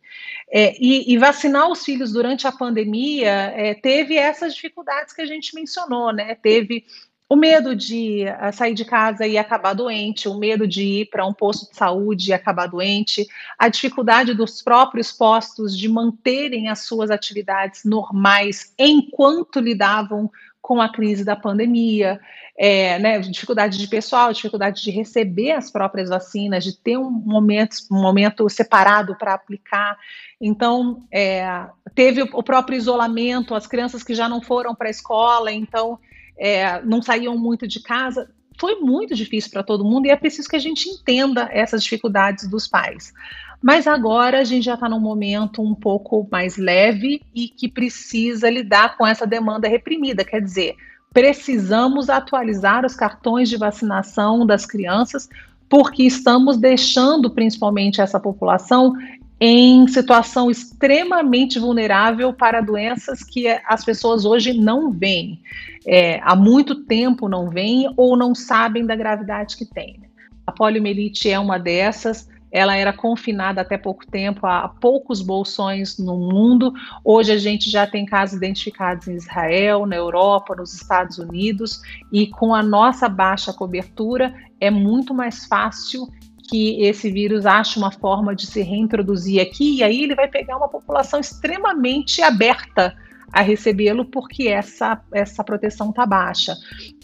É, 0.51 0.76
e, 0.83 1.12
e, 1.12 1.16
vacinar 1.16 1.70
os 1.70 1.85
filhos 1.85 2.12
durante 2.12 2.49
a 2.49 2.53
pandemia 2.53 3.31
é, 3.55 3.74
teve 3.74 4.16
essas 4.16 4.57
dificuldades 4.57 5.14
que 5.14 5.22
a 5.22 5.26
gente 5.26 5.55
mencionou, 5.55 6.12
né? 6.12 6.35
Teve 6.35 6.85
o 7.29 7.37
medo 7.37 7.76
de 7.76 8.24
uh, 8.24 8.53
sair 8.53 8.74
de 8.74 8.85
casa 8.85 9.24
e 9.24 9.39
acabar 9.39 9.72
doente, 9.74 10.29
o 10.29 10.37
medo 10.37 10.66
de 10.66 10.83
ir 10.83 11.11
para 11.11 11.24
um 11.24 11.33
posto 11.33 11.70
de 11.70 11.76
saúde 11.76 12.31
e 12.31 12.33
acabar 12.33 12.66
doente, 12.66 13.29
a 13.57 13.68
dificuldade 13.68 14.35
dos 14.35 14.61
próprios 14.61 15.12
postos 15.12 15.79
de 15.79 15.89
manterem 15.89 16.68
as 16.68 16.81
suas 16.81 17.11
atividades 17.11 17.85
normais 17.85 18.72
enquanto 18.76 19.61
lidavam 19.61 20.29
com 20.69 20.83
a 20.83 20.89
crise 20.91 21.25
da 21.25 21.35
pandemia 21.35 22.21
é, 22.55 22.99
né, 22.99 23.19
dificuldade 23.21 23.79
de 23.79 23.89
pessoal, 23.89 24.35
dificuldade 24.35 24.83
de 24.83 24.91
receber 24.91 25.53
as 25.53 25.71
próprias 25.71 26.11
vacinas, 26.11 26.62
de 26.62 26.77
ter 26.77 26.99
um 26.99 27.11
momento, 27.11 27.75
um 27.91 28.03
momento 28.03 28.47
separado 28.51 29.16
para 29.16 29.33
aplicar. 29.33 29.97
Então, 30.39 31.05
é, 31.11 31.66
teve 31.95 32.21
o 32.21 32.43
próprio 32.43 32.77
isolamento, 32.77 33.55
as 33.55 33.66
crianças 33.66 34.03
que 34.03 34.14
já 34.14 34.29
não 34.29 34.43
foram 34.43 34.75
para 34.75 34.89
a 34.89 34.91
escola, 34.91 35.51
então 35.51 35.99
é, 36.37 36.83
não 36.83 37.01
saíam 37.01 37.39
muito 37.39 37.66
de 37.66 37.81
casa. 37.81 38.31
Foi 38.61 38.75
muito 38.75 39.14
difícil 39.14 39.51
para 39.51 39.62
todo 39.62 39.87
mundo 39.87 40.05
e 40.05 40.11
é 40.11 40.16
preciso 40.16 40.51
que 40.51 40.57
a 40.57 40.61
gente 40.61 40.87
entenda 40.87 41.49
essas 41.51 41.83
dificuldades 41.83 42.47
dos 42.47 42.69
pais. 42.69 43.14
Mas 43.63 43.87
agora 43.87 44.41
a 44.41 44.45
gente 44.45 44.65
já 44.65 44.75
está 44.75 44.89
num 44.89 45.01
momento 45.01 45.61
um 45.63 45.75
pouco 45.75 46.27
mais 46.31 46.57
leve 46.57 47.23
e 47.35 47.49
que 47.49 47.69
precisa 47.69 48.49
lidar 48.49 48.97
com 48.97 49.07
essa 49.07 49.27
demanda 49.27 49.69
reprimida, 49.69 50.25
quer 50.25 50.41
dizer, 50.41 50.77
precisamos 51.13 52.09
atualizar 52.09 52.87
os 52.87 52.95
cartões 52.95 53.49
de 53.49 53.57
vacinação 53.57 54.47
das 54.47 54.65
crianças, 54.65 55.29
porque 55.69 56.05
estamos 56.05 56.57
deixando 56.57 57.31
principalmente 57.31 58.01
essa 58.01 58.21
população 58.21 58.95
em 59.41 59.87
situação 59.87 60.51
extremamente 60.51 61.59
vulnerável 61.59 62.33
para 62.33 62.61
doenças 62.61 63.23
que 63.23 63.47
as 63.67 63.85
pessoas 63.85 64.25
hoje 64.25 64.53
não 64.53 64.91
veem. 64.91 65.41
É, 65.87 66.21
há 66.23 66.35
muito 66.35 66.85
tempo 66.85 67.29
não 67.29 67.49
veem 67.49 67.93
ou 67.97 68.17
não 68.17 68.35
sabem 68.35 68.85
da 68.85 68.97
gravidade 68.97 69.57
que 69.57 69.65
tem. 69.65 70.01
A 70.47 70.51
poliomielite 70.51 71.31
é 71.31 71.39
uma 71.39 71.59
dessas 71.59 72.29
ela 72.51 72.76
era 72.76 72.92
confinada 72.92 73.61
até 73.61 73.76
pouco 73.76 74.07
tempo 74.07 74.46
a 74.46 74.68
poucos 74.68 75.20
bolsões 75.20 75.99
no 75.99 76.16
mundo. 76.16 76.72
Hoje 77.05 77.32
a 77.32 77.38
gente 77.38 77.70
já 77.70 77.86
tem 77.86 78.05
casos 78.07 78.36
identificados 78.36 79.07
em 79.09 79.14
Israel, 79.14 79.86
na 79.86 79.96
Europa, 79.96 80.55
nos 80.57 80.72
Estados 80.74 81.18
Unidos, 81.18 81.82
e 82.12 82.26
com 82.26 82.55
a 82.55 82.62
nossa 82.62 83.09
baixa 83.09 83.53
cobertura 83.53 84.34
é 84.61 84.70
muito 84.70 85.12
mais 85.14 85.44
fácil 85.44 86.09
que 86.49 86.82
esse 86.82 87.11
vírus 87.11 87.44
ache 87.44 87.78
uma 87.78 87.92
forma 87.92 88.34
de 88.34 88.46
se 88.46 88.62
reintroduzir 88.62 89.40
aqui, 89.40 89.76
e 89.76 89.82
aí 89.82 90.03
ele 90.03 90.14
vai 90.14 90.26
pegar 90.26 90.57
uma 90.57 90.68
população 90.68 91.20
extremamente 91.20 92.22
aberta 92.22 92.96
a 93.33 93.43
recebê-lo 93.43 94.05
porque 94.05 94.49
essa, 94.49 95.01
essa 95.12 95.45
proteção 95.45 95.91
está 95.91 96.07
baixa. 96.07 96.55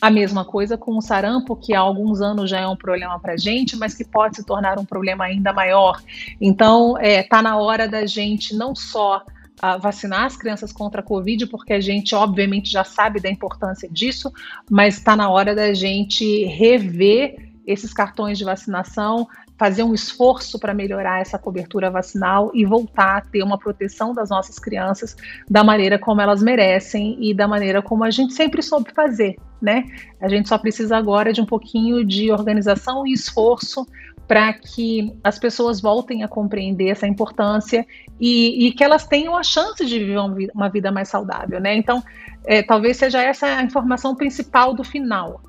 A 0.00 0.10
mesma 0.10 0.44
coisa 0.44 0.76
com 0.76 0.96
o 0.96 1.00
sarampo, 1.00 1.56
que 1.56 1.74
há 1.74 1.80
alguns 1.80 2.20
anos 2.20 2.50
já 2.50 2.60
é 2.60 2.66
um 2.66 2.76
problema 2.76 3.18
para 3.20 3.34
a 3.34 3.36
gente, 3.36 3.76
mas 3.76 3.94
que 3.94 4.04
pode 4.04 4.36
se 4.36 4.44
tornar 4.44 4.78
um 4.78 4.84
problema 4.84 5.24
ainda 5.24 5.52
maior. 5.52 6.00
Então, 6.40 6.96
está 6.98 7.06
é, 7.06 7.22
tá 7.22 7.42
na 7.42 7.56
hora 7.56 7.88
da 7.88 8.06
gente 8.06 8.54
não 8.54 8.74
só 8.74 9.18
uh, 9.18 9.78
vacinar 9.80 10.24
as 10.24 10.36
crianças 10.36 10.72
contra 10.72 11.00
a 11.00 11.04
Covid, 11.04 11.46
porque 11.46 11.72
a 11.72 11.80
gente, 11.80 12.14
obviamente, 12.14 12.70
já 12.70 12.84
sabe 12.84 13.20
da 13.20 13.30
importância 13.30 13.88
disso, 13.88 14.32
mas 14.70 14.98
está 14.98 15.14
na 15.14 15.28
hora 15.30 15.54
da 15.54 15.72
gente 15.74 16.44
rever 16.46 17.52
esses 17.66 17.92
cartões 17.94 18.36
de 18.36 18.44
vacinação, 18.44 19.26
fazer 19.64 19.82
um 19.82 19.94
esforço 19.94 20.58
para 20.58 20.74
melhorar 20.74 21.22
essa 21.22 21.38
cobertura 21.38 21.90
vacinal 21.90 22.50
e 22.52 22.66
voltar 22.66 23.16
a 23.16 23.20
ter 23.22 23.42
uma 23.42 23.56
proteção 23.56 24.12
das 24.12 24.28
nossas 24.28 24.58
crianças 24.58 25.16
da 25.48 25.64
maneira 25.64 25.98
como 25.98 26.20
elas 26.20 26.42
merecem 26.42 27.16
e 27.18 27.32
da 27.32 27.48
maneira 27.48 27.80
como 27.80 28.04
a 28.04 28.10
gente 28.10 28.34
sempre 28.34 28.62
soube 28.62 28.92
fazer, 28.92 29.36
né? 29.62 29.84
A 30.20 30.28
gente 30.28 30.50
só 30.50 30.58
precisa 30.58 30.98
agora 30.98 31.32
de 31.32 31.40
um 31.40 31.46
pouquinho 31.46 32.04
de 32.04 32.30
organização 32.30 33.06
e 33.06 33.14
esforço 33.14 33.86
para 34.28 34.52
que 34.52 35.16
as 35.24 35.38
pessoas 35.38 35.80
voltem 35.80 36.22
a 36.22 36.28
compreender 36.28 36.90
essa 36.90 37.06
importância 37.06 37.86
e, 38.20 38.66
e, 38.66 38.72
que 38.72 38.84
elas 38.84 39.06
tenham 39.06 39.34
a 39.34 39.42
chance 39.42 39.82
de 39.86 39.98
viver 39.98 40.18
uma 40.54 40.68
vida, 40.68 40.92
mais 40.92 41.08
saudável, 41.08 41.58
né? 41.58 41.74
Então, 41.74 42.02
é, 42.44 42.62
talvez 42.62 42.98
seja 42.98 43.22
essa 43.22 43.46
a 43.46 43.62
informação 43.62 44.14
principal 44.14 44.74
do 44.74 44.84
final. 44.84 45.40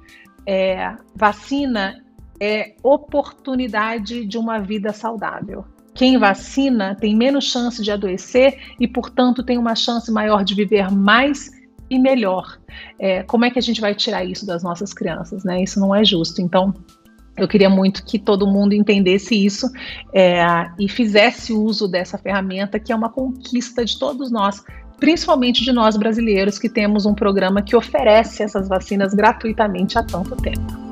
É, 0.47 0.95
vacina 1.13 2.04
é 2.39 2.73
oportunidade 2.83 4.25
de 4.25 4.37
uma 4.37 4.59
vida 4.59 4.91
saudável. 4.93 5.65
Quem 5.93 6.17
vacina 6.17 6.95
tem 6.95 7.15
menos 7.15 7.45
chance 7.45 7.81
de 7.81 7.89
adoecer 7.89 8.57
e, 8.79 8.87
portanto, 8.87 9.43
tem 9.43 9.57
uma 9.57 9.75
chance 9.75 10.11
maior 10.11 10.43
de 10.43 10.53
viver 10.53 10.91
mais 10.91 11.49
e 11.89 11.97
melhor. 11.97 12.59
É, 12.99 13.23
como 13.23 13.45
é 13.45 13.49
que 13.49 13.59
a 13.59 13.61
gente 13.61 13.79
vai 13.79 13.95
tirar 13.95 14.25
isso 14.25 14.45
das 14.45 14.61
nossas 14.61 14.93
crianças? 14.93 15.45
Né? 15.45 15.63
Isso 15.63 15.79
não 15.79 15.95
é 15.95 16.03
justo. 16.03 16.41
Então, 16.41 16.73
eu 17.37 17.47
queria 17.47 17.69
muito 17.69 18.03
que 18.03 18.19
todo 18.19 18.45
mundo 18.45 18.73
entendesse 18.73 19.35
isso 19.35 19.69
é, 20.13 20.43
e 20.79 20.89
fizesse 20.89 21.53
uso 21.53 21.87
dessa 21.87 22.17
ferramenta, 22.17 22.79
que 22.79 22.91
é 22.91 22.95
uma 22.95 23.09
conquista 23.09 23.85
de 23.85 23.97
todos 23.97 24.31
nós, 24.31 24.61
principalmente 24.99 25.63
de 25.63 25.71
nós 25.71 25.95
brasileiros, 25.95 26.57
que 26.59 26.69
temos 26.69 27.05
um 27.05 27.13
programa 27.13 27.61
que 27.61 27.75
oferece 27.75 28.43
essas 28.43 28.67
vacinas 28.67 29.13
gratuitamente 29.13 29.97
há 29.97 30.03
tanto 30.03 30.35
tempo. 30.35 30.84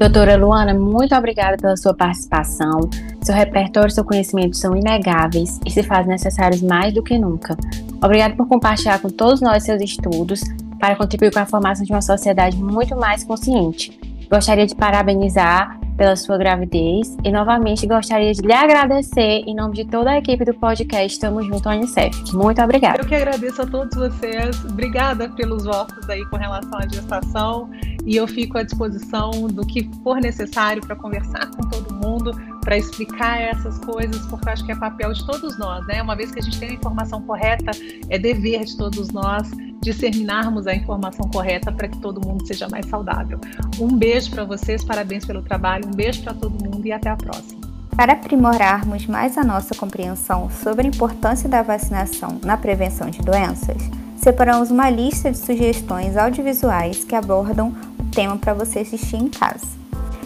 Doutora 0.00 0.34
Luana, 0.34 0.72
muito 0.72 1.14
obrigada 1.14 1.58
pela 1.58 1.76
sua 1.76 1.92
participação. 1.92 2.88
Seu 3.20 3.34
repertório 3.34 3.88
e 3.88 3.92
seu 3.92 4.02
conhecimento 4.02 4.56
são 4.56 4.74
inegáveis 4.74 5.60
e 5.66 5.70
se 5.70 5.82
fazem 5.82 6.06
necessários 6.06 6.62
mais 6.62 6.94
do 6.94 7.02
que 7.02 7.18
nunca. 7.18 7.54
Obrigada 8.02 8.34
por 8.34 8.48
compartilhar 8.48 8.98
com 8.98 9.10
todos 9.10 9.42
nós 9.42 9.62
seus 9.62 9.82
estudos 9.82 10.40
para 10.78 10.96
contribuir 10.96 11.30
com 11.30 11.40
a 11.40 11.44
formação 11.44 11.84
de 11.84 11.92
uma 11.92 12.00
sociedade 12.00 12.56
muito 12.56 12.96
mais 12.96 13.24
consciente. 13.24 14.00
Gostaria 14.30 14.66
de 14.66 14.74
parabenizar 14.74 15.78
pela 15.98 16.16
sua 16.16 16.38
gravidez 16.38 17.14
e 17.22 17.30
novamente 17.30 17.86
gostaria 17.86 18.32
de 18.32 18.40
lhe 18.40 18.54
agradecer 18.54 19.44
em 19.46 19.54
nome 19.54 19.74
de 19.74 19.84
toda 19.84 20.12
a 20.12 20.16
equipe 20.16 20.46
do 20.46 20.54
podcast 20.54 21.12
Estamos 21.12 21.44
Junto 21.44 21.68
ao 21.68 21.76
Unicef. 21.76 22.10
Muito 22.32 22.62
obrigada. 22.62 23.02
Eu 23.02 23.06
que 23.06 23.14
agradeço 23.14 23.60
a 23.60 23.66
todos 23.66 23.94
vocês. 23.94 24.64
Obrigada 24.64 25.28
pelos 25.28 25.64
votos 25.64 26.08
aí 26.08 26.24
com 26.30 26.38
relação 26.38 26.78
à 26.78 26.88
gestação 26.88 27.68
e 28.04 28.16
eu 28.16 28.26
fico 28.26 28.58
à 28.58 28.62
disposição 28.62 29.30
do 29.48 29.66
que 29.66 29.88
for 30.02 30.20
necessário 30.20 30.82
para 30.82 30.96
conversar 30.96 31.50
com 31.50 31.62
todo 31.68 31.94
mundo, 31.94 32.32
para 32.60 32.76
explicar 32.76 33.40
essas 33.40 33.78
coisas, 33.78 34.20
porque 34.26 34.48
eu 34.48 34.52
acho 34.52 34.64
que 34.64 34.72
é 34.72 34.76
papel 34.76 35.12
de 35.12 35.24
todos 35.26 35.58
nós, 35.58 35.86
né? 35.86 36.02
Uma 36.02 36.16
vez 36.16 36.30
que 36.30 36.38
a 36.38 36.42
gente 36.42 36.58
tem 36.58 36.70
a 36.70 36.72
informação 36.74 37.22
correta, 37.22 37.70
é 38.08 38.18
dever 38.18 38.64
de 38.64 38.76
todos 38.76 39.10
nós 39.10 39.50
disseminarmos 39.82 40.66
a 40.66 40.74
informação 40.74 41.28
correta 41.30 41.72
para 41.72 41.88
que 41.88 41.98
todo 41.98 42.20
mundo 42.26 42.46
seja 42.46 42.68
mais 42.68 42.86
saudável. 42.86 43.40
Um 43.78 43.96
beijo 43.96 44.30
para 44.30 44.44
vocês, 44.44 44.84
parabéns 44.84 45.24
pelo 45.24 45.42
trabalho, 45.42 45.86
um 45.86 45.94
beijo 45.94 46.22
para 46.22 46.34
todo 46.34 46.52
mundo 46.62 46.86
e 46.86 46.92
até 46.92 47.08
a 47.08 47.16
próxima. 47.16 47.60
Para 47.96 48.12
aprimorarmos 48.12 49.06
mais 49.06 49.36
a 49.36 49.44
nossa 49.44 49.74
compreensão 49.74 50.50
sobre 50.50 50.86
a 50.86 50.88
importância 50.88 51.48
da 51.48 51.62
vacinação 51.62 52.38
na 52.42 52.56
prevenção 52.56 53.10
de 53.10 53.20
doenças, 53.20 53.76
separamos 54.16 54.70
uma 54.70 54.88
lista 54.88 55.30
de 55.30 55.38
sugestões 55.38 56.16
audiovisuais 56.16 57.04
que 57.04 57.14
abordam 57.14 57.74
tema 58.10 58.36
para 58.36 58.54
você 58.54 58.80
assistir 58.80 59.16
em 59.16 59.28
casa. 59.28 59.66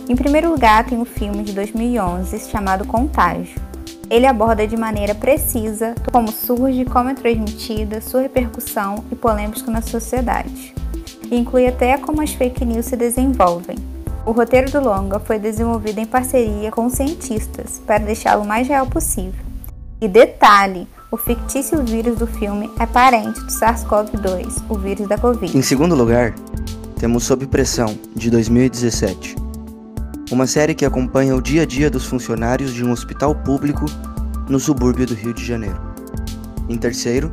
Em 0.08 0.16
primeiro 0.16 0.50
lugar, 0.50 0.84
tem 0.84 0.98
um 0.98 1.04
filme 1.04 1.42
de 1.42 1.52
2011 1.52 2.38
chamado 2.50 2.86
Contágio, 2.86 3.60
ele 4.10 4.26
aborda 4.26 4.66
de 4.66 4.76
maneira 4.76 5.14
precisa 5.14 5.94
como 6.12 6.30
surge, 6.30 6.84
como 6.84 7.08
é 7.08 7.14
transmitida, 7.14 8.00
sua 8.00 8.22
repercussão 8.22 9.04
e 9.10 9.14
polêmica 9.14 9.70
na 9.70 9.80
sociedade. 9.80 10.74
Inclui 11.30 11.66
até 11.66 11.96
como 11.96 12.22
as 12.22 12.32
fake 12.32 12.64
news 12.64 12.86
se 12.86 12.96
desenvolvem. 12.96 13.76
O 14.26 14.32
roteiro 14.32 14.70
do 14.70 14.80
longa 14.80 15.18
foi 15.18 15.38
desenvolvido 15.38 15.98
em 15.98 16.06
parceria 16.06 16.70
com 16.70 16.88
cientistas 16.88 17.82
para 17.86 17.98
deixá-lo 17.98 18.44
mais 18.44 18.68
real 18.68 18.86
possível. 18.86 19.44
E 20.00 20.08
detalhe, 20.08 20.86
o 21.10 21.16
fictício 21.16 21.82
vírus 21.82 22.18
do 22.18 22.26
filme 22.26 22.70
é 22.78 22.86
parente 22.86 23.40
do 23.40 23.50
SARS-CoV-2, 23.50 24.62
o 24.68 24.74
vírus 24.74 25.08
da 25.08 25.16
Covid. 25.16 25.56
Em 25.56 25.62
segundo 25.62 25.94
lugar, 25.94 26.34
temos 26.98 27.24
Sob 27.24 27.46
Pressão, 27.46 27.98
de 28.14 28.30
2017 28.30 29.44
uma 30.34 30.46
série 30.46 30.74
que 30.74 30.84
acompanha 30.84 31.36
o 31.36 31.40
dia 31.40 31.62
a 31.62 31.66
dia 31.66 31.90
dos 31.90 32.06
funcionários 32.06 32.72
de 32.72 32.84
um 32.84 32.90
hospital 32.90 33.34
público 33.34 33.84
no 34.48 34.58
subúrbio 34.58 35.06
do 35.06 35.14
Rio 35.14 35.32
de 35.32 35.44
Janeiro. 35.44 35.80
Em 36.68 36.76
terceiro, 36.76 37.30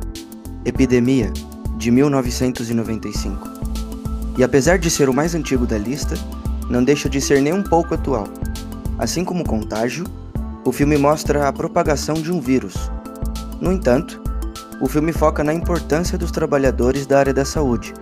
Epidemia, 0.64 1.32
de 1.76 1.90
1995. 1.90 3.48
E 4.38 4.44
apesar 4.44 4.78
de 4.78 4.88
ser 4.88 5.08
o 5.08 5.14
mais 5.14 5.34
antigo 5.34 5.66
da 5.66 5.76
lista, 5.76 6.14
não 6.70 6.84
deixa 6.84 7.08
de 7.08 7.20
ser 7.20 7.40
nem 7.40 7.52
um 7.52 7.62
pouco 7.62 7.94
atual. 7.94 8.28
Assim 8.98 9.24
como 9.24 9.44
Contágio, 9.44 10.04
o 10.64 10.70
filme 10.70 10.96
mostra 10.96 11.48
a 11.48 11.52
propagação 11.52 12.14
de 12.14 12.30
um 12.30 12.40
vírus. 12.40 12.74
No 13.60 13.72
entanto, 13.72 14.22
o 14.80 14.86
filme 14.86 15.12
foca 15.12 15.42
na 15.42 15.52
importância 15.52 16.16
dos 16.16 16.30
trabalhadores 16.30 17.06
da 17.06 17.18
área 17.18 17.34
da 17.34 17.44
saúde, 17.44 17.92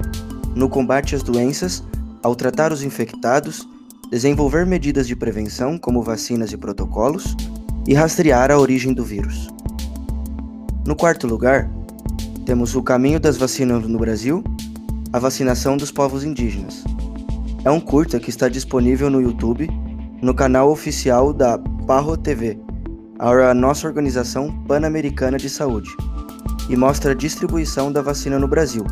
no 0.54 0.68
combate 0.68 1.14
às 1.14 1.22
doenças, 1.22 1.82
ao 2.22 2.34
tratar 2.34 2.72
os 2.72 2.82
infectados 2.82 3.66
desenvolver 4.10 4.66
medidas 4.66 5.06
de 5.06 5.14
prevenção, 5.14 5.78
como 5.78 6.02
vacinas 6.02 6.52
e 6.52 6.56
protocolos, 6.56 7.36
e 7.86 7.94
rastrear 7.94 8.50
a 8.50 8.58
origem 8.58 8.92
do 8.92 9.04
vírus. 9.04 9.48
No 10.84 10.96
quarto 10.96 11.26
lugar, 11.28 11.70
temos 12.44 12.74
o 12.74 12.82
caminho 12.82 13.20
das 13.20 13.36
vacinas 13.36 13.86
no 13.86 13.98
Brasil, 13.98 14.42
a 15.12 15.18
vacinação 15.18 15.76
dos 15.76 15.92
povos 15.92 16.24
indígenas. 16.24 16.84
É 17.64 17.70
um 17.70 17.80
curta 17.80 18.18
que 18.18 18.30
está 18.30 18.48
disponível 18.48 19.08
no 19.08 19.20
YouTube, 19.20 19.70
no 20.20 20.34
canal 20.34 20.70
oficial 20.70 21.32
da 21.32 21.56
Parro 21.86 22.16
TV, 22.16 22.58
a 23.18 23.54
nossa 23.54 23.86
organização 23.86 24.50
pan-americana 24.66 25.38
de 25.38 25.48
saúde, 25.48 25.90
e 26.68 26.76
mostra 26.76 27.12
a 27.12 27.14
distribuição 27.14 27.92
da 27.92 28.02
vacina 28.02 28.38
no 28.38 28.48
Brasil, 28.48 28.84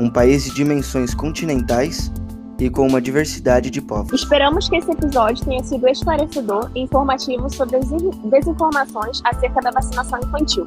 um 0.00 0.08
país 0.08 0.44
de 0.44 0.54
dimensões 0.54 1.14
continentais 1.14 2.10
e 2.58 2.70
com 2.70 2.86
uma 2.86 3.02
diversidade 3.02 3.70
de 3.70 3.82
povos. 3.82 4.22
Esperamos 4.22 4.66
que 4.66 4.76
esse 4.76 4.90
episódio 4.90 5.44
tenha 5.44 5.62
sido 5.62 5.86
esclarecedor 5.86 6.70
e 6.74 6.80
informativo 6.80 7.50
sobre 7.50 7.76
as 7.76 7.84
desinformações 8.24 9.20
acerca 9.24 9.60
da 9.60 9.70
vacinação 9.70 10.18
infantil. 10.18 10.66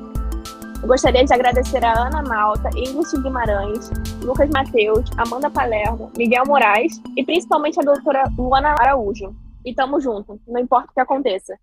Eu 0.84 0.88
gostaria 0.88 1.26
de 1.26 1.34
agradecer 1.34 1.84
a 1.84 2.00
Ana 2.00 2.22
Malta, 2.22 2.70
Ingrid 2.76 3.24
Guimarães, 3.24 3.90
Lucas 4.22 4.50
Mateus, 4.52 5.10
Amanda 5.18 5.50
Palermo, 5.50 6.12
Miguel 6.16 6.44
Moraes 6.46 7.02
e 7.18 7.26
principalmente 7.26 7.80
a 7.80 7.84
doutora 7.84 8.26
Luana 8.38 8.76
Araújo. 8.80 9.36
E 9.66 9.74
tamo 9.74 10.00
junto, 10.00 10.40
não 10.48 10.62
importa 10.62 10.90
o 10.92 10.94
que 10.94 11.00
aconteça. 11.00 11.58